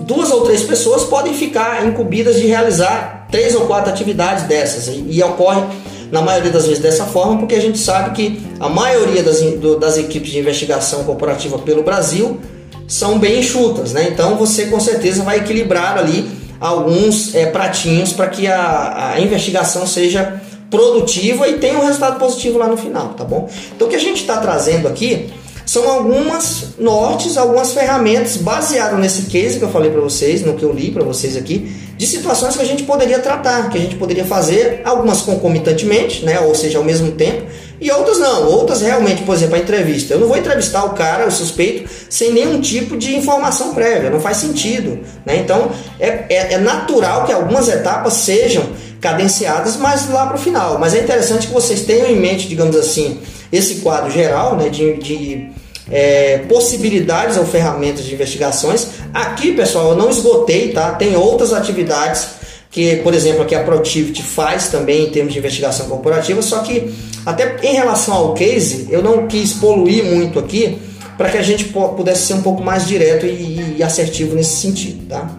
duas 0.00 0.30
ou 0.30 0.42
três 0.42 0.62
pessoas 0.62 1.04
podem 1.04 1.34
ficar 1.34 1.86
incumbidas 1.86 2.36
de 2.36 2.46
realizar 2.46 3.26
três 3.30 3.54
ou 3.54 3.62
quatro 3.62 3.90
atividades 3.90 4.44
dessas 4.44 4.88
e, 4.88 5.04
e, 5.08 5.22
ocorre 5.22 5.62
na 6.10 6.20
maioria 6.20 6.50
das 6.50 6.66
vezes 6.66 6.82
dessa 6.82 7.04
forma 7.04 7.38
porque 7.38 7.54
a 7.54 7.60
gente 7.60 7.78
sabe 7.78 8.10
que 8.10 8.40
a 8.60 8.68
maioria 8.68 9.22
das, 9.22 9.40
do, 9.40 9.78
das 9.78 9.96
equipes 9.96 10.30
de 10.30 10.38
investigação 10.38 11.04
corporativa 11.04 11.58
pelo 11.58 11.82
Brasil 11.82 12.38
são 12.86 13.18
bem 13.18 13.40
enxutas, 13.40 13.92
né? 13.92 14.08
Então 14.12 14.36
você 14.36 14.66
com 14.66 14.78
certeza 14.78 15.22
vai 15.22 15.38
equilibrar 15.38 15.98
ali 15.98 16.28
alguns 16.60 17.34
é, 17.34 17.46
pratinhos 17.46 18.12
para 18.12 18.28
que 18.28 18.46
a, 18.46 19.14
a 19.14 19.20
investigação 19.20 19.86
seja 19.86 20.40
produtiva 20.74 21.48
e 21.48 21.58
tem 21.58 21.76
um 21.76 21.84
resultado 21.84 22.18
positivo 22.18 22.58
lá 22.58 22.66
no 22.66 22.76
final, 22.76 23.10
tá 23.10 23.24
bom? 23.24 23.48
Então 23.74 23.86
o 23.86 23.90
que 23.90 23.96
a 23.96 24.00
gente 24.00 24.20
está 24.20 24.38
trazendo 24.38 24.88
aqui 24.88 25.30
são 25.64 25.88
algumas 25.88 26.74
nortes, 26.78 27.38
algumas 27.38 27.72
ferramentas 27.72 28.36
baseadas 28.36 28.98
nesse 28.98 29.22
case 29.22 29.58
que 29.58 29.64
eu 29.64 29.70
falei 29.70 29.90
para 29.90 30.00
vocês, 30.00 30.42
no 30.42 30.54
que 30.54 30.62
eu 30.62 30.72
li 30.72 30.90
para 30.90 31.02
vocês 31.02 31.36
aqui, 31.36 31.72
de 31.96 32.06
situações 32.06 32.56
que 32.56 32.62
a 32.62 32.66
gente 32.66 32.82
poderia 32.82 33.18
tratar, 33.18 33.70
que 33.70 33.78
a 33.78 33.80
gente 33.80 33.96
poderia 33.96 34.24
fazer 34.24 34.82
algumas 34.84 35.22
concomitantemente, 35.22 36.24
né, 36.24 36.40
ou 36.40 36.54
seja, 36.54 36.78
ao 36.78 36.84
mesmo 36.84 37.12
tempo, 37.12 37.46
E 37.84 37.90
outras 37.90 38.18
não, 38.18 38.46
outras 38.48 38.80
realmente, 38.80 39.24
por 39.24 39.34
exemplo, 39.34 39.56
a 39.56 39.58
entrevista. 39.58 40.14
Eu 40.14 40.20
não 40.20 40.26
vou 40.26 40.38
entrevistar 40.38 40.84
o 40.84 40.94
cara, 40.94 41.26
o 41.26 41.30
suspeito, 41.30 41.86
sem 42.08 42.32
nenhum 42.32 42.58
tipo 42.58 42.96
de 42.96 43.14
informação 43.14 43.74
prévia, 43.74 44.08
não 44.08 44.20
faz 44.20 44.38
sentido. 44.38 45.00
Né? 45.26 45.36
Então 45.36 45.70
é, 46.00 46.24
é, 46.30 46.52
é 46.54 46.58
natural 46.58 47.26
que 47.26 47.32
algumas 47.32 47.68
etapas 47.68 48.14
sejam 48.14 48.64
cadenciadas 49.02 49.76
mais 49.76 50.08
lá 50.08 50.24
para 50.26 50.36
o 50.36 50.40
final. 50.40 50.78
Mas 50.78 50.94
é 50.94 51.00
interessante 51.00 51.46
que 51.46 51.52
vocês 51.52 51.82
tenham 51.82 52.06
em 52.06 52.16
mente, 52.16 52.48
digamos 52.48 52.74
assim, 52.74 53.20
esse 53.52 53.82
quadro 53.82 54.10
geral 54.10 54.56
né, 54.56 54.70
de, 54.70 54.94
de 54.94 55.50
é, 55.90 56.38
possibilidades 56.48 57.36
ou 57.36 57.44
ferramentas 57.44 58.06
de 58.06 58.14
investigações. 58.14 58.86
Aqui, 59.12 59.52
pessoal, 59.52 59.90
eu 59.90 59.96
não 59.96 60.08
esgotei, 60.08 60.72
tá? 60.72 60.92
Tem 60.92 61.14
outras 61.16 61.52
atividades 61.52 62.28
que, 62.70 62.96
por 62.96 63.12
exemplo, 63.12 63.42
aqui 63.42 63.54
a 63.54 63.62
Protivity 63.62 64.22
faz 64.22 64.68
também 64.68 65.04
em 65.04 65.10
termos 65.10 65.34
de 65.34 65.38
investigação 65.38 65.86
corporativa, 65.86 66.40
só 66.40 66.60
que 66.60 66.92
até 67.24 67.56
em 67.62 67.74
relação 67.74 68.14
ao 68.14 68.34
case, 68.34 68.88
eu 68.90 69.02
não 69.02 69.26
quis 69.26 69.54
poluir 69.54 70.04
muito 70.04 70.38
aqui 70.38 70.78
para 71.16 71.30
que 71.30 71.38
a 71.38 71.42
gente 71.42 71.64
pudesse 71.64 72.26
ser 72.26 72.34
um 72.34 72.42
pouco 72.42 72.62
mais 72.62 72.86
direto 72.86 73.24
e, 73.24 73.76
e 73.78 73.82
assertivo 73.82 74.34
nesse 74.34 74.56
sentido, 74.56 75.06
tá? 75.08 75.30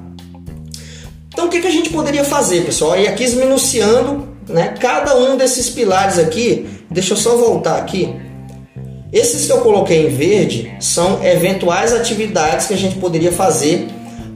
Então, 1.28 1.48
o 1.48 1.50
que, 1.50 1.60
que 1.60 1.68
a 1.68 1.72
gente 1.72 1.90
poderia 1.90 2.24
fazer, 2.24 2.64
pessoal? 2.64 2.98
E 2.98 3.08
aqui 3.08 3.24
esminuciando 3.24 4.26
né, 4.48 4.74
cada 4.80 5.18
um 5.18 5.36
desses 5.36 5.70
pilares 5.70 6.18
aqui, 6.18 6.66
deixa 6.90 7.14
eu 7.14 7.18
só 7.18 7.36
voltar 7.36 7.78
aqui. 7.78 8.16
Esses 9.12 9.46
que 9.46 9.52
eu 9.52 9.60
coloquei 9.60 10.08
em 10.08 10.10
verde 10.10 10.74
são 10.80 11.24
eventuais 11.24 11.94
atividades 11.94 12.68
que 12.68 12.74
a 12.74 12.78
gente 12.78 12.96
poderia 12.98 13.32
fazer 13.32 13.88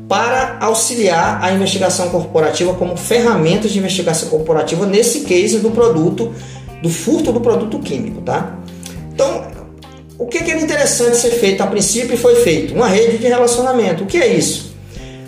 para 0.08 0.58
auxiliar 0.60 1.44
a 1.44 1.52
investigação 1.52 2.10
corporativa 2.10 2.74
como 2.74 2.98
ferramentas 2.98 3.72
de 3.72 3.78
investigação 3.78 4.28
corporativa 4.30 4.86
nesse 4.86 5.22
case 5.22 5.60
do 5.60 5.70
produto, 5.70 6.34
do 6.82 6.90
furto 6.90 7.32
do 7.32 7.42
produto 7.42 7.80
químico, 7.80 8.22
tá? 8.22 8.58
Então, 9.14 9.48
o 10.18 10.26
que, 10.26 10.44
que 10.44 10.52
era 10.52 10.62
interessante 10.62 11.18
ser 11.18 11.32
feito 11.32 11.62
a 11.62 11.68
princípio 11.68 12.18
foi 12.18 12.36
feito? 12.36 12.74
Uma 12.74 12.88
rede 12.88 13.18
de 13.18 13.28
relacionamento. 13.28 14.04
O 14.04 14.08
que 14.08 14.18
é 14.18 14.28
isso? 14.28 14.70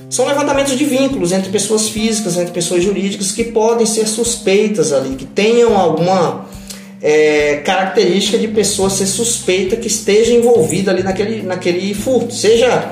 São 0.10 0.28
levantamentos 0.28 0.78
de 0.78 0.84
vínculos 0.84 1.32
entre 1.32 1.50
pessoas 1.50 1.88
físicas, 1.88 2.36
entre 2.38 2.52
pessoas 2.52 2.84
jurídicas 2.84 3.32
que 3.32 3.46
podem 3.46 3.86
ser 3.86 4.06
suspeitas 4.08 4.92
ali, 4.92 5.16
que 5.16 5.26
tenham 5.26 5.78
alguma 5.78 6.46
é, 7.02 7.62
característica 7.64 8.38
de 8.38 8.50
pessoa 8.50 8.90
ser 8.90 9.06
suspeita 9.06 9.78
que 9.78 9.88
esteja 9.88 10.34
envolvida 10.34 10.92
ali 10.92 11.02
naquele, 11.02 11.42
naquele 11.42 11.94
furto, 11.94 12.34
seja 12.34 12.92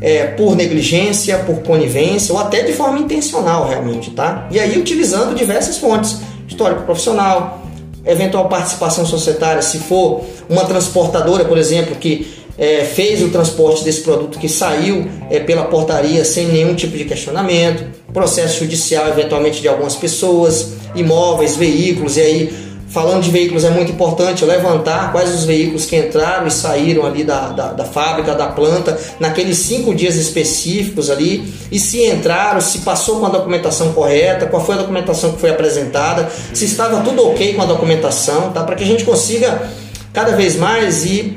é, 0.00 0.24
por 0.28 0.56
negligência, 0.56 1.38
por 1.40 1.62
conivência 1.62 2.32
ou 2.32 2.40
até 2.40 2.62
de 2.62 2.72
forma 2.72 2.98
intencional 2.98 3.68
realmente, 3.68 4.10
tá? 4.12 4.48
E 4.50 4.58
aí 4.58 4.78
utilizando 4.78 5.34
diversas 5.34 5.76
fontes, 5.76 6.16
histórico 6.48 6.82
profissional, 6.84 7.63
eventual 8.06 8.48
participação 8.48 9.06
societária, 9.06 9.62
se 9.62 9.78
for 9.78 10.24
uma 10.48 10.64
transportadora, 10.64 11.44
por 11.44 11.58
exemplo, 11.58 11.96
que 11.96 12.44
é, 12.56 12.84
fez 12.84 13.22
o 13.22 13.30
transporte 13.30 13.82
desse 13.84 14.02
produto 14.02 14.38
que 14.38 14.48
saiu 14.48 15.06
é, 15.30 15.40
pela 15.40 15.64
portaria 15.64 16.24
sem 16.24 16.46
nenhum 16.46 16.74
tipo 16.74 16.96
de 16.96 17.04
questionamento, 17.04 17.84
processo 18.12 18.60
judicial 18.60 19.08
eventualmente 19.08 19.60
de 19.60 19.68
algumas 19.68 19.96
pessoas, 19.96 20.74
imóveis, 20.94 21.56
veículos, 21.56 22.16
e 22.16 22.20
aí 22.20 22.64
falando 22.94 23.24
de 23.24 23.30
veículos 23.30 23.64
é 23.64 23.70
muito 23.70 23.90
importante 23.90 24.44
levantar 24.44 25.10
quais 25.10 25.34
os 25.34 25.44
veículos 25.44 25.84
que 25.84 25.96
entraram 25.96 26.46
e 26.46 26.50
saíram 26.50 27.04
ali 27.04 27.24
da, 27.24 27.48
da, 27.48 27.72
da, 27.72 27.84
fábrica, 27.84 28.36
da 28.36 28.46
planta, 28.46 28.96
naqueles 29.18 29.58
cinco 29.58 29.92
dias 29.92 30.14
específicos 30.14 31.10
ali, 31.10 31.52
e 31.72 31.78
se 31.80 32.06
entraram, 32.06 32.60
se 32.60 32.78
passou 32.78 33.18
com 33.18 33.26
a 33.26 33.30
documentação 33.30 33.92
correta, 33.92 34.46
qual 34.46 34.64
foi 34.64 34.76
a 34.76 34.78
documentação 34.78 35.32
que 35.32 35.40
foi 35.40 35.50
apresentada, 35.50 36.30
se 36.52 36.66
estava 36.66 37.00
tudo 37.00 37.26
ok 37.30 37.54
com 37.54 37.62
a 37.62 37.66
documentação, 37.66 38.52
tá? 38.52 38.62
para 38.62 38.76
que 38.76 38.84
a 38.84 38.86
gente 38.86 39.02
consiga 39.02 39.68
cada 40.12 40.36
vez 40.36 40.54
mais 40.54 41.04
ir 41.04 41.36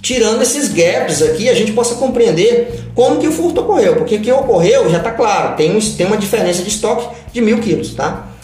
tirando 0.00 0.40
esses 0.40 0.68
gaps 0.68 1.20
aqui, 1.20 1.48
a 1.48 1.54
gente 1.54 1.72
possa 1.72 1.96
compreender 1.96 2.84
como 2.94 3.18
que 3.18 3.26
o 3.26 3.32
furto 3.32 3.60
ocorreu, 3.62 3.96
porque 3.96 4.14
o 4.14 4.20
que 4.20 4.30
ocorreu 4.30 4.88
já 4.88 4.98
está 4.98 5.10
claro, 5.10 5.56
tem, 5.56 5.76
tem 5.80 6.06
uma 6.06 6.16
diferença 6.16 6.62
de 6.62 6.68
estoque 6.68 7.08
de 7.32 7.40
mil 7.40 7.58
quilos, 7.58 7.92
tá? 7.92 8.35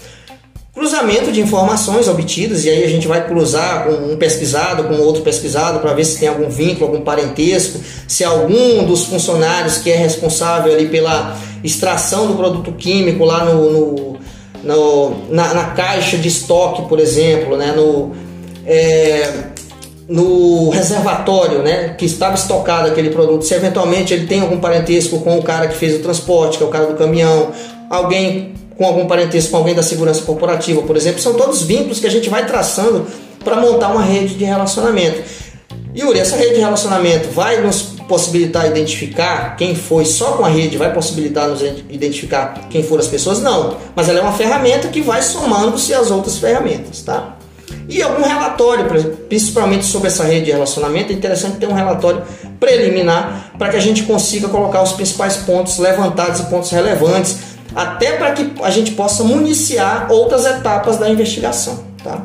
Cruzamento 0.75 1.31
de 1.31 1.43
informações 1.43 2.09
obtidas, 2.09 2.65
e 2.65 2.71
aí 2.71 2.83
a 2.83 2.89
gente 2.89 3.07
vai 3.07 3.29
cruzar 3.29 3.85
com 3.85 3.93
um 4.11 4.17
pesquisado 4.17 4.85
com 4.85 4.95
outro 5.03 5.21
pesquisado 5.21 5.81
para 5.81 5.93
ver 5.93 6.03
se 6.07 6.19
tem 6.19 6.31
algum 6.31 6.49
vínculo, 6.49 6.87
algum 6.87 7.05
parentesco, 7.05 7.79
se 8.09 8.25
algum 8.25 8.83
dos 8.87 9.05
funcionários 9.05 9.77
que 9.77 9.91
é 9.91 9.97
responsável 9.97 10.73
ali 10.73 10.89
pela 10.89 11.37
extração 11.63 12.27
do 12.27 12.37
produto 12.37 12.73
químico 12.73 13.23
lá 13.23 13.45
no, 13.45 13.71
no, 13.71 14.19
no 14.65 15.17
na, 15.29 15.53
na, 15.53 15.65
caixa 15.73 16.17
de 16.17 16.29
estoque, 16.29 16.89
por 16.89 16.99
exemplo, 16.99 17.55
né, 17.55 17.75
no, 17.77 18.13
é, 18.65 19.31
no 20.09 20.71
reservatório 20.71 21.59
né, 21.59 21.91
que 21.99 22.07
estava 22.07 22.35
estocado 22.35 22.89
aquele 22.89 23.11
produto, 23.11 23.45
se 23.45 23.53
eventualmente 23.53 24.15
ele 24.15 24.27
tem 24.27 24.41
algum 24.41 24.59
parentesco 24.59 25.19
com 25.19 25.39
o 25.39 25.43
cara 25.43 25.69
que 25.69 25.77
fez 25.77 25.95
o 25.97 25.99
transporte, 25.99 26.57
que 26.57 26.65
é 26.65 26.67
o 26.67 26.71
cara 26.71 26.87
do 26.87 26.95
caminhão, 26.95 27.53
alguém 27.91 28.55
com 28.83 28.89
algum 28.89 29.07
parentesco 29.07 29.53
com 29.53 29.59
alguém 29.59 29.77
da 29.77 29.83
segurança 29.83 30.23
corporativa, 30.23 30.83
por 30.83 30.97
exemplo, 30.97 31.21
são 31.21 31.35
todos 31.35 31.63
vínculos 31.63 32.01
que 32.01 32.07
a 32.09 32.11
gente 32.11 32.29
vai 32.29 32.45
traçando 32.45 33.07
para 33.45 33.55
montar 33.55 33.91
uma 33.91 34.03
rede 34.03 34.35
de 34.35 34.45
relacionamento. 34.45 35.23
Yuri, 35.97 36.19
essa 36.19 36.35
rede 36.35 36.55
de 36.55 36.61
relacionamento 36.61 37.29
vai 37.31 37.61
nos 37.61 37.83
possibilitar 38.09 38.67
identificar 38.67 39.55
quem 39.55 39.77
foi 39.77 40.05
só 40.05 40.33
com 40.33 40.45
a 40.45 40.49
rede, 40.49 40.77
vai 40.77 40.93
possibilitar 40.93 41.49
nos 41.49 41.63
identificar 41.63 42.67
quem 42.69 42.83
foram 42.83 43.03
as 43.03 43.09
pessoas? 43.09 43.41
Não, 43.41 43.77
mas 43.95 44.09
ela 44.09 44.19
é 44.19 44.23
uma 44.23 44.33
ferramenta 44.33 44.89
que 44.89 45.01
vai 45.01 45.23
somando-se 45.23 45.95
às 45.95 46.11
outras 46.11 46.39
ferramentas, 46.39 47.03
tá? 47.03 47.37
E 47.89 48.03
algum 48.03 48.23
relatório, 48.23 48.87
principalmente 49.29 49.85
sobre 49.85 50.09
essa 50.09 50.25
rede 50.25 50.47
de 50.47 50.51
relacionamento, 50.51 51.13
é 51.13 51.15
interessante 51.15 51.57
ter 51.57 51.69
um 51.69 51.73
relatório 51.73 52.23
preliminar 52.59 53.53
para 53.57 53.69
que 53.69 53.77
a 53.77 53.81
gente 53.81 54.03
consiga 54.03 54.49
colocar 54.49 54.83
os 54.83 54.93
principais 54.93 55.37
pontos 55.37 55.79
levantados 55.79 56.41
e 56.41 56.45
pontos 56.45 56.71
relevantes 56.71 57.52
até 57.75 58.13
para 58.17 58.33
que 58.33 58.53
a 58.63 58.71
gente 58.71 58.93
possa 58.93 59.25
municiar 59.25 60.11
outras 60.11 60.45
etapas 60.45 60.99
da 60.99 61.09
investigação, 61.09 61.85
tá? 62.03 62.23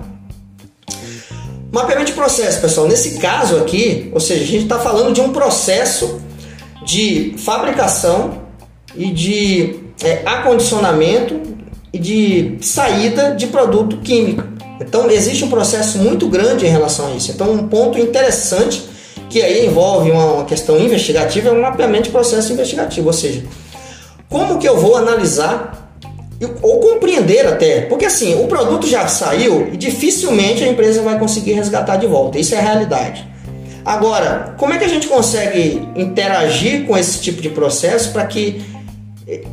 Mapeamento 1.71 2.07
de 2.07 2.13
processo, 2.13 2.61
pessoal. 2.61 2.87
Nesse 2.87 3.17
caso 3.17 3.57
aqui, 3.57 4.09
ou 4.13 4.19
seja, 4.19 4.43
a 4.43 4.47
gente 4.47 4.63
está 4.63 4.79
falando 4.79 5.13
de 5.13 5.21
um 5.21 5.31
processo 5.31 6.21
de 6.85 7.35
fabricação 7.37 8.41
e 8.95 9.11
de 9.11 9.75
é, 10.01 10.21
acondicionamento 10.25 11.39
e 11.91 11.99
de 11.99 12.57
saída 12.61 13.35
de 13.35 13.47
produto 13.47 13.97
químico. 13.97 14.43
Então 14.79 15.09
existe 15.09 15.43
um 15.43 15.49
processo 15.49 15.97
muito 15.97 16.27
grande 16.27 16.65
em 16.65 16.69
relação 16.69 17.07
a 17.07 17.11
isso. 17.11 17.31
Então 17.31 17.51
um 17.51 17.67
ponto 17.67 17.99
interessante 17.99 18.83
que 19.29 19.41
aí 19.41 19.65
envolve 19.65 20.09
uma, 20.11 20.45
questão 20.45 20.79
investigativa 20.79 21.49
é 21.49 21.51
o 21.51 21.61
mapeamento 21.61 22.03
de 22.03 22.09
processo 22.11 22.53
investigativo, 22.53 23.07
ou 23.07 23.13
seja, 23.13 23.43
como 24.29 24.59
que 24.59 24.67
eu 24.67 24.77
vou 24.77 24.95
analisar 24.97 25.87
ou 26.61 26.79
compreender 26.79 27.47
até, 27.47 27.81
porque 27.81 28.05
assim, 28.05 28.35
o 28.35 28.47
produto 28.47 28.87
já 28.87 29.07
saiu 29.07 29.69
e 29.73 29.77
dificilmente 29.77 30.63
a 30.63 30.67
empresa 30.67 31.01
vai 31.01 31.17
conseguir 31.17 31.53
resgatar 31.53 31.97
de 31.97 32.05
volta. 32.05 32.37
Isso 32.37 32.53
é 32.53 32.59
a 32.59 32.61
realidade. 32.61 33.27
Agora, 33.83 34.53
como 34.57 34.73
é 34.73 34.77
que 34.77 34.83
a 34.83 34.89
gente 34.89 35.07
consegue 35.07 35.81
interagir 35.95 36.85
com 36.85 36.95
esse 36.97 37.21
tipo 37.21 37.41
de 37.41 37.49
processo 37.49 38.11
para 38.11 38.25
que 38.25 38.61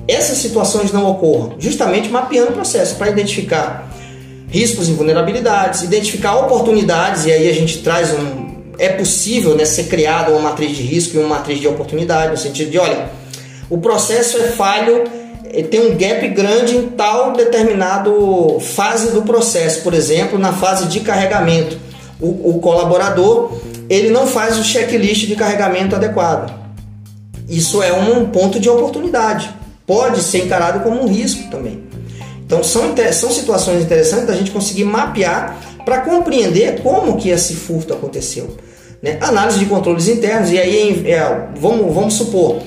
essas 0.07 0.39
situações 0.39 0.93
não 0.93 1.09
ocorram? 1.09 1.55
Justamente 1.59 2.09
mapeando 2.09 2.51
o 2.51 2.55
processo 2.55 2.97
para 2.97 3.09
identificar 3.09 3.89
riscos 4.51 4.89
e 4.89 4.93
vulnerabilidades, 4.93 5.83
identificar 5.83 6.37
oportunidades 6.37 7.25
e 7.25 7.33
aí 7.33 7.49
a 7.49 7.55
gente 7.55 7.79
traz 7.79 8.13
um 8.13 8.45
é 8.79 8.89
possível 8.89 9.55
né, 9.55 9.65
ser 9.65 9.85
criada 9.85 10.33
uma 10.33 10.51
matriz 10.51 10.77
de 10.77 10.83
risco 10.83 11.17
e 11.17 11.21
uma 11.21 11.37
matriz 11.37 11.61
de 11.61 11.69
oportunidade, 11.69 12.33
no 12.33 12.37
sentido 12.37 12.73
de, 12.73 12.79
olha, 12.79 13.09
o 13.71 13.79
processo 13.79 14.37
é 14.39 14.49
falho, 14.49 15.05
eh, 15.45 15.63
tem 15.63 15.81
um 15.81 15.97
gap 15.97 16.27
grande 16.29 16.77
em 16.77 16.89
tal 16.89 17.33
determinado 17.33 18.59
fase 18.61 19.13
do 19.13 19.23
processo, 19.23 19.83
por 19.83 19.95
exemplo, 19.95 20.39
na 20.39 20.53
fase 20.53 20.87
de 20.87 21.01
carregamento. 21.01 21.79
O, 22.21 22.57
o 22.57 22.61
colaborador 22.61 23.53
ele 23.89 24.11
não 24.11 24.27
faz 24.27 24.59
o 24.59 24.65
checklist 24.65 25.27
de 25.27 25.37
carregamento 25.37 25.95
adequado. 25.95 26.53
Isso 27.49 27.83
é 27.83 27.93
um 27.93 28.27
ponto 28.27 28.59
de 28.59 28.69
oportunidade. 28.69 29.51
Pode 29.87 30.23
ser 30.23 30.45
encarado 30.45 30.81
como 30.81 31.03
um 31.03 31.07
risco 31.07 31.51
também. 31.51 31.83
Então 32.47 32.63
são, 32.63 32.95
são 33.13 33.31
situações 33.31 33.83
interessantes 33.83 34.27
da 34.27 34.35
gente 34.35 34.51
conseguir 34.51 34.85
mapear 34.85 35.59
para 35.85 36.01
compreender 36.01 36.81
como 36.83 37.17
que 37.17 37.29
esse 37.29 37.55
furto 37.55 37.93
aconteceu. 37.93 38.57
Né? 39.03 39.19
Análise 39.21 39.59
de 39.59 39.67
controles 39.67 40.09
internos, 40.09 40.51
e 40.51 40.59
aí 40.59 41.05
é, 41.07 41.49
vamos, 41.57 41.95
vamos 41.95 42.15
supor, 42.15 42.63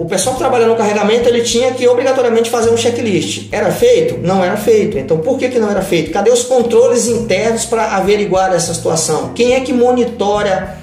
o 0.00 0.06
pessoal 0.06 0.34
que 0.34 0.40
trabalha 0.40 0.64
no 0.64 0.76
carregamento 0.76 1.28
ele 1.28 1.42
tinha 1.42 1.74
que 1.74 1.86
obrigatoriamente 1.86 2.48
fazer 2.48 2.70
um 2.70 2.76
checklist. 2.76 3.48
Era 3.52 3.70
feito? 3.70 4.16
Não 4.26 4.42
era 4.42 4.56
feito. 4.56 4.96
Então 4.96 5.18
por 5.18 5.36
que, 5.36 5.50
que 5.50 5.58
não 5.58 5.70
era 5.70 5.82
feito? 5.82 6.10
Cadê 6.10 6.30
os 6.30 6.42
controles 6.42 7.06
internos 7.06 7.66
para 7.66 7.96
averiguar 7.96 8.50
essa 8.54 8.72
situação? 8.72 9.34
Quem 9.34 9.52
é 9.52 9.60
que 9.60 9.74
monitora 9.74 10.78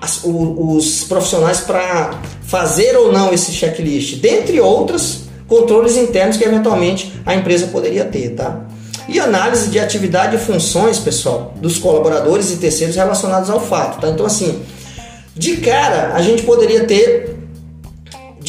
as, 0.00 0.22
os, 0.22 0.54
os 0.56 1.04
profissionais 1.08 1.58
para 1.58 2.20
fazer 2.44 2.96
ou 2.96 3.10
não 3.10 3.34
esse 3.34 3.50
checklist? 3.50 4.20
Dentre 4.20 4.60
outros 4.60 5.22
controles 5.48 5.96
internos 5.96 6.36
que 6.36 6.44
eventualmente 6.44 7.12
a 7.26 7.34
empresa 7.34 7.66
poderia 7.66 8.04
ter, 8.04 8.30
tá? 8.36 8.60
e 9.08 9.18
análise 9.18 9.70
de 9.70 9.80
atividade 9.80 10.36
e 10.36 10.38
funções, 10.38 11.00
pessoal, 11.00 11.52
dos 11.56 11.78
colaboradores 11.78 12.52
e 12.52 12.56
terceiros 12.58 12.94
relacionados 12.94 13.50
ao 13.50 13.60
fato. 13.60 14.00
Tá? 14.00 14.08
Então, 14.08 14.24
assim, 14.24 14.62
de 15.34 15.56
cara, 15.56 16.12
a 16.14 16.22
gente 16.22 16.44
poderia 16.44 16.84
ter 16.84 17.41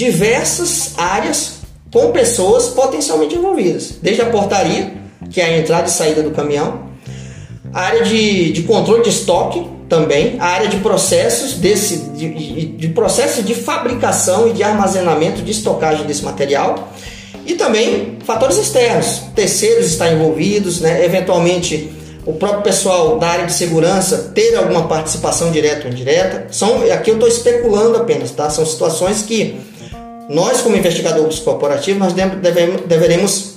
diversas 0.04 0.94
áreas 0.98 1.60
com 1.92 2.12
pessoas 2.12 2.68
potencialmente 2.70 3.36
envolvidas, 3.36 3.96
desde 4.02 4.22
a 4.22 4.26
portaria, 4.26 4.94
que 5.30 5.40
é 5.40 5.46
a 5.46 5.58
entrada 5.60 5.88
e 5.88 5.92
saída 5.92 6.22
do 6.22 6.32
caminhão, 6.32 6.90
a 7.72 7.82
área 7.82 8.04
de, 8.04 8.52
de 8.52 8.64
controle 8.64 9.04
de 9.04 9.10
estoque 9.10 9.66
também, 9.88 10.38
a 10.40 10.46
área 10.46 10.68
de 10.68 10.78
processos 10.78 11.54
desse 11.54 11.98
de, 12.16 12.66
de, 12.66 12.88
processo 12.90 13.44
de 13.44 13.54
fabricação 13.54 14.48
e 14.48 14.54
de 14.54 14.64
armazenamento 14.64 15.42
de 15.42 15.52
estocagem 15.52 16.06
desse 16.06 16.24
material 16.24 16.92
e 17.46 17.54
também 17.54 18.18
fatores 18.26 18.58
externos, 18.58 19.22
terceiros 19.36 19.86
estar 19.88 20.12
envolvidos, 20.12 20.82
né? 20.82 21.06
eventualmente 21.06 21.92
o 22.26 22.34
próprio 22.34 22.62
pessoal 22.62 23.20
da 23.20 23.28
área 23.28 23.46
de 23.46 23.54
segurança 23.54 24.32
ter 24.34 24.56
alguma 24.56 24.88
participação 24.88 25.52
direta 25.52 25.88
ou 25.88 25.92
indireta. 25.92 26.48
São, 26.52 26.82
aqui 26.92 27.10
eu 27.10 27.16
estou 27.16 27.28
especulando 27.28 27.98
apenas, 27.98 28.32
tá? 28.32 28.50
São 28.50 28.66
situações 28.66 29.24
que 29.24 29.60
nós, 30.30 30.62
como 30.62 30.76
investigadores 30.76 31.40
corporativos, 31.40 32.00
nós 32.00 32.14
devemos, 32.14 32.82
deveremos 32.82 33.54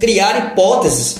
criar 0.00 0.38
hipóteses 0.38 1.16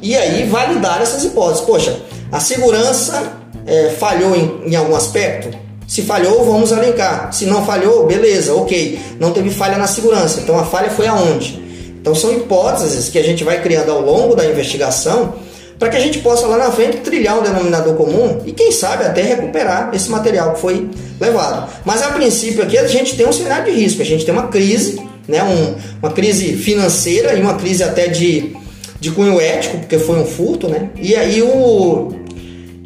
e 0.00 0.16
aí 0.16 0.46
validar 0.46 1.02
essas 1.02 1.24
hipóteses. 1.24 1.64
Poxa, 1.64 2.00
a 2.30 2.40
segurança 2.40 3.32
é, 3.66 3.90
falhou 3.90 4.34
em, 4.34 4.70
em 4.70 4.76
algum 4.76 4.94
aspecto? 4.94 5.56
Se 5.86 6.02
falhou, 6.02 6.44
vamos 6.44 6.72
alencar. 6.72 7.32
Se 7.32 7.44
não 7.44 7.64
falhou, 7.64 8.06
beleza, 8.06 8.54
ok. 8.54 8.98
Não 9.20 9.32
teve 9.32 9.50
falha 9.50 9.76
na 9.76 9.86
segurança. 9.86 10.40
Então 10.40 10.58
a 10.58 10.64
falha 10.64 10.90
foi 10.90 11.06
aonde? 11.06 11.62
Então 12.00 12.14
são 12.14 12.32
hipóteses 12.32 13.08
que 13.08 13.18
a 13.18 13.22
gente 13.22 13.44
vai 13.44 13.62
criando 13.62 13.90
ao 13.90 14.00
longo 14.00 14.34
da 14.34 14.44
investigação 14.44 15.34
para 15.78 15.88
que 15.88 15.96
a 15.96 16.00
gente 16.00 16.18
possa 16.20 16.46
lá 16.46 16.56
na 16.56 16.70
frente 16.70 16.98
trilhar 16.98 17.38
um 17.38 17.42
denominador 17.42 17.94
comum 17.94 18.40
e 18.46 18.52
quem 18.52 18.70
sabe 18.70 19.04
até 19.04 19.22
recuperar 19.22 19.90
esse 19.92 20.10
material 20.10 20.54
que 20.54 20.60
foi 20.60 20.88
levado. 21.20 21.70
Mas 21.84 22.02
a 22.02 22.08
princípio 22.08 22.62
aqui 22.62 22.78
a 22.78 22.86
gente 22.86 23.16
tem 23.16 23.26
um 23.26 23.32
cenário 23.32 23.72
de 23.72 23.80
risco, 23.80 24.00
a 24.02 24.04
gente 24.04 24.24
tem 24.24 24.32
uma 24.32 24.48
crise, 24.48 25.00
né, 25.26 25.42
um, 25.42 25.74
uma 26.00 26.12
crise 26.12 26.54
financeira 26.54 27.34
e 27.34 27.40
uma 27.40 27.54
crise 27.54 27.82
até 27.82 28.08
de, 28.08 28.56
de 29.00 29.10
cunho 29.10 29.40
ético, 29.40 29.78
porque 29.78 29.98
foi 29.98 30.18
um 30.18 30.24
furto, 30.24 30.68
né? 30.68 30.90
E 30.96 31.14
aí 31.14 31.42
o, 31.42 32.12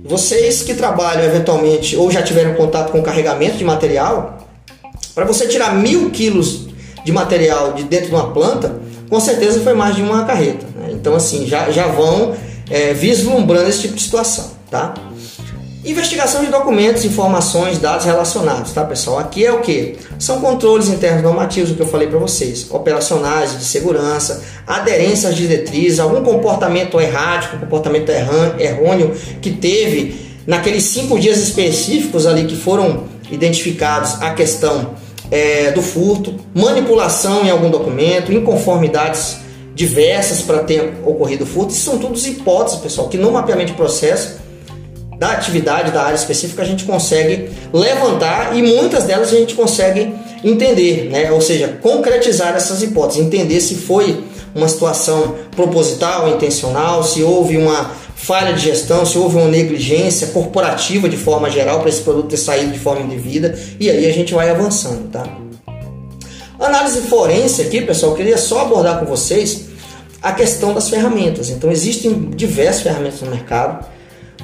vocês 0.05 0.63
que 0.63 0.75
trabalham 0.75 1.25
eventualmente 1.25 1.97
ou 1.97 2.11
já 2.11 2.23
tiveram 2.23 2.55
contato 2.55 2.91
com 2.91 3.03
carregamento 3.03 3.59
de 3.59 3.65
material, 3.65 4.39
para 5.15 5.25
você 5.27 5.47
tirar 5.47 5.75
mil 5.75 6.11
quilos 6.11 6.69
de 7.05 7.13
material 7.13 7.73
de 7.73 7.83
dentro 7.85 8.09
de 8.09 8.15
uma 8.15 8.33
planta, 8.33 8.81
com 9.09 9.21
certeza 9.21 9.61
foi 9.61 9.75
mais 9.75 9.97
de 9.97 10.03
uma 10.03 10.25
carreta. 10.25 10.67
Né? 10.77 10.91
Então, 10.93 11.15
assim, 11.15 11.47
já, 11.47 11.71
já 11.71 11.87
vão 11.87 12.35
é, 12.71 12.93
vislumbrando 12.93 13.69
esse 13.69 13.83
tipo 13.83 13.95
de 13.95 14.03
situação, 14.03 14.51
tá? 14.71 14.95
Investigação 15.85 16.45
de 16.45 16.51
documentos, 16.51 17.05
informações, 17.05 17.79
dados 17.79 18.05
relacionados, 18.05 18.73
tá 18.73 18.85
pessoal? 18.85 19.21
Aqui 19.21 19.47
é 19.47 19.53
o 19.53 19.61
que? 19.61 19.97
São 20.19 20.41
controles 20.41 20.89
internos 20.89 21.23
normativos, 21.23 21.71
o 21.71 21.75
que 21.75 21.81
eu 21.81 21.87
falei 21.87 22.09
para 22.09 22.19
vocês, 22.19 22.67
operacionais, 22.71 23.57
de 23.57 23.65
segurança, 23.65 24.43
aderência 24.67 25.31
às 25.31 25.37
diretrizes, 25.37 26.01
algum 26.01 26.23
comportamento 26.23 27.01
errático, 27.01 27.59
comportamento 27.59 28.11
errôneo 28.11 29.15
que 29.41 29.53
teve 29.53 30.29
naqueles 30.47 30.83
cinco 30.83 31.19
dias 31.19 31.39
específicos 31.39 32.27
ali 32.27 32.45
que 32.45 32.57
foram 32.57 33.05
identificados 33.31 34.21
a 34.21 34.35
questão 34.35 34.95
é, 35.31 35.71
do 35.71 35.81
furto, 35.81 36.35
manipulação 36.55 37.45
em 37.45 37.51
algum 37.51 37.71
documento, 37.71 38.33
inconformidades 38.33 39.39
diversas 39.79 40.43
para 40.43 40.59
ter 40.65 40.93
ocorrido 41.07 41.47
furto. 41.47 41.73
Isso 41.73 41.85
são 41.85 41.99
todas 41.99 42.27
hipóteses, 42.27 42.81
pessoal, 42.81 43.09
que 43.09 43.17
no 43.17 43.31
mapeamento 43.31 43.71
de 43.71 43.77
processo 43.77 44.39
da 45.17 45.31
atividade, 45.31 45.93
da 45.93 46.03
área 46.03 46.17
específica, 46.17 46.63
a 46.63 46.65
gente 46.65 46.85
consegue 46.85 47.49
levantar 47.73 48.57
e 48.57 48.63
muitas 48.63 49.05
delas 49.05 49.33
a 49.33 49.37
gente 49.37 49.55
consegue 49.55 50.13
entender, 50.43 51.09
né? 51.11 51.31
ou 51.31 51.41
seja, 51.41 51.79
concretizar 51.81 52.57
essas 52.57 52.83
hipóteses, 52.83 53.25
entender 53.25 53.61
se 53.61 53.77
foi 53.77 54.25
uma 54.53 54.69
situação 54.69 55.37
proposital, 55.55 56.29
intencional, 56.29 57.05
se 57.05 57.23
houve 57.23 57.57
uma 57.57 57.93
falha 58.17 58.53
de 58.53 58.61
gestão, 58.61 59.07
se 59.07 59.17
houve 59.17 59.37
uma 59.37 59.49
negligência 59.49 60.29
corporativa 60.29 61.09
de 61.09 61.17
forma 61.17 61.49
geral 61.51 61.81
para 61.81 61.89
esse 61.89 62.01
produto 62.01 62.29
ter 62.29 62.37
saído 62.37 62.73
de 62.73 62.79
forma 62.81 63.03
indevida, 63.03 63.57
e 63.79 63.89
aí 63.89 64.07
a 64.07 64.13
gente 64.13 64.35
vai 64.35 64.51
avançando, 64.51 65.09
tá? 65.11 65.25
Análise 66.59 67.03
forense 67.03 67.63
aqui, 67.63 67.81
pessoal, 67.81 68.15
queria 68.15 68.37
só 68.37 68.63
abordar 68.63 68.99
com 68.99 69.07
vocês 69.07 69.68
a 70.23 70.33
questão 70.33 70.75
das 70.75 70.89
ferramentas. 70.89 71.51
Então, 71.51 71.71
existem 71.71 72.31
diversas 72.31 72.83
ferramentas 72.83 73.21
no 73.21 73.31
mercado 73.31 73.87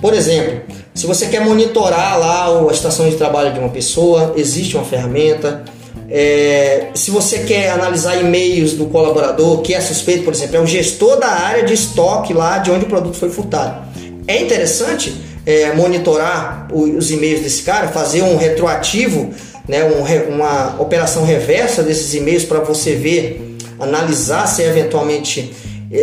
por 0.00 0.12
exemplo, 0.12 0.60
se 0.94 1.06
você 1.06 1.28
quer 1.28 1.40
monitorar 1.40 2.18
lá 2.18 2.68
a 2.68 2.72
estação 2.72 3.08
de 3.08 3.16
trabalho 3.16 3.54
de 3.54 3.58
uma 3.58 3.70
pessoa, 3.70 4.34
existe 4.36 4.76
uma 4.76 4.84
ferramenta. 4.84 5.64
É, 6.10 6.88
se 6.94 7.10
você 7.10 7.38
quer 7.38 7.70
analisar 7.70 8.20
e-mails 8.20 8.74
do 8.74 8.84
colaborador 8.86 9.62
que 9.62 9.72
é 9.72 9.80
suspeito, 9.80 10.24
por 10.24 10.34
exemplo, 10.34 10.56
é 10.56 10.60
o 10.60 10.66
gestor 10.66 11.18
da 11.18 11.28
área 11.28 11.62
de 11.62 11.72
estoque 11.72 12.34
lá 12.34 12.58
de 12.58 12.70
onde 12.70 12.84
o 12.84 12.88
produto 12.88 13.16
foi 13.16 13.30
furtado. 13.30 13.82
É 14.28 14.40
interessante 14.42 15.14
é, 15.46 15.72
monitorar 15.72 16.68
os 16.70 17.10
e-mails 17.10 17.40
desse 17.40 17.62
cara, 17.62 17.88
fazer 17.88 18.22
um 18.22 18.36
retroativo, 18.36 19.30
né, 19.66 19.84
um, 19.84 20.34
uma 20.34 20.76
operação 20.80 21.24
reversa 21.24 21.82
desses 21.82 22.12
e-mails 22.14 22.44
para 22.44 22.60
você 22.60 22.94
ver, 22.94 23.53
analisar 23.78 24.46
se 24.46 24.62
eventualmente 24.62 25.52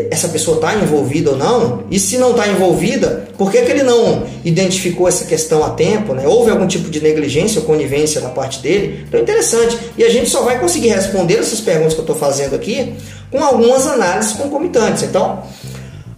essa 0.10 0.30
pessoa 0.30 0.56
está 0.56 0.74
envolvida 0.76 1.32
ou 1.32 1.38
não, 1.38 1.84
e 1.92 2.00
se 2.00 2.18
não 2.18 2.32
está 2.32 2.48
envolvida, 2.48 3.28
por 3.38 3.52
que, 3.52 3.62
que 3.62 3.72
ele 3.72 3.84
não 3.84 4.24
identificou 4.46 5.08
essa 5.08 5.26
questão 5.26 5.64
a 5.64 5.72
tempo? 5.72 6.14
Né? 6.14 6.26
Houve 6.26 6.50
algum 6.50 6.66
tipo 6.66 6.90
de 6.90 7.02
negligência 7.02 7.60
ou 7.60 7.66
conivência 7.66 8.22
da 8.22 8.30
parte 8.30 8.60
dele? 8.60 9.04
Então 9.08 9.20
é 9.20 9.24
interessante. 9.24 9.78
E 9.98 10.04
a 10.04 10.10
gente 10.10 10.30
só 10.30 10.44
vai 10.44 10.60
conseguir 10.60 10.90
responder 10.90 11.36
essas 11.36 11.60
perguntas 11.60 11.94
que 11.94 12.00
eu 12.00 12.04
estou 12.04 12.16
fazendo 12.16 12.56
aqui 12.56 12.94
com 13.30 13.44
algumas 13.44 13.86
análises 13.88 14.34
concomitantes. 14.34 15.04
Então, 15.04 15.44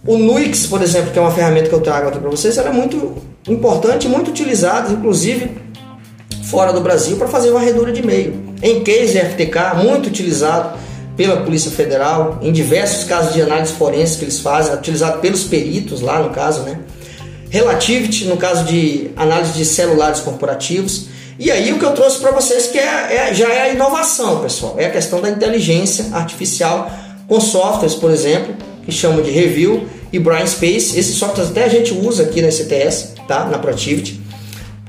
o 0.06 0.18
Nuix, 0.18 0.66
por 0.66 0.82
exemplo, 0.82 1.10
que 1.10 1.18
é 1.18 1.22
uma 1.22 1.32
ferramenta 1.32 1.68
que 1.68 1.74
eu 1.74 1.80
trago 1.80 2.08
aqui 2.08 2.18
para 2.18 2.30
vocês, 2.30 2.56
ela 2.58 2.68
é 2.68 2.72
muito 2.72 3.14
importante, 3.48 4.06
muito 4.06 4.30
utilizada, 4.30 4.92
inclusive 4.92 5.50
fora 6.44 6.72
do 6.72 6.80
Brasil, 6.80 7.16
para 7.16 7.26
fazer 7.26 7.50
varredura 7.50 7.90
de 7.90 8.02
e-mail. 8.02 8.34
Em 8.62 8.84
case 8.84 9.18
FTK, 9.18 9.82
muito 9.82 10.08
utilizado 10.08 10.78
pela 11.16 11.38
Polícia 11.38 11.70
Federal, 11.70 12.38
em 12.42 12.52
diversos 12.52 13.04
casos 13.04 13.34
de 13.34 13.42
análise 13.42 13.72
forense 13.72 14.18
que 14.18 14.24
eles 14.24 14.40
fazem, 14.40 14.74
utilizado 14.74 15.20
pelos 15.20 15.44
peritos 15.44 16.00
lá 16.00 16.20
no 16.20 16.30
caso, 16.30 16.62
né? 16.62 16.80
Relativity, 17.50 18.24
no 18.24 18.36
caso 18.36 18.64
de 18.64 19.10
análise 19.16 19.52
de 19.52 19.64
celulares 19.64 20.20
corporativos. 20.20 21.06
E 21.38 21.50
aí 21.50 21.72
o 21.72 21.78
que 21.78 21.84
eu 21.84 21.92
trouxe 21.92 22.18
para 22.18 22.32
vocês 22.32 22.66
que 22.66 22.78
é, 22.78 23.28
é, 23.28 23.34
já 23.34 23.48
é 23.48 23.62
a 23.62 23.68
inovação, 23.70 24.40
pessoal, 24.40 24.74
é 24.76 24.86
a 24.86 24.90
questão 24.90 25.20
da 25.20 25.30
inteligência 25.30 26.06
artificial 26.12 26.90
com 27.28 27.40
softwares, 27.40 27.94
por 27.94 28.10
exemplo, 28.10 28.54
que 28.84 28.92
chamam 28.92 29.22
de 29.22 29.30
Review 29.30 29.86
e 30.12 30.18
Brain 30.18 30.46
Space. 30.46 30.98
Esses 30.98 31.16
softwares 31.16 31.50
até 31.50 31.64
a 31.64 31.68
gente 31.68 31.94
usa 31.94 32.24
aqui 32.24 32.42
na 32.42 32.50
CTS, 32.50 33.14
tá? 33.26 33.44
Na 33.44 33.58
Proactivity, 33.58 34.20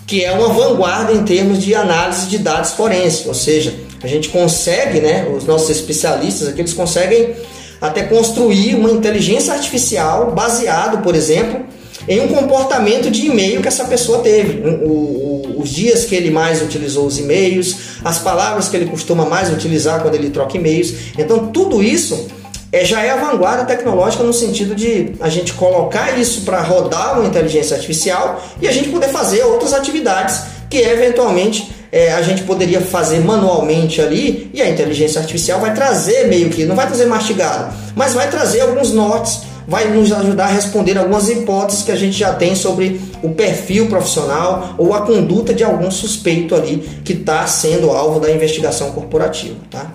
que 0.07 0.23
é 0.23 0.31
uma 0.31 0.49
vanguarda 0.49 1.13
em 1.13 1.23
termos 1.23 1.63
de 1.63 1.73
análise 1.73 2.27
de 2.27 2.39
dados 2.39 2.71
forenses, 2.71 3.25
ou 3.25 3.33
seja, 3.33 3.73
a 4.01 4.07
gente 4.07 4.29
consegue, 4.29 4.99
né, 4.99 5.27
os 5.35 5.45
nossos 5.45 5.69
especialistas 5.69 6.47
aqui, 6.47 6.61
eles 6.61 6.73
conseguem 6.73 7.35
até 7.81 8.03
construir 8.03 8.75
uma 8.75 8.91
inteligência 8.91 9.53
artificial 9.53 10.31
baseado, 10.31 11.01
por 11.03 11.15
exemplo, 11.15 11.65
em 12.07 12.19
um 12.19 12.27
comportamento 12.27 13.09
de 13.09 13.25
e-mail 13.25 13.61
que 13.61 13.67
essa 13.67 13.85
pessoa 13.85 14.19
teve, 14.19 14.67
o, 14.67 14.85
o, 14.85 15.61
os 15.61 15.69
dias 15.69 16.05
que 16.05 16.15
ele 16.15 16.29
mais 16.29 16.61
utilizou 16.61 17.05
os 17.05 17.17
e-mails, 17.17 17.75
as 18.03 18.19
palavras 18.19 18.69
que 18.69 18.75
ele 18.75 18.85
costuma 18.85 19.25
mais 19.25 19.51
utilizar 19.51 20.01
quando 20.01 20.15
ele 20.15 20.29
troca 20.29 20.57
e-mails. 20.57 20.93
Então, 21.17 21.47
tudo 21.47 21.81
isso 21.81 22.27
é, 22.71 22.83
já 22.83 23.01
é 23.01 23.09
a 23.09 23.15
vanguarda 23.15 23.65
tecnológica 23.65 24.23
no 24.23 24.33
sentido 24.33 24.75
de 24.75 25.13
a 25.19 25.29
gente 25.29 25.53
colocar 25.53 26.19
isso 26.19 26.41
para 26.41 26.61
rodar 26.61 27.17
uma 27.17 27.27
inteligência 27.27 27.75
artificial 27.75 28.43
e 28.61 28.67
a 28.67 28.71
gente 28.71 28.89
poder 28.89 29.07
fazer 29.09 29.43
outras 29.43 29.73
atividades 29.73 30.41
que 30.69 30.77
eventualmente 30.77 31.73
é, 31.95 32.11
a 32.11 32.21
gente 32.21 32.43
poderia 32.43 32.81
fazer 32.81 33.21
manualmente 33.21 34.01
ali 34.01 34.51
e 34.53 34.61
a 34.61 34.69
inteligência 34.69 35.21
artificial 35.21 35.61
vai 35.61 35.73
trazer 35.73 36.27
meio 36.27 36.49
que, 36.49 36.65
não 36.65 36.75
vai 36.75 36.87
trazer 36.87 37.05
mastigado, 37.05 37.73
mas 37.95 38.13
vai 38.13 38.29
trazer 38.29 38.59
alguns 38.59 38.91
nortes, 38.91 39.43
vai 39.65 39.87
nos 39.87 40.11
ajudar 40.11 40.47
a 40.47 40.49
responder 40.49 40.97
algumas 40.97 41.29
hipóteses 41.29 41.83
que 41.83 41.93
a 41.93 41.95
gente 41.95 42.17
já 42.17 42.33
tem 42.33 42.53
sobre 42.53 42.99
o 43.23 43.29
perfil 43.29 43.87
profissional 43.87 44.75
ou 44.77 44.93
a 44.93 45.03
conduta 45.03 45.53
de 45.53 45.63
algum 45.63 45.89
suspeito 45.89 46.53
ali 46.53 46.79
que 47.05 47.13
está 47.13 47.47
sendo 47.47 47.89
alvo 47.89 48.19
da 48.19 48.29
investigação 48.29 48.91
corporativa. 48.91 49.55
Tá? 49.71 49.89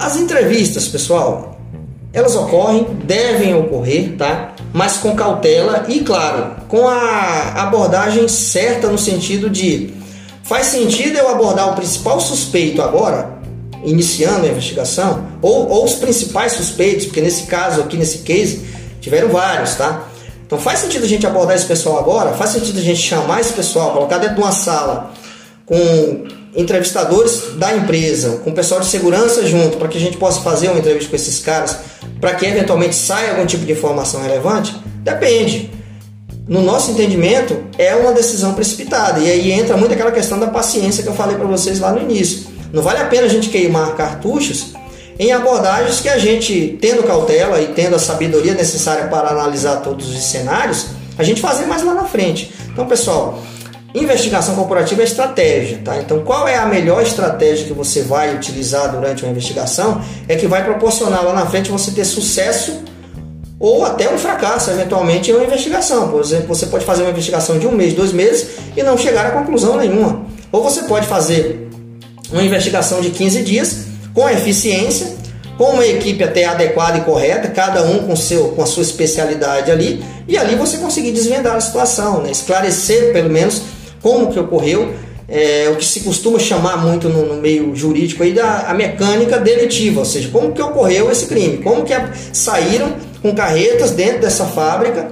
As 0.00 0.16
entrevistas, 0.16 0.88
pessoal, 0.88 1.56
elas 2.12 2.34
ocorrem, 2.34 2.84
devem 3.04 3.54
ocorrer, 3.54 4.16
tá? 4.16 4.51
Mas 4.72 4.96
com 4.96 5.14
cautela 5.14 5.84
e, 5.88 6.00
claro, 6.00 6.56
com 6.68 6.88
a 6.88 7.62
abordagem 7.62 8.26
certa 8.28 8.88
no 8.88 8.98
sentido 8.98 9.50
de 9.50 9.92
faz 10.42 10.66
sentido 10.68 11.18
eu 11.18 11.28
abordar 11.28 11.70
o 11.70 11.74
principal 11.74 12.20
suspeito 12.20 12.80
agora 12.80 13.42
iniciando 13.84 14.46
a 14.46 14.48
investigação, 14.48 15.26
ou, 15.40 15.68
ou 15.68 15.84
os 15.84 15.94
principais 15.94 16.52
suspeitos, 16.52 17.06
porque 17.06 17.20
nesse 17.20 17.44
caso 17.44 17.80
aqui, 17.80 17.96
nesse 17.96 18.18
case, 18.18 18.64
tiveram 19.00 19.28
vários, 19.28 19.74
tá? 19.74 20.06
Então 20.46 20.58
faz 20.58 20.80
sentido 20.80 21.04
a 21.04 21.08
gente 21.08 21.26
abordar 21.26 21.56
esse 21.56 21.66
pessoal 21.66 21.98
agora, 21.98 22.32
faz 22.34 22.50
sentido 22.50 22.78
a 22.78 22.82
gente 22.82 23.00
chamar 23.00 23.40
esse 23.40 23.52
pessoal, 23.52 23.92
colocar 23.92 24.18
dentro 24.18 24.36
de 24.36 24.40
uma 24.40 24.52
sala 24.52 25.12
com 25.66 26.26
entrevistadores 26.54 27.54
da 27.56 27.74
empresa, 27.74 28.40
com 28.44 28.50
o 28.50 28.52
pessoal 28.52 28.80
de 28.80 28.86
segurança 28.86 29.46
junto, 29.46 29.78
para 29.78 29.88
que 29.88 29.96
a 29.96 30.00
gente 30.00 30.16
possa 30.16 30.40
fazer 30.40 30.68
uma 30.68 30.78
entrevista 30.78 31.08
com 31.08 31.16
esses 31.16 31.40
caras, 31.40 31.78
para 32.20 32.34
que 32.34 32.44
eventualmente 32.44 32.94
saia 32.94 33.30
algum 33.30 33.46
tipo 33.46 33.64
de 33.64 33.72
informação 33.72 34.22
relevante? 34.22 34.76
Depende. 35.02 35.70
No 36.46 36.60
nosso 36.60 36.90
entendimento, 36.90 37.56
é 37.78 37.94
uma 37.94 38.12
decisão 38.12 38.52
precipitada. 38.54 39.20
E 39.20 39.30
aí 39.30 39.52
entra 39.52 39.76
muito 39.76 39.94
aquela 39.94 40.12
questão 40.12 40.38
da 40.38 40.48
paciência 40.48 41.02
que 41.02 41.08
eu 41.08 41.14
falei 41.14 41.36
para 41.36 41.46
vocês 41.46 41.80
lá 41.80 41.92
no 41.92 42.02
início. 42.02 42.46
Não 42.72 42.82
vale 42.82 42.98
a 42.98 43.06
pena 43.06 43.26
a 43.26 43.28
gente 43.28 43.48
queimar 43.48 43.94
cartuchos 43.96 44.72
em 45.18 45.30
abordagens 45.30 46.00
que 46.00 46.08
a 46.08 46.18
gente, 46.18 46.78
tendo 46.80 47.02
cautela 47.04 47.60
e 47.60 47.68
tendo 47.68 47.96
a 47.96 47.98
sabedoria 47.98 48.54
necessária 48.54 49.06
para 49.06 49.28
analisar 49.28 49.76
todos 49.76 50.08
os 50.08 50.22
cenários, 50.24 50.86
a 51.16 51.22
gente 51.22 51.40
fazer 51.40 51.66
mais 51.66 51.82
lá 51.82 51.94
na 51.94 52.04
frente. 52.04 52.52
Então, 52.72 52.86
pessoal, 52.86 53.38
investigação 53.94 54.54
corporativa 54.54 55.02
é 55.02 55.04
estratégia, 55.04 55.80
tá? 55.84 55.98
Então, 55.98 56.20
qual 56.20 56.48
é 56.48 56.56
a 56.56 56.66
melhor 56.66 57.02
estratégia 57.02 57.66
que 57.66 57.72
você 57.72 58.02
vai 58.02 58.34
utilizar 58.34 58.90
durante 58.90 59.22
uma 59.22 59.30
investigação? 59.30 60.00
É 60.28 60.34
que 60.34 60.46
vai 60.46 60.64
proporcionar 60.64 61.24
lá 61.24 61.34
na 61.34 61.46
frente 61.46 61.70
você 61.70 61.90
ter 61.90 62.04
sucesso 62.04 62.82
ou 63.60 63.84
até 63.84 64.12
um 64.12 64.18
fracasso, 64.18 64.70
eventualmente, 64.70 65.30
em 65.30 65.34
uma 65.34 65.44
investigação. 65.44 66.08
Por 66.10 66.20
exemplo, 66.20 66.48
você 66.48 66.66
pode 66.66 66.84
fazer 66.84 67.02
uma 67.02 67.10
investigação 67.10 67.58
de 67.58 67.66
um 67.66 67.72
mês, 67.72 67.92
dois 67.92 68.12
meses 68.12 68.48
e 68.76 68.82
não 68.82 68.96
chegar 68.96 69.26
a 69.26 69.30
conclusão 69.30 69.76
nenhuma. 69.76 70.26
Ou 70.50 70.62
você 70.62 70.82
pode 70.82 71.06
fazer 71.06 71.68
uma 72.32 72.42
investigação 72.42 73.00
de 73.00 73.10
15 73.10 73.42
dias 73.42 73.76
com 74.14 74.28
eficiência, 74.28 75.14
com 75.56 75.64
uma 75.74 75.86
equipe 75.86 76.24
até 76.24 76.44
adequada 76.44 76.98
e 76.98 77.00
correta, 77.02 77.48
cada 77.48 77.84
um 77.84 78.00
com, 78.00 78.16
seu, 78.16 78.48
com 78.48 78.62
a 78.62 78.66
sua 78.66 78.82
especialidade 78.82 79.70
ali, 79.70 80.02
e 80.26 80.36
ali 80.36 80.56
você 80.56 80.78
conseguir 80.78 81.12
desvendar 81.12 81.54
a 81.54 81.60
situação, 81.60 82.22
né? 82.22 82.30
esclarecer 82.30 83.12
pelo 83.12 83.30
menos 83.30 83.62
como 84.02 84.32
que 84.32 84.38
ocorreu, 84.38 84.92
é, 85.28 85.70
o 85.72 85.76
que 85.76 85.84
se 85.84 86.00
costuma 86.00 86.38
chamar 86.38 86.76
muito 86.78 87.08
no, 87.08 87.24
no, 87.24 87.40
meio 87.40 87.74
jurídico 87.74 88.22
aí 88.22 88.32
da 88.32 88.66
a 88.68 88.74
mecânica 88.74 89.38
deletiva, 89.38 90.00
ou 90.00 90.04
seja, 90.04 90.28
como 90.30 90.52
que 90.52 90.60
ocorreu 90.60 91.10
esse 91.10 91.26
crime, 91.26 91.58
como 91.58 91.84
que 91.84 91.94
a, 91.94 92.12
saíram 92.32 92.92
com 93.22 93.34
carretas 93.34 93.92
dentro 93.92 94.20
dessa 94.20 94.44
fábrica 94.44 95.10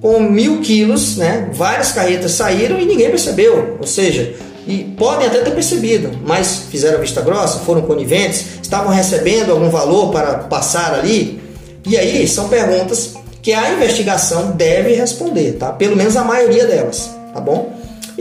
com 0.00 0.18
mil 0.18 0.60
quilos, 0.60 1.16
né? 1.16 1.48
Várias 1.52 1.92
carretas 1.92 2.32
saíram 2.32 2.78
e 2.78 2.84
ninguém 2.84 3.08
percebeu, 3.08 3.78
ou 3.80 3.86
seja, 3.86 4.34
e 4.66 4.78
podem 4.98 5.26
até 5.26 5.38
ter 5.38 5.52
percebido, 5.52 6.10
mas 6.26 6.64
fizeram 6.70 7.00
vista 7.00 7.20
grossa, 7.20 7.60
foram 7.60 7.82
coniventes, 7.82 8.44
estavam 8.60 8.92
recebendo 8.92 9.52
algum 9.52 9.70
valor 9.70 10.10
para 10.10 10.34
passar 10.38 10.92
ali. 10.94 11.40
E 11.86 11.96
aí 11.96 12.26
são 12.28 12.48
perguntas 12.48 13.14
que 13.40 13.52
a 13.52 13.72
investigação 13.72 14.52
deve 14.52 14.94
responder, 14.94 15.52
tá? 15.52 15.72
Pelo 15.72 15.96
menos 15.96 16.16
a 16.16 16.22
maioria 16.22 16.66
delas, 16.66 17.10
tá 17.32 17.40
bom? 17.40 17.72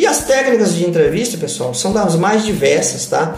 E 0.02 0.08
as 0.08 0.24
técnicas 0.26 0.74
de 0.74 0.84
entrevista, 0.84 1.38
pessoal, 1.38 1.76
são 1.76 1.94
das 1.94 2.16
mais 2.16 2.44
diversas, 2.44 3.06
tá? 3.06 3.38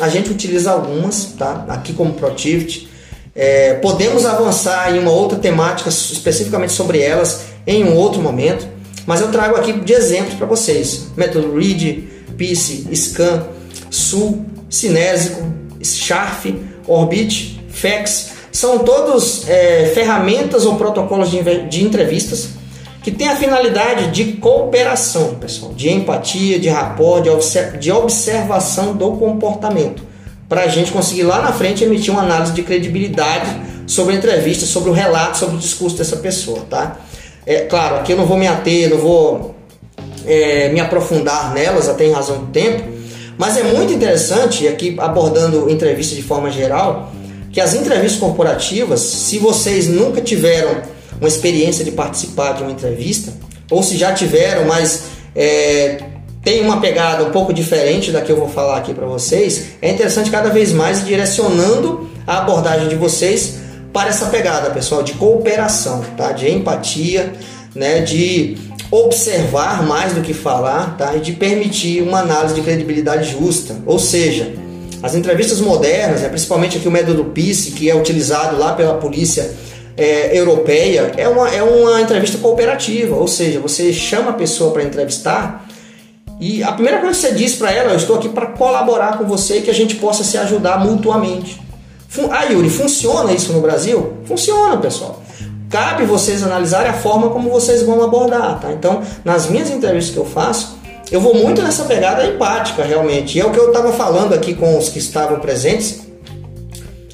A 0.00 0.08
gente 0.08 0.30
utiliza 0.30 0.70
algumas, 0.70 1.34
tá? 1.38 1.66
Aqui 1.68 1.92
como 1.92 2.14
Protivit. 2.14 2.88
É, 3.34 3.74
podemos 3.74 4.24
avançar 4.24 4.96
em 4.96 5.00
uma 5.00 5.10
outra 5.10 5.38
temática 5.38 5.90
especificamente 5.90 6.72
sobre 6.72 7.02
elas 7.02 7.42
em 7.66 7.84
um 7.84 7.94
outro 7.94 8.22
momento, 8.22 8.66
mas 9.04 9.20
eu 9.20 9.30
trago 9.30 9.56
aqui 9.56 9.70
de 9.70 9.92
exemplos 9.92 10.32
para 10.32 10.46
vocês. 10.46 11.08
Método 11.14 11.54
Read, 11.54 12.08
PICE, 12.38 12.88
SCAN, 12.96 13.46
SUL, 13.90 14.46
Cinésico, 14.70 15.42
SHARF, 15.82 16.58
Orbit, 16.86 17.62
FEX, 17.68 18.30
são 18.50 18.78
todos 18.78 19.46
é, 19.46 19.92
ferramentas 19.94 20.64
ou 20.64 20.76
protocolos 20.76 21.30
de, 21.30 21.42
de 21.68 21.84
entrevistas 21.84 22.56
que 23.02 23.10
têm 23.10 23.28
a 23.28 23.36
finalidade 23.36 24.10
de 24.10 24.32
cooperação, 24.34 25.36
pessoal, 25.36 25.72
de 25.72 25.90
empatia, 25.90 26.58
de 26.58 26.68
rapport, 26.68 27.22
de, 27.78 27.92
observação 27.92 28.94
do 28.94 29.12
comportamento, 29.12 30.02
para 30.48 30.62
a 30.62 30.68
gente 30.68 30.90
conseguir 30.90 31.22
lá 31.22 31.40
na 31.42 31.52
frente 31.52 31.84
emitir 31.84 32.12
uma 32.12 32.22
análise 32.22 32.52
de 32.52 32.62
credibilidade 32.62 33.48
sobre 33.86 34.14
a 34.14 34.18
entrevista, 34.18 34.66
sobre 34.66 34.90
o 34.90 34.92
relato, 34.92 35.38
sobre 35.38 35.56
o 35.56 35.58
discurso 35.58 35.96
dessa 35.96 36.16
pessoa, 36.16 36.64
tá? 36.68 36.96
É 37.46 37.60
claro, 37.60 37.96
aqui 37.96 38.12
eu 38.12 38.16
não 38.16 38.26
vou 38.26 38.36
me 38.36 38.46
ater, 38.46 38.90
não 38.90 38.98
vou 38.98 39.54
é, 40.26 40.68
me 40.70 40.80
aprofundar 40.80 41.54
nelas, 41.54 41.88
até 41.88 42.04
em 42.04 42.12
razão 42.12 42.38
do 42.38 42.46
tempo, 42.46 42.82
mas 43.38 43.56
é 43.56 43.62
muito 43.62 43.92
interessante, 43.92 44.66
aqui 44.66 44.96
abordando 44.98 45.70
entrevista 45.70 46.14
de 46.14 46.22
forma 46.22 46.50
geral, 46.50 47.12
que 47.52 47.60
as 47.60 47.72
entrevistas 47.74 48.20
corporativas, 48.20 49.00
se 49.00 49.38
vocês 49.38 49.86
nunca 49.86 50.20
tiveram 50.20 50.82
uma 51.20 51.28
experiência 51.28 51.84
de 51.84 51.90
participar 51.90 52.52
de 52.52 52.62
uma 52.62 52.72
entrevista, 52.72 53.32
ou 53.70 53.82
se 53.82 53.96
já 53.96 54.12
tiveram, 54.12 54.66
mas 54.66 55.04
é, 55.34 55.98
tem 56.42 56.62
uma 56.62 56.80
pegada 56.80 57.24
um 57.24 57.30
pouco 57.30 57.52
diferente 57.52 58.10
da 58.10 58.20
que 58.20 58.30
eu 58.30 58.36
vou 58.36 58.48
falar 58.48 58.78
aqui 58.78 58.94
para 58.94 59.06
vocês, 59.06 59.66
é 59.82 59.90
interessante 59.90 60.30
cada 60.30 60.48
vez 60.48 60.72
mais 60.72 61.04
direcionando 61.04 62.08
a 62.26 62.38
abordagem 62.38 62.88
de 62.88 62.94
vocês 62.94 63.58
para 63.92 64.10
essa 64.10 64.26
pegada, 64.26 64.70
pessoal, 64.70 65.02
de 65.02 65.14
cooperação, 65.14 66.04
tá? 66.16 66.32
De 66.32 66.50
empatia, 66.50 67.32
né? 67.74 68.00
De 68.00 68.56
observar 68.90 69.82
mais 69.82 70.14
do 70.14 70.22
que 70.22 70.32
falar 70.32 70.96
tá? 70.96 71.14
e 71.14 71.20
de 71.20 71.32
permitir 71.32 72.02
uma 72.02 72.20
análise 72.20 72.54
de 72.54 72.62
credibilidade 72.62 73.30
justa. 73.30 73.76
Ou 73.84 73.98
seja, 73.98 74.54
as 75.02 75.14
entrevistas 75.14 75.60
modernas, 75.60 76.22
né, 76.22 76.28
principalmente 76.28 76.78
aqui 76.78 76.88
o 76.88 76.90
método 76.90 77.24
PICE, 77.26 77.72
que 77.72 77.90
é 77.90 77.94
utilizado 77.94 78.58
lá 78.58 78.72
pela 78.72 78.94
polícia 78.94 79.54
é, 79.98 80.38
europeia, 80.38 81.12
é 81.16 81.28
uma, 81.28 81.50
é 81.50 81.62
uma 81.62 82.00
entrevista 82.00 82.38
cooperativa, 82.38 83.16
ou 83.16 83.28
seja, 83.28 83.60
você 83.60 83.92
chama 83.92 84.30
a 84.30 84.34
pessoa 84.34 84.72
para 84.72 84.84
entrevistar 84.84 85.66
e 86.40 86.62
a 86.62 86.72
primeira 86.72 87.00
coisa 87.00 87.14
que 87.14 87.26
você 87.26 87.34
diz 87.34 87.56
para 87.56 87.72
ela, 87.72 87.90
eu 87.90 87.96
estou 87.96 88.16
aqui 88.16 88.28
para 88.28 88.46
colaborar 88.46 89.18
com 89.18 89.24
você 89.24 89.58
e 89.58 89.62
que 89.62 89.70
a 89.70 89.74
gente 89.74 89.96
possa 89.96 90.22
se 90.22 90.38
ajudar 90.38 90.78
mutuamente. 90.78 91.60
Ah, 92.30 92.44
Yuri, 92.44 92.70
funciona 92.70 93.32
isso 93.32 93.52
no 93.52 93.60
Brasil? 93.60 94.14
Funciona, 94.24 94.78
pessoal 94.78 95.22
cabe 95.68 96.04
vocês 96.04 96.42
analisarem 96.42 96.90
a 96.90 96.94
forma 96.94 97.30
como 97.30 97.50
vocês 97.50 97.82
vão 97.82 98.02
abordar, 98.02 98.60
tá? 98.60 98.72
Então, 98.72 99.02
nas 99.24 99.48
minhas 99.48 99.70
entrevistas 99.70 100.14
que 100.14 100.18
eu 100.18 100.24
faço, 100.24 100.78
eu 101.10 101.20
vou 101.20 101.34
muito 101.34 101.62
nessa 101.62 101.84
pegada 101.84 102.26
empática, 102.26 102.82
realmente. 102.82 103.38
E 103.38 103.40
é 103.40 103.44
o 103.44 103.50
que 103.50 103.58
eu 103.58 103.68
estava 103.68 103.92
falando 103.92 104.34
aqui 104.34 104.54
com 104.54 104.78
os 104.78 104.88
que 104.88 104.98
estavam 104.98 105.38
presentes, 105.40 106.00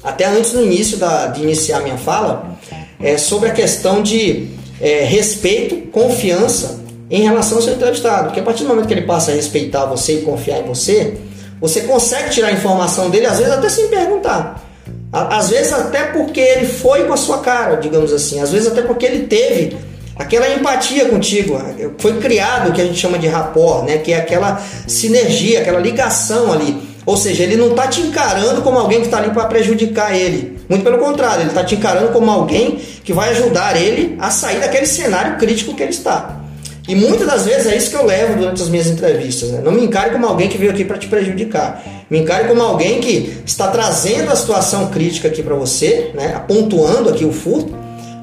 até 0.05 0.25
antes 0.25 0.53
no 0.53 0.63
início 0.63 0.97
da, 0.97 1.27
de 1.27 1.41
iniciar 1.41 1.81
minha 1.81 1.97
fala, 1.97 2.55
é 3.01 3.17
sobre 3.17 3.49
a 3.49 3.51
questão 3.51 4.01
de 4.01 4.47
é, 4.79 5.03
respeito, 5.03 5.89
confiança 5.91 6.79
em 7.09 7.23
relação 7.23 7.57
ao 7.57 7.63
seu 7.63 7.73
entrevistado. 7.73 8.25
Porque 8.25 8.39
a 8.39 8.43
partir 8.43 8.63
do 8.63 8.69
momento 8.69 8.87
que 8.87 8.93
ele 8.93 9.01
passa 9.01 9.31
a 9.31 9.35
respeitar 9.35 9.85
você 9.85 10.19
e 10.19 10.21
confiar 10.21 10.59
em 10.59 10.63
você, 10.63 11.15
você 11.59 11.81
consegue 11.81 12.29
tirar 12.29 12.49
a 12.49 12.51
informação 12.51 13.09
dele, 13.09 13.25
às 13.25 13.39
vezes 13.39 13.51
até 13.51 13.67
sem 13.67 13.87
perguntar. 13.87 14.63
Às 15.11 15.49
vezes 15.49 15.71
até 15.73 16.03
porque 16.03 16.39
ele 16.39 16.67
foi 16.67 17.05
com 17.05 17.13
a 17.13 17.17
sua 17.17 17.39
cara, 17.39 17.75
digamos 17.77 18.11
assim. 18.11 18.39
Às 18.39 18.51
vezes 18.51 18.67
até 18.67 18.81
porque 18.81 19.05
ele 19.05 19.27
teve 19.27 19.77
aquela 20.15 20.47
empatia 20.49 21.05
contigo. 21.05 21.59
Foi 21.97 22.19
criado 22.19 22.69
o 22.69 22.73
que 22.73 22.81
a 22.81 22.85
gente 22.85 22.99
chama 22.99 23.17
de 23.17 23.27
rapport, 23.27 23.85
né? 23.85 23.97
Que 23.97 24.11
é 24.11 24.17
aquela 24.17 24.61
sinergia, 24.87 25.61
aquela 25.61 25.79
ligação 25.79 26.51
ali. 26.51 26.84
Ou 27.05 27.15
seja, 27.15 27.43
ele 27.43 27.55
não 27.55 27.69
está 27.69 27.87
te 27.87 28.01
encarando 28.01 28.61
como 28.61 28.79
alguém 28.79 28.99
que 28.99 29.05
está 29.05 29.17
ali 29.19 29.29
para 29.29 29.45
prejudicar 29.45 30.15
ele. 30.15 30.57
Muito 30.67 30.83
pelo 30.83 30.97
contrário, 30.97 31.41
ele 31.41 31.49
está 31.49 31.63
te 31.63 31.75
encarando 31.75 32.11
como 32.11 32.31
alguém 32.31 32.79
que 33.03 33.13
vai 33.13 33.29
ajudar 33.29 33.79
ele 33.79 34.15
a 34.19 34.31
sair 34.31 34.59
daquele 34.59 34.87
cenário 34.87 35.37
crítico 35.37 35.75
que 35.75 35.83
ele 35.83 35.91
está. 35.91 36.41
E 36.87 36.93
muitas 36.93 37.25
das 37.25 37.45
vezes 37.45 37.65
é 37.67 37.75
isso 37.75 37.89
que 37.89 37.95
eu 37.95 38.05
levo 38.05 38.37
durante 38.37 38.61
as 38.61 38.69
minhas 38.69 38.87
entrevistas. 38.87 39.49
Né? 39.49 39.61
Não 39.63 39.71
me 39.71 39.83
encare 39.83 40.11
como 40.11 40.25
alguém 40.25 40.47
que 40.47 40.57
veio 40.57 40.71
aqui 40.71 40.85
para 40.85 40.97
te 40.97 41.07
prejudicar. 41.07 41.83
Me 42.09 42.19
encare 42.19 42.47
como 42.47 42.61
alguém 42.61 42.99
que 42.99 43.41
está 43.45 43.69
trazendo 43.69 44.31
a 44.31 44.35
situação 44.35 44.87
crítica 44.87 45.27
aqui 45.27 45.41
para 45.41 45.55
você, 45.55 46.11
né? 46.13 46.41
pontuando 46.47 47.09
aqui 47.09 47.25
o 47.25 47.31
furto, 47.31 47.73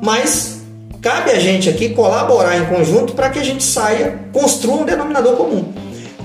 mas 0.01 0.61
cabe 1.01 1.33
a 1.33 1.41
gente 1.41 1.68
aqui 1.68 1.89
colaborar 1.89 2.57
em 2.57 2.66
conjunto 2.66 3.14
para 3.14 3.30
que 3.30 3.41
a 3.41 3.45
gente 3.45 3.64
saia, 3.64 4.20
construa 4.33 4.83
um 4.83 4.85
denominador 4.85 5.35
comum. 5.35 5.72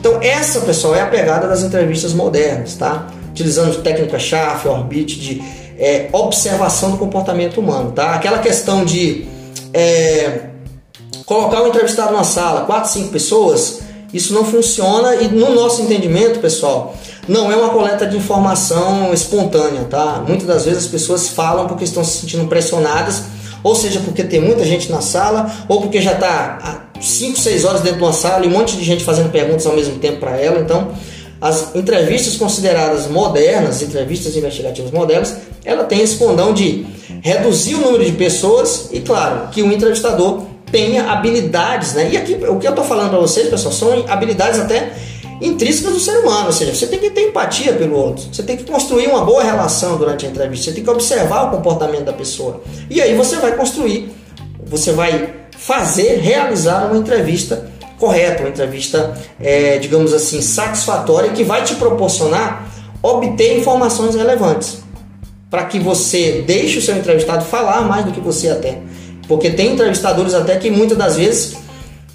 Então 0.08 0.22
essa, 0.22 0.62
pessoal, 0.62 0.96
é 0.96 1.02
a 1.02 1.08
pegada 1.08 1.50
das 1.50 1.64
entrevistas 1.64 2.14
modernas, 2.14 2.76
tá? 2.76 3.08
Utilizando 3.30 3.84
técnica 3.84 4.18
chave, 4.18 4.70
orbit, 4.70 5.20
de 5.20 5.44
é, 5.78 6.08
observação 6.14 6.92
do 6.92 6.98
comportamento 6.98 7.60
humano, 7.60 7.92
tá? 7.92 8.14
Aquela 8.14 8.40
questão 8.40 8.86
de 8.86 9.28
é, 9.74 10.46
colocar 11.26 11.62
um 11.62 11.68
entrevistado 11.68 12.14
na 12.14 12.24
sala, 12.24 12.62
quatro, 12.62 12.90
cinco 12.90 13.10
pessoas, 13.10 13.82
isso 14.14 14.34
não 14.34 14.46
funciona 14.46 15.14
e 15.16 15.28
no 15.28 15.54
nosso 15.54 15.82
entendimento, 15.82 16.40
pessoal, 16.40 16.96
não 17.28 17.52
é 17.52 17.58
uma 17.58 17.72
coleta 17.72 18.06
de 18.06 18.16
informação 18.16 19.14
espontânea, 19.14 19.84
tá? 19.90 20.24
Muitas 20.26 20.48
das 20.48 20.64
vezes 20.64 20.86
as 20.86 20.90
pessoas 20.90 21.28
falam 21.28 21.68
porque 21.68 21.84
estão 21.84 22.02
se 22.02 22.22
sentindo 22.22 22.48
pressionadas, 22.48 23.24
ou 23.62 23.76
seja, 23.76 24.00
porque 24.00 24.24
tem 24.24 24.40
muita 24.40 24.64
gente 24.64 24.90
na 24.90 25.02
sala, 25.02 25.52
ou 25.68 25.82
porque 25.82 26.00
já 26.00 26.14
está 26.14 26.87
5, 27.02 27.38
6 27.38 27.66
horas 27.66 27.82
dentro 27.82 28.00
de 28.00 28.04
uma 28.04 28.14
sala 28.14 28.46
e 28.46 28.48
um 28.48 28.52
monte 28.52 28.76
de 28.76 28.84
gente 28.84 29.04
fazendo 29.04 29.32
perguntas 29.32 29.66
ao 29.66 29.76
mesmo 29.76 30.00
tempo 30.00 30.20
para 30.20 30.38
ela. 30.38 30.60
Então, 30.60 30.92
as 31.40 31.76
entrevistas 31.76 32.36
consideradas 32.36 33.08
modernas, 33.08 33.82
entrevistas 33.82 34.36
investigativas 34.36 34.92
modernas, 34.92 35.36
ela 35.64 35.84
tem 35.84 36.02
esse 36.02 36.16
condão 36.16 36.54
de 36.54 36.86
reduzir 37.22 37.76
o 37.76 37.80
número 37.80 38.04
de 38.04 38.14
pessoas 38.14 38.90
e, 38.92 39.00
claro, 39.00 39.50
que 39.50 39.62
o 39.62 39.72
entrevistador 39.72 40.44
tenha 40.72 41.12
habilidades, 41.12 41.94
né? 41.94 42.10
E 42.12 42.18
aqui 42.18 42.34
o 42.34 42.58
que 42.58 42.68
eu 42.68 42.72
estou 42.72 42.84
falando 42.84 43.10
para 43.10 43.20
vocês, 43.20 43.48
pessoal, 43.50 43.74
são 43.74 44.06
habilidades 44.08 44.60
até 44.60 44.92
intrínsecas 45.40 45.94
do 45.94 46.00
ser 46.00 46.18
humano, 46.18 46.48
ou 46.48 46.52
seja, 46.52 46.74
você 46.74 46.88
tem 46.88 47.00
que 47.00 47.12
ter 47.12 47.30
empatia 47.30 47.74
pelo 47.74 47.96
outro, 47.96 48.26
você 48.34 48.42
tem 48.42 48.58
que 48.58 48.64
construir 48.64 49.08
uma 49.08 49.24
boa 49.24 49.44
relação 49.44 49.96
durante 49.96 50.26
a 50.26 50.30
entrevista, 50.30 50.66
você 50.66 50.72
tem 50.72 50.84
que 50.84 50.90
observar 50.90 51.44
o 51.44 51.52
comportamento 51.52 52.06
da 52.06 52.14
pessoa. 52.14 52.64
E 52.90 53.00
aí 53.00 53.14
você 53.14 53.36
vai 53.36 53.56
construir, 53.56 54.12
você 54.66 54.92
vai 54.92 55.47
fazer, 55.68 56.22
realizar 56.22 56.86
uma 56.88 56.98
entrevista 56.98 57.70
correta, 58.00 58.42
uma 58.44 58.50
entrevista, 58.50 59.14
é, 59.38 59.78
digamos 59.78 60.14
assim, 60.14 60.42
satisfatória, 60.42 61.32
que 61.32 61.44
vai 61.44 61.62
te 61.62 61.76
proporcionar 61.76 62.66
obter 63.04 63.58
informações 63.58 64.16
relevantes 64.16 64.82
para 65.50 65.66
que 65.66 65.78
você 65.78 66.42
deixe 66.48 66.80
o 66.80 66.82
seu 66.82 66.96
entrevistado 66.96 67.44
falar 67.44 67.82
mais 67.82 68.06
do 68.06 68.14
que 68.14 68.22
você 68.22 68.48
até. 68.50 68.80
Porque 69.28 69.50
tem 69.50 69.74
entrevistadores 69.74 70.34
até 70.34 70.56
que 70.56 70.72
muitas 70.72 70.98
das 70.98 71.18
vezes 71.18 71.58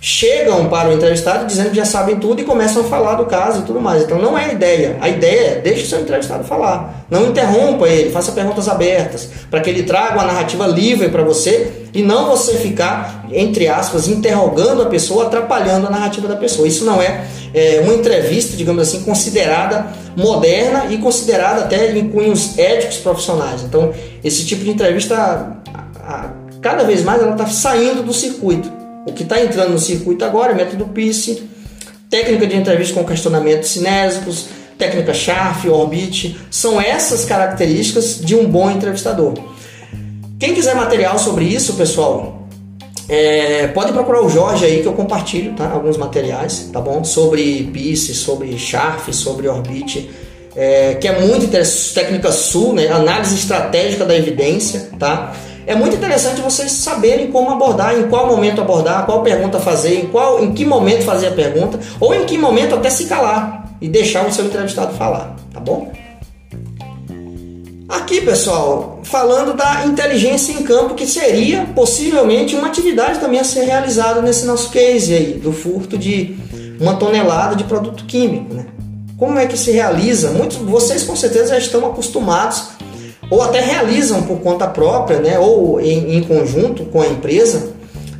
chegam 0.05 0.68
para 0.68 0.88
o 0.88 0.92
entrevistado 0.92 1.46
dizendo 1.46 1.70
que 1.70 1.76
já 1.76 1.84
sabem 1.84 2.16
tudo 2.16 2.40
e 2.40 2.44
começam 2.44 2.82
a 2.82 2.84
falar 2.86 3.14
do 3.14 3.26
caso 3.26 3.61
e 3.61 3.62
tudo 3.62 3.80
mais. 3.80 4.03
Então 4.03 4.18
não 4.18 4.36
é 4.36 4.46
a 4.46 4.53
ideia. 4.53 4.96
A 5.00 5.09
ideia 5.09 5.50
é 5.50 5.61
deixe 5.61 5.84
o 5.84 5.86
seu 5.86 6.00
entrevistado 6.00 6.42
falar. 6.42 7.07
Não 7.09 7.28
interrompa 7.28 7.86
ele, 7.86 8.11
faça 8.11 8.32
perguntas 8.32 8.68
abertas, 8.68 9.30
para 9.48 9.61
que 9.61 9.70
ele 9.70 9.84
traga 9.84 10.14
uma 10.14 10.24
narrativa 10.24 10.66
livre 10.66 11.09
para 11.09 11.22
você 11.22 11.70
e 11.94 12.03
não 12.03 12.28
você 12.28 12.55
ficar, 12.55 13.26
entre 13.30 13.68
aspas, 13.68 14.09
interrogando 14.09 14.82
a 14.82 14.86
pessoa, 14.86 15.26
atrapalhando 15.26 15.86
a 15.86 15.90
narrativa 15.90 16.26
da 16.26 16.34
pessoa. 16.34 16.66
Isso 16.66 16.84
não 16.84 17.00
é, 17.00 17.24
é 17.55 17.80
uma 17.84 17.94
entrevista, 17.94 18.57
digamos 18.57 18.82
assim, 18.82 19.05
considerada 19.05 19.86
moderna 20.16 20.86
e 20.90 20.98
considerada 20.98 21.61
até 21.61 21.96
em 21.96 22.09
cunhos 22.09 22.59
éticos 22.59 22.96
profissionais. 22.96 23.62
Então, 23.62 23.92
esse 24.24 24.44
tipo 24.44 24.64
de 24.64 24.70
entrevista, 24.70 25.14
a, 25.72 26.12
a, 26.12 26.30
cada 26.61 26.82
vez 26.82 27.05
mais, 27.05 27.22
ela 27.22 27.32
está 27.32 27.46
saindo 27.46 28.03
do 28.03 28.12
circuito. 28.12 28.82
O 29.07 29.12
que 29.12 29.24
está 29.24 29.40
entrando 29.42 29.70
no 29.70 29.78
circuito 29.78 30.24
agora 30.24 30.53
é 30.53 30.55
método 30.55 30.86
PICE, 30.86 31.42
técnica 32.09 32.46
de 32.46 32.57
entrevista 32.57 32.94
com 32.94 33.05
questionamentos 33.05 33.70
cinésicos, 33.70 34.46
técnica 34.78 35.12
SHARF, 35.12 35.68
Orbit, 35.68 36.38
são 36.50 36.80
essas 36.80 37.24
características 37.24 38.20
de 38.20 38.34
um 38.34 38.46
bom 38.46 38.70
entrevistador. 38.70 39.34
Quem 40.38 40.55
quiser 40.55 40.74
material 40.74 41.18
sobre 41.18 41.44
isso, 41.44 41.74
pessoal, 41.74 42.48
é, 43.09 43.66
pode 43.68 43.92
procurar 43.92 44.22
o 44.22 44.28
Jorge 44.28 44.64
aí 44.64 44.82
que 44.82 44.86
eu 44.86 44.92
compartilho, 44.92 45.53
tá? 45.55 45.70
Alguns 45.70 45.96
materiais, 45.96 46.70
tá 46.72 46.80
bom? 46.80 47.05
Sobre 47.05 47.64
PICE, 47.72 48.14
sobre 48.14 48.57
SHARF, 48.57 49.12
sobre 49.12 49.48
Orbit, 49.48 50.11
é, 50.55 50.94
que 50.94 51.09
é 51.09 51.20
muito 51.20 51.44
interessante, 51.44 51.94
técnica 51.94 52.30
SUL, 52.30 52.74
né? 52.74 52.88
Análise 52.88 53.34
estratégica 53.34 54.05
da 54.05 54.16
evidência, 54.16 54.90
tá? 54.98 55.34
É 55.66 55.74
muito 55.74 55.96
interessante 55.96 56.40
vocês 56.40 56.72
saberem 56.72 57.30
como 57.30 57.50
abordar, 57.50 57.96
em 57.96 58.08
qual 58.08 58.26
momento 58.26 58.60
abordar, 58.60 59.06
qual 59.06 59.22
pergunta 59.22 59.58
fazer, 59.60 60.00
em, 60.00 60.06
qual, 60.06 60.42
em 60.42 60.52
que 60.52 60.64
momento 60.64 61.04
fazer 61.04 61.28
a 61.28 61.32
pergunta, 61.32 61.78
ou 62.00 62.14
em 62.14 62.24
que 62.24 62.36
momento 62.36 62.74
até 62.74 62.90
se 62.90 63.06
calar 63.06 63.70
e 63.80 63.88
deixar 63.88 64.26
o 64.26 64.32
seu 64.32 64.46
entrevistado 64.46 64.94
falar, 64.94 65.36
tá 65.52 65.60
bom? 65.60 65.92
Aqui, 67.88 68.22
pessoal, 68.22 69.00
falando 69.02 69.54
da 69.54 69.84
inteligência 69.84 70.52
em 70.52 70.62
campo, 70.62 70.94
que 70.94 71.06
seria 71.06 71.66
possivelmente 71.74 72.56
uma 72.56 72.68
atividade 72.68 73.18
também 73.18 73.38
a 73.38 73.44
ser 73.44 73.64
realizada 73.64 74.22
nesse 74.22 74.46
nosso 74.46 74.70
case 74.70 75.12
aí, 75.12 75.32
do 75.34 75.52
furto 75.52 75.98
de 75.98 76.36
uma 76.80 76.96
tonelada 76.96 77.54
de 77.54 77.64
produto 77.64 78.04
químico, 78.06 78.54
né? 78.54 78.66
Como 79.18 79.38
é 79.38 79.46
que 79.46 79.56
se 79.56 79.70
realiza? 79.70 80.30
Muitos 80.30 80.56
vocês 80.56 81.04
com 81.04 81.14
certeza 81.14 81.50
já 81.50 81.58
estão 81.58 81.86
acostumados 81.86 82.70
ou 83.33 83.41
até 83.41 83.61
realizam 83.61 84.24
por 84.24 84.41
conta 84.41 84.66
própria, 84.66 85.18
né, 85.18 85.39
ou 85.39 85.80
em, 85.80 86.16
em 86.16 86.22
conjunto 86.22 86.85
com 86.85 87.01
a 87.01 87.07
empresa, 87.07 87.70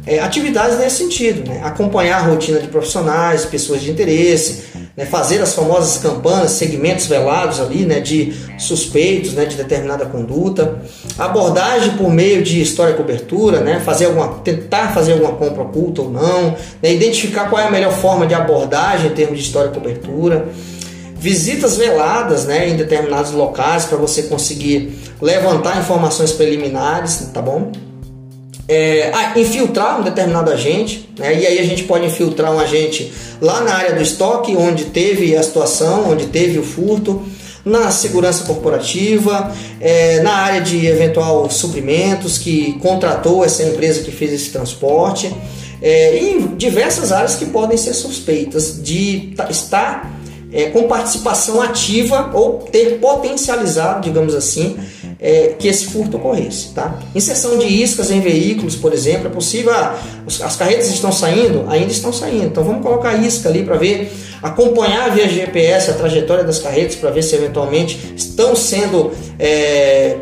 é, 0.07 0.19
atividades 0.21 0.79
nesse 0.79 0.97
sentido, 0.97 1.47
né? 1.47 1.61
acompanhar 1.63 2.17
a 2.17 2.23
rotina 2.23 2.59
de 2.59 2.67
profissionais, 2.67 3.45
pessoas 3.45 3.83
de 3.83 3.91
interesse, 3.91 4.65
né? 4.97 5.05
fazer 5.05 5.41
as 5.43 5.55
famosas 5.55 5.99
campanhas, 5.99 6.53
segmentos 6.53 7.07
velados 7.07 7.61
ali, 7.61 7.85
né? 7.85 8.01
de 8.01 8.33
suspeitos 8.59 9.35
né? 9.35 9.45
de 9.45 9.55
determinada 9.55 10.07
conduta, 10.07 10.81
abordagem 11.19 11.93
por 11.99 12.11
meio 12.11 12.43
de 12.43 12.63
história 12.63 12.95
cobertura, 12.95 13.61
né? 13.61 13.81
fazer 13.81 14.07
alguma, 14.07 14.29
tentar 14.39 14.95
fazer 14.95 15.13
alguma 15.13 15.35
compra 15.35 15.63
oculta 15.63 16.03
ou 16.03 16.11
não, 16.11 16.57
né? 16.83 16.93
identificar 16.93 17.51
qual 17.51 17.61
é 17.61 17.67
a 17.67 17.71
melhor 17.71 17.93
forma 17.93 18.27
de 18.27 18.35
abordagem 18.35 19.11
em 19.11 19.15
termos 19.15 19.39
de 19.39 19.45
história 19.45 19.71
cobertura 19.71 20.49
visitas 21.23 21.77
veladas 21.77 22.47
né, 22.47 22.69
em 22.69 22.75
determinados 22.75 23.31
locais 23.31 23.85
para 23.85 23.97
você 23.97 24.25
conseguir 24.25 24.99
levantar 25.21 25.79
informações 25.79 26.33
preliminares, 26.33 27.29
tá 27.33 27.41
bom? 27.41 27.71
É, 28.67 29.13
ah, 29.15 29.39
infiltrar 29.39 30.01
um 30.01 30.03
determinado 30.03 30.51
agente, 30.51 31.09
né, 31.17 31.41
e 31.41 31.47
aí 31.47 31.59
a 31.61 31.65
gente 31.65 31.85
pode 31.85 32.07
infiltrar 32.07 32.53
um 32.53 32.59
agente 32.59 33.13
lá 33.41 33.61
na 33.61 33.73
área 33.73 33.95
do 33.95 34.03
estoque, 34.03 34.57
onde 34.57 34.87
teve 34.87 35.37
a 35.37 35.43
situação, 35.45 36.11
onde 36.11 36.27
teve 36.27 36.59
o 36.59 36.65
furto, 36.65 37.23
na 37.65 37.93
segurança 37.93 38.43
corporativa, 38.43 39.53
é, 39.81 40.21
na 40.23 40.33
área 40.33 40.61
de 40.61 40.85
eventual 40.85 41.49
suprimentos 41.49 42.37
que 42.37 42.73
contratou 42.81 43.45
essa 43.45 43.63
empresa 43.63 44.03
que 44.03 44.11
fez 44.11 44.33
esse 44.33 44.51
transporte, 44.51 45.33
é, 45.81 46.19
e 46.19 46.33
em 46.33 46.57
diversas 46.57 47.13
áreas 47.13 47.37
que 47.37 47.47
podem 47.47 47.79
ser 47.79 47.95
suspeitas 47.95 48.83
de 48.83 49.33
estar 49.49 50.21
é, 50.53 50.67
com 50.67 50.87
participação 50.87 51.63
ativa 51.63 52.31
ou 52.35 52.59
ter 52.59 52.99
potencializado, 52.99 54.03
digamos 54.03 54.35
assim, 54.35 54.77
é, 55.19 55.55
que 55.59 55.69
esse 55.69 55.87
furto 55.87 56.17
ocorresse. 56.17 56.71
Tá? 56.75 56.99
Inserção 57.15 57.57
de 57.57 57.67
iscas 57.67 58.11
em 58.11 58.21
veículos, 58.21 58.77
por 58.77 58.93
exemplo, 58.93 59.29
é 59.29 59.31
possível. 59.31 59.73
Ah, 59.73 59.99
as 60.27 60.57
carretas 60.57 60.89
estão 60.89 61.13
saindo? 61.13 61.65
Ainda 61.69 61.93
estão 61.93 62.13
saindo. 62.13 62.47
Então 62.47 62.65
vamos 62.65 62.83
colocar 62.83 63.15
isca 63.15 63.49
ali 63.49 63.63
para 63.63 63.77
ver, 63.77 64.13
acompanhar 64.43 65.15
via 65.15 65.29
GPS 65.29 65.91
a 65.91 65.95
trajetória 65.95 66.45
das 66.45 66.59
carretas 66.59 66.97
para 66.97 67.11
ver 67.11 67.23
se 67.23 67.35
eventualmente 67.37 68.13
estão 68.17 68.55
sendo 68.57 69.13
é, 69.39 70.17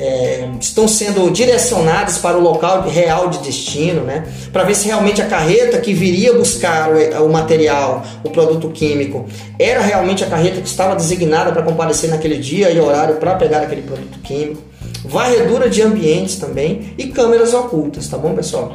é, 0.00 0.48
estão 0.58 0.88
sendo 0.88 1.30
direcionadas 1.30 2.16
para 2.16 2.38
o 2.38 2.40
local 2.40 2.88
real 2.88 3.28
de 3.28 3.38
destino, 3.40 4.02
né? 4.02 4.24
para 4.50 4.64
ver 4.64 4.74
se 4.74 4.86
realmente 4.86 5.20
a 5.20 5.26
carreta 5.26 5.78
que 5.78 5.92
viria 5.92 6.32
buscar 6.32 6.90
o, 6.90 7.26
o, 7.26 7.30
material, 7.30 8.02
o 8.24 8.30
produto 8.30 8.70
químico, 8.70 9.26
era 9.58 9.80
realmente 9.82 10.24
a 10.24 10.26
carreta 10.26 10.62
que 10.62 10.66
estava 10.68 10.96
designada 10.96 11.52
para 11.52 11.62
comparecer 11.62 12.08
naquele 12.08 12.38
dia 12.38 12.70
e 12.70 12.80
horário 12.80 13.16
para 13.16 13.34
pegar 13.34 13.60
aquele 13.60 13.82
produto 13.82 14.18
químico. 14.20 14.62
Varredura 15.04 15.68
de 15.68 15.82
ambientes 15.82 16.36
também 16.36 16.94
e 16.96 17.08
câmeras 17.08 17.52
ocultas, 17.52 18.08
tá 18.08 18.16
bom, 18.16 18.34
pessoal? 18.34 18.74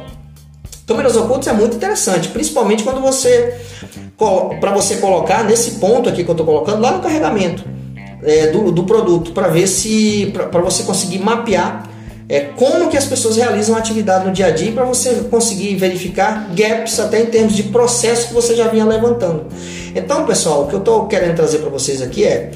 Câmeras 0.86 1.16
ocultas 1.16 1.48
é 1.48 1.52
muito 1.52 1.76
interessante, 1.76 2.28
principalmente 2.28 2.84
quando 2.84 3.00
você 3.00 3.54
para 4.60 4.70
você 4.70 4.96
colocar 4.96 5.44
nesse 5.44 5.72
ponto 5.72 6.08
aqui 6.08 6.24
que 6.24 6.30
eu 6.30 6.32
estou 6.32 6.46
colocando 6.46 6.80
lá 6.80 6.92
no 6.92 7.02
carregamento 7.02 7.75
é, 8.22 8.48
do, 8.48 8.70
do 8.70 8.84
produto 8.84 9.32
para 9.32 9.48
ver 9.48 9.66
se 9.66 10.32
para 10.34 10.60
você 10.60 10.82
conseguir 10.82 11.18
mapear 11.18 11.90
é, 12.28 12.40
como 12.40 12.88
que 12.88 12.96
as 12.96 13.04
pessoas 13.04 13.36
realizam 13.36 13.76
a 13.76 13.78
atividade 13.78 14.26
no 14.26 14.32
dia 14.32 14.46
a 14.46 14.50
dia 14.50 14.72
para 14.72 14.84
você 14.84 15.14
conseguir 15.30 15.76
verificar 15.76 16.50
gaps 16.54 16.98
até 16.98 17.20
em 17.20 17.26
termos 17.26 17.54
de 17.54 17.64
processo 17.64 18.28
que 18.28 18.34
você 18.34 18.56
já 18.56 18.66
vinha 18.68 18.84
levantando. 18.84 19.46
Então, 19.94 20.26
pessoal, 20.26 20.64
o 20.64 20.66
que 20.66 20.74
eu 20.74 20.80
estou 20.80 21.06
querendo 21.06 21.36
trazer 21.36 21.58
para 21.58 21.70
vocês 21.70 22.02
aqui 22.02 22.24
é 22.24 22.50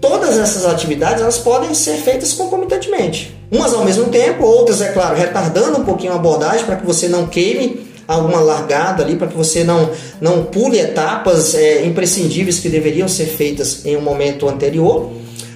todas 0.00 0.38
essas 0.38 0.66
atividades 0.66 1.22
elas 1.22 1.38
podem 1.38 1.72
ser 1.72 1.94
feitas 1.94 2.34
concomitantemente, 2.34 3.34
umas 3.50 3.72
ao 3.72 3.84
mesmo 3.84 4.04
tempo, 4.06 4.44
outras, 4.44 4.82
é 4.82 4.88
claro, 4.92 5.16
retardando 5.16 5.78
um 5.78 5.84
pouquinho 5.84 6.12
a 6.12 6.16
abordagem 6.16 6.66
para 6.66 6.76
que 6.76 6.84
você 6.84 7.08
não 7.08 7.26
queime 7.26 7.85
alguma 8.06 8.40
largada 8.40 9.02
ali 9.02 9.16
para 9.16 9.26
que 9.26 9.36
você 9.36 9.64
não, 9.64 9.90
não 10.20 10.44
pule 10.44 10.78
etapas 10.78 11.54
é, 11.54 11.84
imprescindíveis 11.84 12.58
que 12.58 12.68
deveriam 12.68 13.08
ser 13.08 13.26
feitas 13.26 13.84
em 13.84 13.96
um 13.96 14.00
momento 14.00 14.48
anterior, 14.48 15.10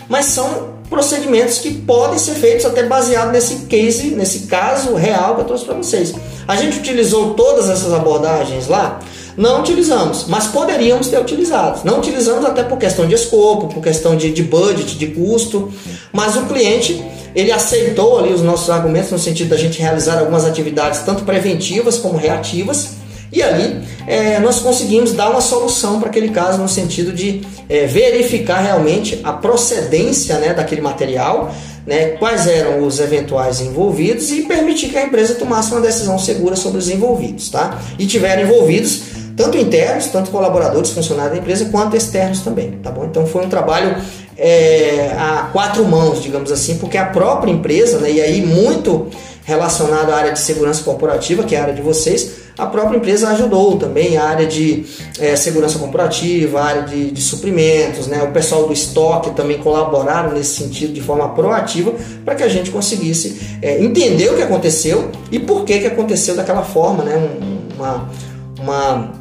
mas 0.09 0.26
são 0.26 0.80
procedimentos 0.90 1.59
que 1.59 1.72
podem 1.72 2.18
ser 2.18 2.34
feitos 2.34 2.66
até 2.66 2.82
baseado 2.82 3.30
nesse 3.30 3.66
case, 3.66 4.09
nesse 4.09 4.40
caso 4.40 4.94
real 4.94 5.36
que 5.36 5.42
eu 5.42 5.44
trouxe 5.44 5.64
para 5.64 5.76
vocês. 5.76 6.12
A 6.48 6.57
gente 6.57 6.78
utilizou 6.80 7.34
todas 7.34 7.70
essas 7.70 7.92
abordagens 7.92 8.66
lá? 8.66 8.98
Não 9.36 9.61
utilizamos, 9.61 10.26
mas 10.26 10.48
poderíamos 10.48 11.07
ter 11.07 11.18
utilizado. 11.18 11.80
Não 11.84 11.98
utilizamos 11.98 12.44
até 12.44 12.64
por 12.64 12.76
questão 12.76 13.07
de 13.07 13.14
escopo, 13.14 13.68
por 13.68 13.80
questão 13.80 14.16
de, 14.16 14.32
de 14.32 14.42
budget, 14.42 14.98
de 14.98 15.07
custo, 15.07 15.72
mas 16.12 16.36
o 16.36 16.42
cliente 16.46 17.03
ele 17.35 17.53
aceitou 17.53 18.18
ali 18.18 18.33
os 18.33 18.43
nossos 18.43 18.70
argumentos 18.70 19.11
no 19.11 19.18
sentido 19.18 19.51
da 19.51 19.57
gente 19.57 19.81
realizar 19.81 20.18
algumas 20.18 20.45
atividades 20.45 21.01
tanto 21.01 21.24
preventivas 21.24 21.99
como 21.99 22.16
reativas 22.16 23.01
e 23.33 23.43
ali 23.43 23.81
é, 24.07 24.39
nós 24.41 24.61
conseguimos 24.61 25.12
dar 25.12 25.31
uma 25.31 25.41
solução 25.41 26.01
para 26.01 26.09
aquele 26.09 26.31
caso 26.31 26.59
no 26.59 26.68
sentido 26.68 27.12
de 27.12 27.43
é, 27.68 27.87
verificar 27.87 28.61
realmente 28.61 29.20
a 29.22 29.33
procedência 29.33 30.39
né, 30.39 30.53
daquele 30.53 30.81
material, 30.81 31.55
né, 31.87 32.09
quais 32.18 32.47
eram 32.47 32.85
os 32.85 32.99
eventuais 32.99 33.61
envolvidos 33.61 34.31
e 34.31 34.43
permitir 34.43 34.89
que 34.89 34.99
a 34.99 35.05
empresa 35.05 35.35
tomasse 35.37 35.70
uma 35.70 35.81
decisão 35.81 36.18
segura 36.18 36.57
sobre 36.57 36.78
os 36.78 36.89
envolvidos, 36.89 37.49
tá? 37.49 37.81
E 37.99 38.07
tiveram 38.07 38.43
envolvidos 38.43 39.03
tanto 39.37 39.57
internos, 39.57 40.07
tanto 40.09 40.31
colaboradores, 40.31 40.91
funcionários 40.91 41.35
da 41.35 41.39
empresa, 41.39 41.64
quanto 41.66 41.97
externos 41.97 42.41
também, 42.41 42.72
tá 42.83 42.91
bom? 42.91 43.05
Então 43.05 43.26
foi 43.26 43.47
um 43.47 43.49
trabalho 43.49 43.97
é, 44.43 45.14
a 45.18 45.51
quatro 45.53 45.84
mãos, 45.84 46.22
digamos 46.22 46.51
assim, 46.51 46.78
porque 46.78 46.97
a 46.97 47.05
própria 47.05 47.53
empresa, 47.53 47.99
né, 47.99 48.11
e 48.11 48.20
aí 48.22 48.41
muito 48.41 49.09
relacionado 49.45 50.11
à 50.11 50.16
área 50.16 50.32
de 50.32 50.41
segurança 50.41 50.82
corporativa, 50.82 51.43
que 51.43 51.55
é 51.55 51.59
a 51.59 51.62
área 51.62 51.74
de 51.74 51.82
vocês, 51.82 52.41
a 52.57 52.66
própria 52.66 52.97
empresa 52.97 53.28
ajudou 53.30 53.76
também 53.76 54.16
a 54.16 54.24
área 54.24 54.47
de 54.47 54.84
é, 55.18 55.36
segurança 55.36 55.78
corporativa, 55.78 56.59
a 56.59 56.64
área 56.64 56.82
de, 56.82 57.11
de, 57.11 57.20
suprimentos, 57.20 58.07
né? 58.07 58.22
o 58.22 58.32
pessoal 58.32 58.66
do 58.66 58.72
estoque 58.72 59.30
também 59.32 59.59
colaboraram 59.59 60.32
nesse 60.32 60.57
sentido 60.57 60.93
de 60.93 61.01
forma 61.03 61.28
proativa 61.30 61.93
para 62.24 62.34
que 62.34 62.43
a 62.43 62.49
gente 62.49 62.70
conseguisse 62.70 63.59
é, 63.61 63.82
entender 63.82 64.30
o 64.30 64.36
que 64.36 64.43
aconteceu 64.43 65.11
e 65.30 65.38
por 65.38 65.64
que, 65.64 65.80
que 65.80 65.86
aconteceu 65.86 66.34
daquela 66.34 66.62
forma, 66.62 67.05
né? 67.05 67.30
uma, 67.76 68.09
uma 68.59 69.19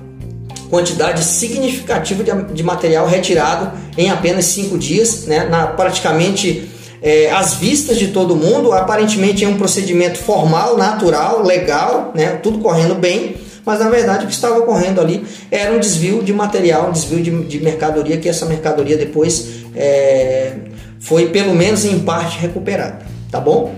quantidade 0.70 1.24
significativa 1.24 2.24
de, 2.24 2.54
de 2.54 2.64
material 2.64 3.08
retirado 3.08 3.72
em 3.98 4.10
apenas 4.10 4.46
cinco 4.46 4.78
dias, 4.78 5.26
né? 5.26 5.46
na 5.46 5.68
praticamente 5.68 6.70
é, 7.02 7.32
às 7.32 7.56
vistas 7.56 7.98
de 7.98 8.10
todo 8.10 8.36
mundo, 8.36 8.72
aparentemente 8.74 9.44
é 9.44 9.48
um 9.48 9.58
procedimento 9.58 10.20
formal, 10.20 10.78
natural, 10.78 11.44
legal, 11.44 12.12
né, 12.14 12.32
tudo 12.44 12.60
correndo 12.60 12.96
bem, 12.96 13.38
mas 13.66 13.80
na 13.80 13.90
verdade 13.90 14.26
o 14.26 14.28
que 14.28 14.34
estava 14.34 14.60
ocorrendo 14.60 15.00
ali 15.00 15.26
era 15.50 15.74
um 15.74 15.80
desvio 15.80 16.22
de 16.22 16.34
material, 16.34 16.90
um 16.90 16.92
desvio 16.92 17.22
de, 17.22 17.44
de 17.46 17.60
mercadoria, 17.62 18.18
que 18.18 18.28
essa 18.28 18.46
mercadoria 18.46 18.98
depois 18.98 19.64
é, 19.76 20.56
foi 21.00 21.30
pelo 21.30 21.56
menos 21.56 21.86
em 21.86 22.00
parte 22.00 22.38
recuperada, 22.40 23.00
tá 23.32 23.40
bom? 23.40 23.74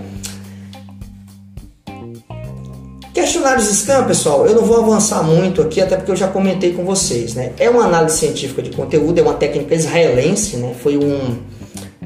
Questionários 3.32 3.66
SCAM, 3.68 4.04
pessoal, 4.04 4.46
eu 4.46 4.54
não 4.54 4.62
vou 4.62 4.76
avançar 4.76 5.22
muito 5.22 5.62
aqui, 5.62 5.80
até 5.80 5.96
porque 5.96 6.10
eu 6.10 6.16
já 6.16 6.28
comentei 6.28 6.74
com 6.74 6.84
vocês, 6.84 7.32
né? 7.32 7.52
É 7.58 7.70
uma 7.70 7.86
análise 7.86 8.18
científica 8.18 8.60
de 8.60 8.68
conteúdo, 8.68 9.18
é 9.18 9.22
uma 9.22 9.32
técnica 9.32 9.74
israelense, 9.74 10.58
né? 10.58 10.74
Foi 10.82 10.98
um, 10.98 11.38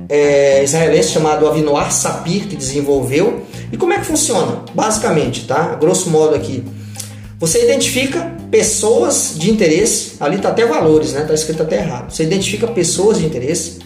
é, 0.09 0.63
israelense 0.63 1.09
chamado 1.09 1.49
Avinoar 1.49 1.91
Sapir 1.91 2.47
que 2.47 2.55
desenvolveu. 2.55 3.43
E 3.73 3.77
como 3.77 3.93
é 3.93 3.99
que 3.99 4.07
funciona? 4.07 4.63
Basicamente, 4.73 5.49
tá? 5.49 5.75
Grosso 5.75 6.11
modo 6.11 6.37
aqui. 6.37 6.63
Você 7.41 7.65
identifica 7.65 8.33
pessoas 8.49 9.33
de 9.35 9.51
interesse, 9.51 10.13
ali 10.21 10.39
tá 10.39 10.51
até 10.51 10.65
valores, 10.65 11.13
né? 11.13 11.25
Tá 11.25 11.35
escrito 11.35 11.61
até 11.61 11.79
errado. 11.79 12.15
Você 12.15 12.23
identifica 12.23 12.69
pessoas 12.69 13.19
de 13.19 13.27
interesse, 13.27 13.81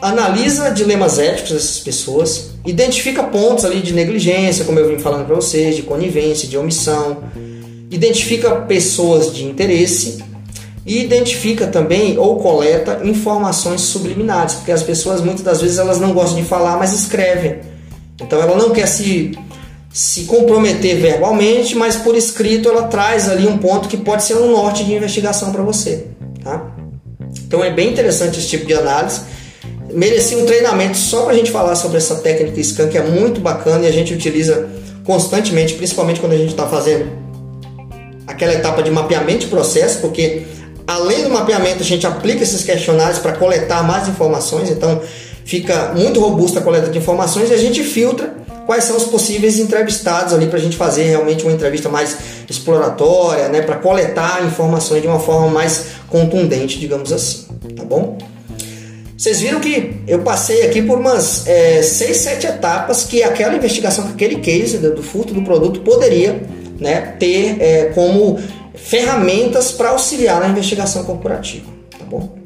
analisa 0.00 0.70
dilemas 0.70 1.18
éticos 1.18 1.50
dessas 1.50 1.80
pessoas, 1.80 2.51
identifica 2.64 3.22
pontos 3.24 3.64
ali 3.64 3.80
de 3.80 3.92
negligência, 3.92 4.64
como 4.64 4.78
eu 4.78 4.88
vim 4.88 4.98
falando 4.98 5.26
para 5.26 5.34
vocês, 5.34 5.76
de 5.76 5.82
conivência, 5.82 6.48
de 6.48 6.56
omissão, 6.56 7.24
identifica 7.90 8.54
pessoas 8.62 9.34
de 9.34 9.44
interesse 9.44 10.22
e 10.84 11.02
identifica 11.02 11.66
também 11.66 12.18
ou 12.18 12.36
coleta 12.36 13.00
informações 13.04 13.82
subliminares, 13.82 14.54
porque 14.54 14.72
as 14.72 14.82
pessoas 14.82 15.20
muitas 15.20 15.42
das 15.42 15.60
vezes 15.60 15.78
elas 15.78 15.98
não 15.98 16.12
gostam 16.12 16.40
de 16.40 16.48
falar, 16.48 16.76
mas 16.76 16.92
escrevem. 16.92 17.60
Então 18.20 18.40
ela 18.40 18.56
não 18.56 18.70
quer 18.70 18.86
se 18.86 19.36
se 19.92 20.22
comprometer 20.22 20.96
verbalmente, 20.96 21.76
mas 21.76 21.96
por 21.96 22.16
escrito 22.16 22.68
ela 22.68 22.84
traz 22.84 23.28
ali 23.28 23.46
um 23.46 23.58
ponto 23.58 23.88
que 23.88 23.98
pode 23.98 24.24
ser 24.24 24.36
um 24.36 24.50
norte 24.50 24.84
de 24.84 24.94
investigação 24.94 25.52
para 25.52 25.62
você, 25.62 26.06
tá? 26.42 26.72
Então 27.46 27.62
é 27.62 27.70
bem 27.70 27.90
interessante 27.90 28.38
esse 28.38 28.48
tipo 28.48 28.64
de 28.64 28.72
análise. 28.72 29.20
Merecia 29.92 30.38
um 30.38 30.46
treinamento 30.46 30.96
só 30.96 31.22
para 31.22 31.32
a 31.32 31.36
gente 31.36 31.50
falar 31.50 31.74
sobre 31.74 31.98
essa 31.98 32.16
técnica 32.16 32.62
scan 32.62 32.88
que 32.88 32.98
é 32.98 33.02
muito 33.02 33.40
bacana 33.40 33.84
e 33.84 33.88
a 33.88 33.92
gente 33.92 34.12
utiliza 34.12 34.68
constantemente, 35.04 35.74
principalmente 35.74 36.20
quando 36.20 36.32
a 36.32 36.38
gente 36.38 36.50
está 36.50 36.66
fazendo 36.66 37.10
aquela 38.26 38.54
etapa 38.54 38.82
de 38.82 38.90
mapeamento 38.90 39.40
de 39.40 39.46
processo, 39.48 40.00
porque 40.00 40.44
Além 40.86 41.22
do 41.22 41.30
mapeamento, 41.30 41.82
a 41.82 41.86
gente 41.86 42.06
aplica 42.06 42.42
esses 42.42 42.64
questionários 42.64 43.18
para 43.18 43.32
coletar 43.32 43.82
mais 43.82 44.08
informações, 44.08 44.68
então 44.68 45.00
fica 45.44 45.92
muito 45.94 46.20
robusta 46.20 46.58
a 46.58 46.62
coleta 46.62 46.90
de 46.90 46.98
informações 46.98 47.50
e 47.50 47.54
a 47.54 47.56
gente 47.56 47.82
filtra 47.84 48.34
quais 48.66 48.84
são 48.84 48.96
os 48.96 49.04
possíveis 49.04 49.58
entrevistados 49.58 50.32
ali 50.32 50.46
para 50.46 50.58
a 50.58 50.60
gente 50.60 50.76
fazer 50.76 51.04
realmente 51.04 51.44
uma 51.44 51.52
entrevista 51.52 51.88
mais 51.88 52.16
exploratória, 52.48 53.48
né, 53.48 53.62
para 53.62 53.76
coletar 53.76 54.44
informações 54.44 55.02
de 55.02 55.08
uma 55.08 55.18
forma 55.18 55.48
mais 55.48 55.86
contundente, 56.08 56.78
digamos 56.78 57.12
assim, 57.12 57.46
tá 57.76 57.84
bom? 57.84 58.18
Vocês 59.22 59.40
viram 59.40 59.60
que 59.60 60.02
eu 60.08 60.18
passei 60.22 60.66
aqui 60.66 60.82
por 60.82 60.98
umas 60.98 61.46
é, 61.46 61.80
seis, 61.80 62.16
sete 62.16 62.44
etapas 62.44 63.04
que 63.04 63.22
aquela 63.22 63.54
investigação, 63.54 64.08
aquele 64.08 64.40
case 64.40 64.78
do 64.78 65.00
furto 65.00 65.32
do 65.32 65.42
produto 65.42 65.78
poderia 65.82 66.42
né, 66.80 67.14
ter 67.20 67.56
é, 67.60 67.84
como 67.94 68.40
ferramentas 68.74 69.70
para 69.70 69.90
auxiliar 69.90 70.40
na 70.40 70.48
investigação 70.48 71.04
corporativa, 71.04 71.66
tá 71.96 72.04
bom? 72.04 72.36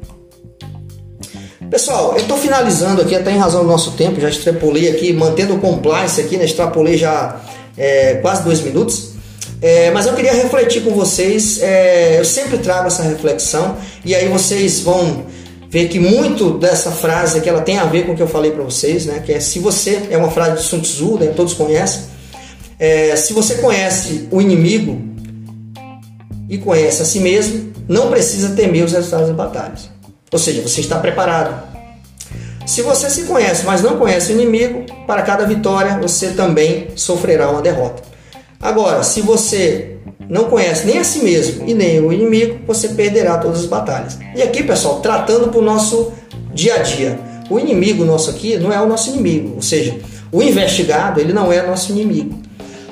Pessoal, 1.67 2.11
eu 2.11 2.17
estou 2.19 2.37
finalizando 2.37 3.01
aqui, 3.01 3.15
até 3.15 3.31
em 3.31 3.39
razão 3.39 3.63
do 3.63 3.67
nosso 3.67 3.93
tempo, 3.93 4.21
já 4.21 4.29
extrapolei 4.29 4.87
aqui, 4.87 5.11
mantendo 5.13 5.55
o 5.55 5.59
compliance 5.59 6.21
aqui, 6.21 6.37
né? 6.37 6.45
Extrapolei 6.45 6.95
já 6.95 7.41
é, 7.75 8.19
quase 8.21 8.43
dois 8.43 8.61
minutos. 8.61 9.13
É, 9.59 9.89
mas 9.89 10.05
eu 10.05 10.13
queria 10.13 10.33
refletir 10.33 10.83
com 10.83 10.91
vocês, 10.91 11.59
é, 11.59 12.19
eu 12.19 12.25
sempre 12.25 12.59
trago 12.59 12.85
essa 12.85 13.01
reflexão, 13.01 13.77
e 14.05 14.13
aí 14.13 14.27
vocês 14.27 14.81
vão 14.81 15.25
ver 15.69 15.87
que 15.89 15.99
muito 15.99 16.51
dessa 16.57 16.91
frase 16.91 17.39
aqui 17.39 17.49
ela 17.49 17.61
tem 17.61 17.77
a 17.77 17.85
ver 17.85 18.05
com 18.05 18.13
o 18.13 18.15
que 18.15 18.23
eu 18.23 18.27
falei 18.27 18.51
para 18.51 18.63
vocês, 18.63 19.05
né? 19.05 19.21
Que 19.25 19.33
é 19.33 19.39
se 19.39 19.59
você, 19.59 20.07
é 20.09 20.17
uma 20.17 20.31
frase 20.31 20.61
de 20.61 20.67
Sun 20.67 20.79
Tzu, 20.79 21.17
né? 21.17 21.27
todos 21.35 21.53
conhecem, 21.53 22.03
é, 22.79 23.15
se 23.15 23.33
você 23.33 23.55
conhece 23.55 24.27
o 24.31 24.41
inimigo, 24.41 25.07
e 26.49 26.57
conhece 26.57 27.01
a 27.01 27.05
si 27.05 27.19
mesmo, 27.19 27.73
não 27.87 28.09
precisa 28.09 28.55
temer 28.55 28.83
os 28.83 28.93
resultados 28.93 29.27
das 29.27 29.35
batalhas. 29.35 29.89
Ou 30.31 30.39
seja, 30.39 30.61
você 30.61 30.81
está 30.81 30.97
preparado. 30.99 31.77
Se 32.65 32.81
você 32.81 33.09
se 33.09 33.23
conhece, 33.23 33.65
mas 33.65 33.81
não 33.81 33.97
conhece 33.97 34.31
o 34.31 34.35
inimigo, 34.35 34.85
para 35.05 35.21
cada 35.21 35.45
vitória 35.45 35.97
você 35.99 36.31
também 36.31 36.89
sofrerá 36.95 37.49
uma 37.49 37.61
derrota. 37.61 38.03
Agora, 38.59 39.03
se 39.03 39.21
você 39.21 39.96
não 40.29 40.45
conhece 40.45 40.85
nem 40.85 40.97
a 40.97 41.03
si 41.03 41.19
mesmo 41.19 41.67
e 41.67 41.73
nem 41.73 41.99
o 41.99 42.11
inimigo, 42.11 42.59
você 42.65 42.89
perderá 42.89 43.37
todas 43.37 43.59
as 43.59 43.65
batalhas. 43.65 44.17
E 44.35 44.41
aqui, 44.41 44.63
pessoal, 44.63 44.99
tratando 44.99 45.49
para 45.49 45.59
o 45.59 45.63
nosso 45.63 46.11
dia 46.53 46.75
a 46.75 46.77
dia. 46.79 47.19
O 47.49 47.59
inimigo 47.59 48.03
nosso 48.03 48.29
aqui 48.29 48.57
não 48.57 48.73
é 48.73 48.81
o 48.81 48.87
nosso 48.87 49.09
inimigo, 49.09 49.53
ou 49.55 49.61
seja, 49.61 49.95
o 50.31 50.41
investigado 50.41 51.19
ele 51.21 51.31
não 51.31 51.51
é 51.51 51.65
nosso 51.65 51.91
inimigo. 51.91 52.41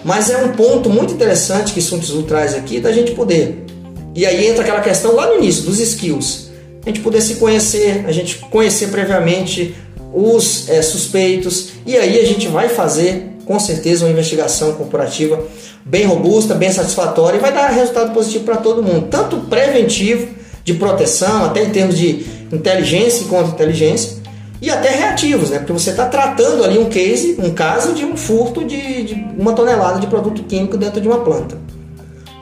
Mas 0.04 0.30
é 0.30 0.38
um 0.38 0.50
ponto 0.50 0.90
muito 0.90 1.14
interessante 1.14 1.74
que 1.74 1.82
Sun 1.82 2.00
Tzu 2.00 2.24
traz 2.24 2.54
aqui 2.54 2.80
da 2.80 2.92
gente 2.92 3.12
poder. 3.12 3.66
E 4.14 4.26
aí 4.26 4.48
entra 4.48 4.62
aquela 4.62 4.80
questão 4.80 5.14
lá 5.14 5.28
no 5.28 5.38
início 5.38 5.64
dos 5.64 5.80
skills. 5.80 6.52
A 6.86 6.90
gente 6.90 7.02
poder 7.02 7.22
se 7.22 7.36
conhecer, 7.36 8.06
a 8.08 8.12
gente 8.12 8.38
conhecer 8.38 8.88
previamente 8.88 9.76
os 10.14 10.70
é, 10.70 10.82
suspeitos 10.82 11.70
e 11.86 11.98
aí 11.98 12.20
a 12.20 12.26
gente 12.26 12.48
vai 12.48 12.70
fazer 12.70 13.35
com 13.46 13.60
certeza 13.60 14.06
uma 14.06 14.12
investigação 14.12 14.74
corporativa 14.74 15.42
bem 15.86 16.06
robusta, 16.06 16.56
bem 16.56 16.72
satisfatória 16.72 17.38
e 17.38 17.40
vai 17.40 17.54
dar 17.54 17.68
resultado 17.68 18.14
positivo 18.14 18.44
para 18.44 18.58
todo 18.58 18.82
mundo, 18.82 19.08
tanto 19.10 19.38
preventivo 19.42 20.28
de 20.64 20.74
proteção, 20.74 21.46
até 21.46 21.64
em 21.64 21.70
termos 21.70 21.98
de 21.98 22.26
inteligência 22.52 23.24
e 23.24 23.28
contra-inteligência, 23.28 24.18
e 24.62 24.70
até 24.70 24.90
reativos, 24.90 25.52
né? 25.52 25.60
Porque 25.60 25.74
você 25.74 25.92
está 25.92 26.06
tratando 26.06 26.64
ali 26.64 26.80
um 26.80 26.90
case, 26.90 27.38
um 27.40 27.52
caso 27.52 27.94
de 27.94 28.04
um 28.04 28.18
furto 28.18 28.64
de, 28.64 29.04
de, 29.04 29.14
uma 29.38 29.54
tonelada 29.54 30.00
de 30.00 30.08
produto 30.08 30.44
químico 30.44 30.76
dentro 30.76 31.00
de 31.00 31.08
uma 31.08 31.20
planta. 31.20 31.58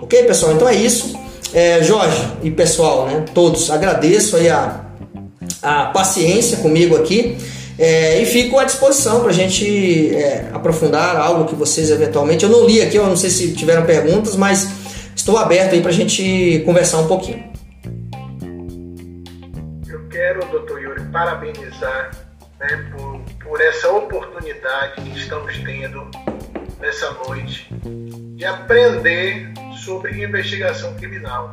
Ok, 0.02 0.24
pessoal? 0.24 0.54
Então 0.54 0.68
é 0.68 0.76
isso. 0.76 1.20
É, 1.54 1.84
Jorge 1.84 2.26
e 2.42 2.50
pessoal, 2.50 3.08
né? 3.08 3.26
Todos, 3.34 3.70
agradeço 3.70 4.38
aí 4.38 4.50
a, 4.50 4.86
a 5.62 5.86
paciência 5.88 6.58
comigo 6.58 6.96
aqui. 6.96 7.36
É, 7.78 8.22
e 8.22 8.26
fico 8.26 8.60
à 8.60 8.66
disposição 8.66 9.22
para 9.22 9.30
a 9.30 9.34
gente 9.34 10.16
é, 10.16 10.50
aprofundar 10.54 11.16
algo 11.16 11.46
que 11.46 11.56
vocês 11.56 11.90
eventualmente. 11.90 12.44
Eu 12.44 12.52
não 12.52 12.66
li 12.66 12.82
aqui, 12.82 12.98
eu 12.98 13.06
não 13.08 13.18
sei 13.18 13.30
se 13.30 13.54
tiveram 13.54 13.84
perguntas, 13.84 14.36
mas 14.36 14.70
estou 15.16 15.38
aberto 15.38 15.74
aí 15.74 15.82
para 15.82 15.90
a 15.90 15.94
gente 15.94 16.62
conversar 16.66 17.00
um 17.00 17.08
pouquinho 17.08 17.54
quero, 20.14 20.46
doutor 20.46 20.80
Yuri, 20.80 21.04
parabenizar 21.06 22.12
né, 22.60 22.92
por, 22.96 23.20
por 23.44 23.60
essa 23.60 23.90
oportunidade 23.92 25.02
que 25.02 25.18
estamos 25.18 25.58
tendo 25.60 26.10
nessa 26.80 27.12
noite 27.28 27.68
de 28.36 28.46
aprender 28.46 29.52
sobre 29.84 30.24
investigação 30.24 30.94
criminal. 30.96 31.52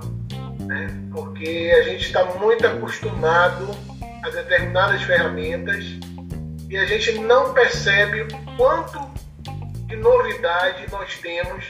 Né? 0.60 0.88
Porque 1.10 1.72
a 1.74 1.82
gente 1.82 2.04
está 2.04 2.24
muito 2.38 2.66
acostumado 2.66 3.70
a 4.22 4.30
determinadas 4.30 5.02
ferramentas 5.02 5.84
e 6.68 6.76
a 6.76 6.84
gente 6.86 7.18
não 7.18 7.52
percebe 7.52 8.22
o 8.22 8.56
quanto 8.56 8.98
de 9.86 9.96
novidade 9.96 10.86
nós 10.92 11.18
temos, 11.18 11.64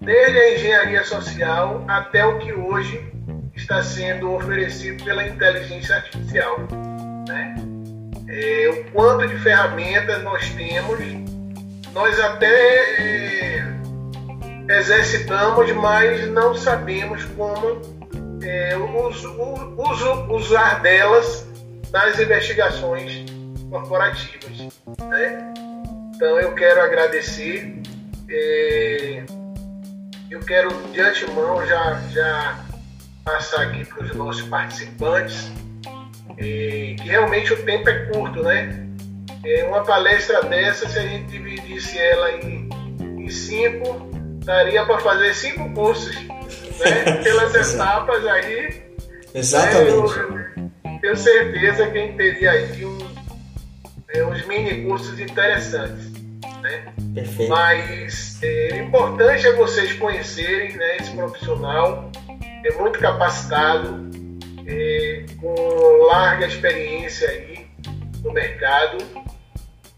desde 0.00 0.38
a 0.38 0.54
engenharia 0.54 1.04
social 1.04 1.84
até 1.86 2.24
o 2.24 2.38
que 2.38 2.52
hoje 2.52 3.12
está 3.54 3.82
sendo 3.82 4.32
oferecido 4.32 5.04
pela 5.04 5.26
inteligência 5.26 5.96
artificial. 5.96 6.56
Né? 7.28 7.54
É, 8.28 8.68
o 8.70 8.90
quanto 8.92 9.28
de 9.28 9.36
ferramentas 9.40 10.22
nós 10.22 10.48
temos, 10.50 11.00
nós 11.92 12.18
até 12.18 12.46
é, 12.98 13.64
exercitamos, 14.70 15.70
mas 15.72 16.26
não 16.30 16.54
sabemos 16.54 17.24
como 17.36 17.82
é, 18.42 18.74
us, 18.76 19.22
us, 19.22 20.00
usar 20.30 20.80
delas 20.80 21.46
nas 21.94 22.18
investigações 22.18 23.24
corporativas. 23.70 24.58
Né? 25.08 25.54
Então 26.16 26.40
eu 26.40 26.52
quero 26.56 26.82
agradecer, 26.82 27.80
é, 28.28 29.22
eu 30.28 30.40
quero 30.40 30.70
de 30.90 31.00
antemão 31.00 31.64
já, 31.64 32.00
já 32.10 32.64
passar 33.24 33.62
aqui 33.62 33.84
para 33.84 34.04
os 34.06 34.14
nossos 34.16 34.42
participantes 34.48 35.52
é, 36.36 36.96
que 36.98 37.08
realmente 37.08 37.52
o 37.52 37.64
tempo 37.64 37.88
é 37.88 38.06
curto, 38.06 38.42
né? 38.42 38.88
É, 39.44 39.62
uma 39.64 39.84
palestra 39.84 40.42
dessa, 40.42 40.88
se 40.88 40.98
a 40.98 41.02
gente 41.02 41.30
dividisse 41.30 41.96
ela 41.96 42.32
em, 42.32 42.68
em 43.18 43.28
cinco, 43.28 44.10
daria 44.44 44.84
para 44.84 44.98
fazer 44.98 45.32
cinco 45.32 45.72
cursos, 45.74 46.12
né? 46.16 47.18
Pelas 47.22 47.54
etapas 47.54 48.26
aí. 48.26 48.82
Exatamente. 49.32 49.90
Né? 49.90 49.90
Eu, 49.90 50.43
tenho 51.04 51.16
certeza 51.18 51.86
que 51.90 51.98
a 51.98 52.00
gente 52.00 52.16
teria 52.16 52.50
aí 52.50 52.82
um, 52.86 52.98
é, 54.08 54.24
uns 54.24 54.46
mini 54.46 54.86
cursos 54.86 55.20
interessantes. 55.20 56.10
Né? 56.62 56.94
Perfeito. 57.14 57.50
Mas 57.50 58.38
é, 58.42 58.68
o 58.72 58.76
importante 58.84 59.46
é 59.46 59.52
vocês 59.52 59.92
conhecerem 59.92 60.74
né, 60.78 60.96
esse 60.96 61.10
profissional, 61.10 62.10
é 62.64 62.72
muito 62.78 62.98
capacitado, 62.98 64.10
é, 64.66 65.26
com 65.38 66.06
larga 66.06 66.46
experiência 66.46 67.28
aí 67.28 67.66
no 68.22 68.32
mercado. 68.32 68.96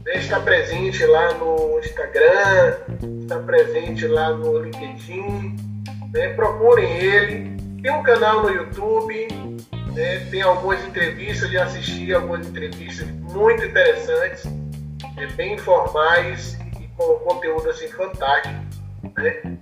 Né, 0.04 0.16
está 0.16 0.40
presente 0.40 1.06
lá 1.06 1.34
no 1.34 1.78
Instagram, 1.78 2.78
está 3.22 3.38
presente 3.38 4.08
lá 4.08 4.30
no 4.30 4.58
LinkedIn. 4.58 5.54
Né? 6.12 6.30
Procurem 6.30 6.96
ele. 6.96 7.56
Tem 7.80 7.92
um 7.92 8.02
canal 8.02 8.42
no 8.42 8.50
YouTube, 8.50 9.28
né? 9.96 10.18
tem 10.30 10.42
algumas 10.42 10.84
entrevistas, 10.84 11.50
já 11.50 11.64
assisti 11.64 12.12
algumas 12.12 12.46
entrevistas 12.46 13.08
muito 13.08 13.64
interessantes, 13.64 14.44
é, 15.16 15.26
bem 15.28 15.54
informais 15.54 16.58
e 16.80 16.86
com 16.96 17.14
conteúdo 17.20 17.70
assim 17.70 17.88
fantástico. 17.88 18.54
Né? 19.16 19.58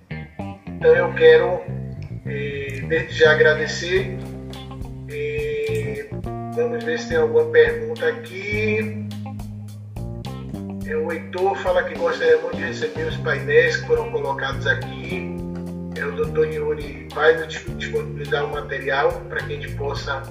Então 0.67 0.95
eu 0.95 1.15
quero 1.15 1.61
é, 2.27 2.81
desde 2.89 3.19
já 3.19 3.33
agradecer 3.33 4.19
e 5.09 6.07
vamos 6.55 6.83
ver 6.85 6.99
se 6.99 7.09
tem 7.09 7.19
alguma 7.19 7.45
pergunta 7.47 8.07
aqui. 8.09 9.05
É, 10.87 10.97
o 10.97 11.11
Heitor 11.11 11.57
fala 11.57 11.83
que 11.85 11.99
gostaria 11.99 12.39
muito 12.43 12.57
de 12.57 12.65
receber 12.65 13.05
os 13.05 13.17
painéis 13.19 13.77
que 13.77 13.87
foram 13.87 14.11
colocados 14.11 14.67
aqui. 14.67 15.44
É, 15.97 16.05
o 16.05 16.13
doutor 16.13 16.53
Yuri 16.53 17.09
vai 17.15 17.47
disponibilizar 17.47 18.45
o 18.45 18.53
material 18.53 19.13
para 19.29 19.39
que 19.45 19.53
a 19.53 19.57
gente 19.57 19.75
possa 19.77 20.23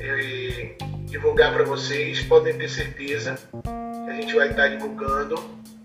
é, 0.00 0.74
divulgar 1.06 1.52
para 1.52 1.64
vocês. 1.64 2.20
Podem 2.22 2.54
ter 2.54 2.68
certeza 2.68 3.38
que 3.62 4.10
a 4.10 4.14
gente 4.14 4.34
vai 4.34 4.50
estar 4.50 4.68
divulgando 4.68 5.36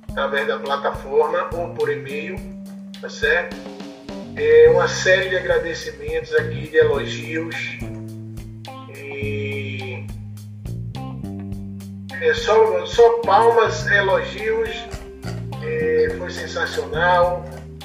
através 0.10 0.48
da 0.48 0.60
plataforma 0.60 1.50
ou 1.54 1.74
por 1.74 1.92
e-mail, 1.92 2.36
tá 3.00 3.10
certo? 3.10 3.56
É 4.36 4.70
uma 4.70 4.88
série 4.88 5.30
de 5.30 5.38
agradecimentos 5.38 6.34
aqui, 6.34 6.68
de 6.68 6.78
elogios 6.78 7.56
é, 12.22 12.34
só, 12.36 12.86
só 12.86 13.18
palmas, 13.20 13.88
elogios, 13.88 14.70
é, 15.64 16.16
foi 16.18 16.30
sensacional. 16.30 17.44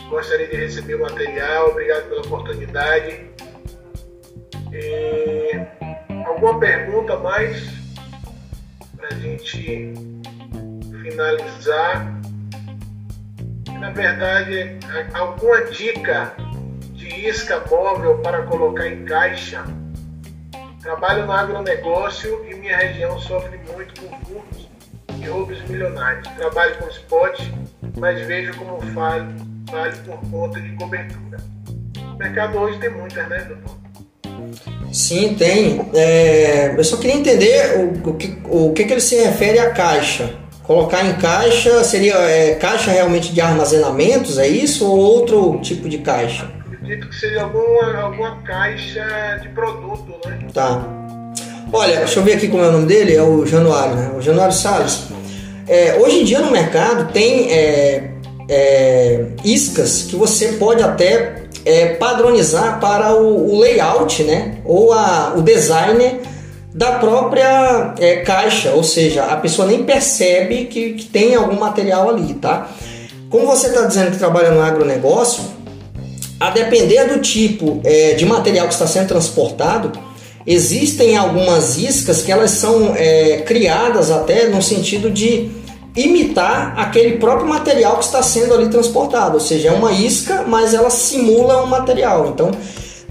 Gostaria 0.09 0.47
de 0.47 0.57
receber 0.57 0.95
o 0.95 1.01
material, 1.03 1.71
obrigado 1.71 2.09
pela 2.09 2.21
oportunidade. 2.23 3.31
É, 4.73 5.67
alguma 6.27 6.59
pergunta 6.59 7.17
mais 7.19 7.71
para 8.97 9.09
a 9.09 9.15
gente 9.19 9.93
finalizar? 11.03 12.21
Na 13.81 13.91
verdade, 13.91 14.79
alguma 15.15 15.65
dica 15.67 16.33
de 16.93 17.29
isca 17.29 17.63
móvel 17.69 18.19
para 18.19 18.43
colocar 18.43 18.87
em 18.89 19.05
caixa 19.05 19.65
Trabalho 20.87 21.27
no 21.27 21.33
agronegócio 21.33 22.47
e 22.49 22.55
minha 22.55 22.77
região 22.77 23.19
sofre 23.19 23.59
muito 23.73 24.01
com 24.01 24.25
furtos 24.25 24.69
e 25.21 25.27
roubos 25.27 25.61
milionários. 25.63 26.29
Trabalho 26.37 26.79
com 26.79 26.87
spot, 26.87 27.41
mas 27.99 28.25
vejo 28.25 28.57
como 28.57 28.81
falho, 28.95 29.27
falho 29.71 29.97
por 30.05 30.19
conta 30.31 30.61
de 30.61 30.71
cobertura. 30.77 31.39
O 32.15 32.19
mercado 32.19 32.59
hoje 32.59 32.79
tem 32.79 32.91
muitas, 32.91 33.29
né, 33.29 33.47
doutor? 33.49 33.77
Sim, 34.93 35.35
tem. 35.35 35.89
É, 35.95 36.75
eu 36.77 36.85
só 36.85 36.97
queria 36.97 37.17
entender 37.17 37.79
o, 37.79 38.11
o, 38.11 38.15
que, 38.15 38.39
o 38.45 38.73
que, 38.73 38.85
que 38.85 38.93
ele 38.93 39.01
se 39.01 39.17
refere 39.17 39.59
à 39.59 39.71
caixa. 39.71 40.35
Colocar 40.63 41.05
em 41.05 41.15
caixa 41.15 41.85
seria 41.85 42.15
é, 42.15 42.55
caixa 42.55 42.91
realmente 42.91 43.33
de 43.33 43.41
armazenamentos, 43.41 44.39
é 44.39 44.49
isso? 44.49 44.87
Ou 44.87 44.99
outro 44.99 45.61
tipo 45.61 45.89
de 45.89 45.99
caixa? 45.99 46.51
acredito 46.87 47.09
que 47.09 47.17
seja 47.17 47.43
alguma, 47.43 48.01
alguma 48.01 48.37
caixa 48.43 49.39
de 49.43 49.49
produto, 49.49 50.15
né? 50.25 50.39
Tá. 50.55 50.85
Olha, 51.73 51.99
deixa 51.99 52.21
eu 52.21 52.23
ver 52.23 52.35
aqui 52.35 52.49
como 52.49 52.63
é 52.63 52.69
o 52.69 52.73
nome 52.73 52.87
dele, 52.87 53.15
é 53.15 53.23
o 53.23 53.45
Januário, 53.45 53.97
né? 53.97 54.13
O 54.17 54.23
Januário 54.23 54.55
Salles. 54.55 55.09
É, 55.67 55.97
hoje 55.97 56.21
em 56.21 56.25
dia 56.25 56.39
no 56.39 56.53
mercado 56.53 57.13
tem 57.13 57.53
é, 58.49 59.27
iscas 59.45 60.03
que 60.03 60.17
você 60.17 60.53
pode 60.53 60.83
até 60.83 61.43
é, 61.65 61.95
padronizar 61.95 62.79
para 62.81 63.15
o, 63.15 63.55
o, 63.55 63.59
layout, 63.59 64.23
né? 64.23 64.59
Ou 64.65 64.93
a, 64.93 65.35
o 65.37 65.43
designer 65.43 66.21
da 66.73 66.93
própria 66.93 67.95
é, 67.99 68.17
caixa, 68.17 68.71
ou 68.71 68.85
seja, 68.85 69.25
a 69.25 69.37
pessoa 69.37 69.67
nem 69.67 69.83
percebe 69.83 70.67
que, 70.67 70.93
que 70.93 71.07
tem 71.07 71.35
algum 71.35 71.59
material 71.59 72.11
ali, 72.11 72.35
tá? 72.35 72.71
Como 73.31 73.47
você 73.47 73.69
está 73.69 73.83
dizendo 73.83 74.13
que 74.13 74.19
trabalha 74.19 74.51
no 74.51 74.63
agronegócio, 74.63 75.43
a 76.39 76.51
depender 76.51 77.05
do 77.07 77.21
tipo 77.21 77.81
é, 77.83 78.15
de 78.15 78.25
material 78.27 78.69
que 78.69 78.75
está 78.75 78.87
sendo 78.87 79.09
transportado, 79.09 79.91
existem 80.47 81.17
algumas 81.17 81.79
iscas 81.79 82.23
que 82.23 82.31
elas 82.31 82.53
são 82.53 82.95
é, 82.95 83.39
criadas 83.39 84.11
até 84.11 84.47
no 84.49 84.63
sentido 84.63 85.11
de 85.11 85.51
imitar 85.97 86.75
aquele 86.79 87.17
próprio 87.17 87.49
material 87.49 87.97
que 87.99 88.05
está 88.05 88.23
sendo 88.23 88.55
ali 88.55 88.69
transportado, 88.69 89.35
ou 89.35 89.41
seja, 89.41 89.69
é 89.69 89.73
uma 89.73 89.93
isca, 89.93 90.45
mas 90.47 90.75
ela 90.75 90.91
simula 90.91 91.63
um 91.63 91.67
material. 91.67 92.29
Então, 92.29 92.51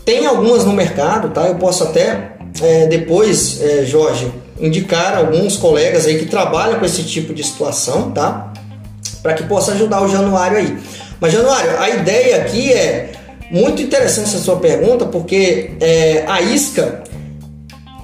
tem 0.06 0.26
algumas 0.26 0.64
no 0.64 0.72
mercado, 0.72 1.30
tá? 1.30 1.48
Eu 1.48 1.56
posso 1.56 1.84
até 1.84 2.36
é, 2.62 2.86
depois, 2.86 3.60
é, 3.62 3.86
Jorge, 3.86 4.32
indicar 4.60 5.18
alguns 5.18 5.58
colegas 5.58 6.06
aí 6.06 6.20
que 6.20 6.26
trabalham 6.28 6.80
com 6.80 6.86
esse 6.86 7.04
tipo 7.04 7.34
de 7.34 7.44
situação, 7.44 8.12
tá? 8.12 8.54
Para 9.22 9.34
que 9.34 9.44
possa 9.44 9.72
ajudar 9.72 10.02
o 10.04 10.08
Januário 10.08 10.58
aí. 10.58 10.78
Mas, 11.20 11.34
Januário, 11.34 11.80
a 11.80 11.90
ideia 11.90 12.38
aqui 12.38 12.72
é 12.72 13.12
muito 13.50 13.82
interessante 13.82 14.30
essa 14.30 14.40
sua 14.40 14.58
pergunta, 14.58 15.06
porque 15.06 15.72
é, 15.82 16.24
a 16.28 16.42
isca, 16.42 17.04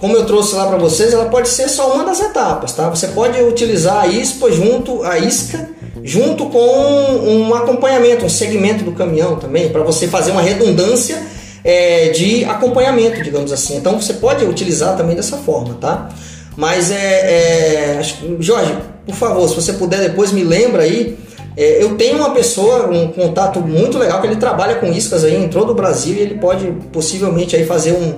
como 0.01 0.17
eu 0.17 0.25
trouxe 0.25 0.55
lá 0.55 0.65
para 0.65 0.77
vocês, 0.77 1.13
ela 1.13 1.25
pode 1.25 1.47
ser 1.47 1.69
só 1.69 1.93
uma 1.93 2.03
das 2.03 2.19
etapas, 2.19 2.73
tá? 2.73 2.89
Você 2.89 3.09
pode 3.09 3.39
utilizar 3.39 4.01
a 4.01 4.07
isca 4.07 4.51
junto, 4.51 5.03
a 5.03 5.19
isca 5.19 5.69
junto 6.03 6.47
com 6.47 6.57
um 6.59 7.53
acompanhamento, 7.53 8.25
um 8.25 8.29
segmento 8.29 8.83
do 8.83 8.93
caminhão 8.93 9.35
também, 9.35 9.69
para 9.69 9.83
você 9.83 10.07
fazer 10.07 10.31
uma 10.31 10.41
redundância 10.41 11.21
é, 11.63 12.09
de 12.09 12.43
acompanhamento, 12.45 13.21
digamos 13.21 13.51
assim. 13.51 13.77
Então 13.77 14.01
você 14.01 14.13
pode 14.13 14.43
utilizar 14.43 14.97
também 14.97 15.15
dessa 15.15 15.37
forma, 15.37 15.75
tá? 15.79 16.09
Mas 16.57 16.89
é, 16.89 17.99
é 17.99 18.01
Jorge, 18.39 18.75
por 19.05 19.13
favor, 19.13 19.47
se 19.47 19.53
você 19.53 19.73
puder 19.73 19.99
depois 19.99 20.31
me 20.31 20.43
lembra 20.43 20.81
aí 20.81 21.15
é, 21.55 21.83
eu 21.83 21.95
tenho 21.95 22.17
uma 22.17 22.31
pessoa, 22.31 22.89
um 22.89 23.09
contato 23.09 23.59
muito 23.59 23.97
legal, 23.97 24.21
que 24.21 24.27
ele 24.27 24.37
trabalha 24.37 24.75
com 24.75 24.87
iscas 24.87 25.23
aí, 25.23 25.35
entrou 25.35 25.65
do 25.65 25.73
Brasil 25.75 26.15
e 26.15 26.19
ele 26.19 26.35
pode 26.35 26.65
possivelmente 26.91 27.55
aí 27.55 27.65
fazer 27.65 27.91
um, 27.91 28.15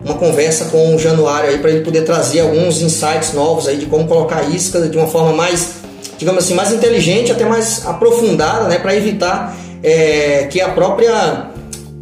uma 0.00 0.14
conversa 0.14 0.66
com 0.66 0.94
o 0.94 0.98
Januário 0.98 1.50
aí 1.50 1.58
para 1.58 1.70
ele 1.70 1.84
poder 1.84 2.02
trazer 2.02 2.40
alguns 2.40 2.80
insights 2.80 3.32
novos 3.32 3.68
aí 3.68 3.76
de 3.76 3.86
como 3.86 4.06
colocar 4.06 4.42
iscas 4.42 4.90
de 4.90 4.96
uma 4.96 5.06
forma 5.06 5.32
mais, 5.32 5.76
digamos 6.18 6.44
assim, 6.44 6.54
mais 6.54 6.72
inteligente, 6.72 7.32
até 7.32 7.44
mais 7.44 7.86
aprofundada, 7.86 8.68
né, 8.68 8.78
para 8.78 8.94
evitar 8.94 9.56
é, 9.82 10.46
que 10.50 10.60
a 10.60 10.70
própria 10.70 11.50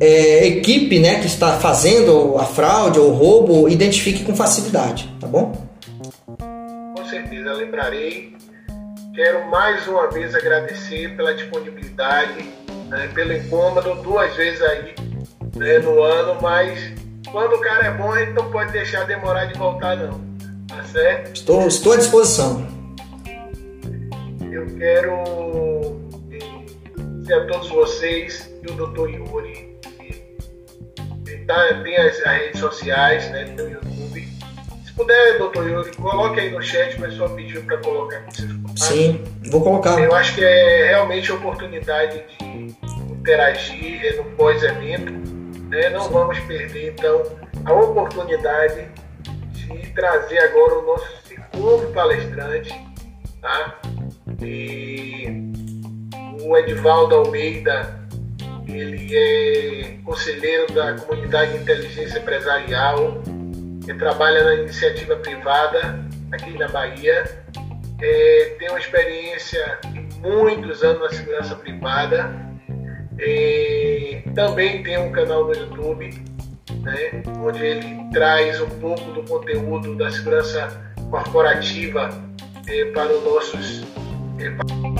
é, 0.00 0.46
equipe, 0.46 0.98
né, 0.98 1.20
que 1.20 1.26
está 1.26 1.58
fazendo 1.58 2.36
a 2.38 2.44
fraude 2.44 2.98
ou 2.98 3.10
roubo 3.10 3.68
identifique 3.68 4.24
com 4.24 4.34
facilidade, 4.34 5.12
tá 5.20 5.26
bom? 5.26 5.52
Com 6.96 7.04
certeza, 7.08 7.52
lembrarei 7.52 8.32
Quero 9.14 9.46
mais 9.50 9.86
uma 9.86 10.08
vez 10.08 10.34
agradecer 10.34 11.14
pela 11.14 11.34
disponibilidade, 11.34 12.48
né, 12.88 13.10
pelo 13.14 13.34
incômodo, 13.34 13.94
duas 13.96 14.34
vezes 14.34 14.62
aí 14.62 14.94
né, 15.54 15.78
no 15.80 16.02
ano, 16.02 16.40
mas 16.40 16.94
quando 17.32 17.54
o 17.54 17.60
cara 17.60 17.86
é 17.86 17.90
bom, 17.90 18.12
a 18.12 18.20
gente 18.20 18.34
não 18.34 18.50
pode 18.50 18.70
deixar 18.72 19.04
demorar 19.04 19.46
de 19.46 19.58
voltar 19.58 19.96
não. 19.96 20.20
Tá 20.68 20.84
certo? 20.84 21.34
Estou, 21.34 21.66
estou 21.66 21.94
à 21.94 21.96
disposição. 21.96 22.66
Eu 24.50 24.66
quero 24.76 26.02
agradecer 27.22 27.34
a 27.34 27.46
todos 27.46 27.68
vocês 27.70 28.52
e 28.62 28.70
o 28.70 28.74
Dr. 28.74 29.08
Yuri. 29.08 29.72
Ele 31.26 31.44
tá, 31.46 31.82
tem 31.82 31.96
as, 31.96 32.20
as, 32.20 32.36
redes 32.38 32.60
sociais, 32.60 33.30
né, 33.30 33.44
tem 33.56 33.66
o 33.66 33.70
YouTube. 33.70 34.28
Se 34.84 34.92
puder, 34.92 35.38
doutor 35.38 35.68
Yuri, 35.68 35.96
coloque 35.96 36.40
aí 36.40 36.50
no 36.50 36.62
chat, 36.62 36.96
o 36.96 37.00
pessoal 37.00 37.30
pediu 37.30 37.62
para 37.62 37.78
colocar 37.78 38.18
aqui 38.18 38.36
seus 38.36 38.52
contatos. 38.52 38.84
Sim, 38.84 39.24
vou 39.50 39.62
colocar. 39.62 39.98
Eu 39.98 40.14
acho 40.14 40.34
que 40.34 40.44
é 40.44 40.88
realmente 40.88 41.30
a 41.30 41.34
oportunidade 41.34 42.22
de 42.38 42.76
interagir 43.10 44.16
no 44.18 44.24
pós-evento. 44.36 45.31
Né? 45.72 45.88
Não 45.88 46.10
vamos 46.10 46.38
perder, 46.40 46.92
então, 46.92 47.22
a 47.64 47.72
oportunidade 47.72 48.90
de 49.52 49.90
trazer 49.94 50.38
agora 50.40 50.80
o 50.80 50.82
nosso 50.82 51.08
segundo 51.26 51.90
palestrante, 51.94 52.78
tá? 53.40 53.80
E 54.42 55.50
o 56.42 56.54
Edivaldo 56.58 57.14
Almeida, 57.14 57.98
ele 58.68 59.16
é 59.16 59.96
conselheiro 60.04 60.70
da 60.74 60.92
comunidade 60.96 61.52
de 61.52 61.62
inteligência 61.62 62.18
empresarial, 62.18 63.22
que 63.82 63.94
trabalha 63.94 64.44
na 64.44 64.54
iniciativa 64.56 65.16
privada 65.16 65.98
aqui 66.32 66.50
na 66.58 66.68
Bahia, 66.68 67.44
é, 67.98 68.56
tem 68.58 68.68
uma 68.68 68.78
experiência 68.78 69.78
de 69.90 70.00
muitos 70.20 70.82
anos 70.82 71.00
na 71.00 71.16
segurança 71.16 71.54
privada, 71.54 72.51
é, 73.22 74.22
também 74.34 74.82
tem 74.82 74.98
um 74.98 75.12
canal 75.12 75.44
no 75.44 75.54
YouTube, 75.54 76.10
né, 76.80 77.22
onde 77.40 77.64
ele 77.64 78.10
traz 78.12 78.60
um 78.60 78.68
pouco 78.80 79.12
do 79.12 79.22
conteúdo 79.22 79.94
da 79.94 80.10
segurança 80.10 80.94
corporativa 81.10 82.08
é, 82.66 82.84
para 82.86 83.12
os 83.12 83.24
nossos. 83.24 83.82
É, 84.38 84.91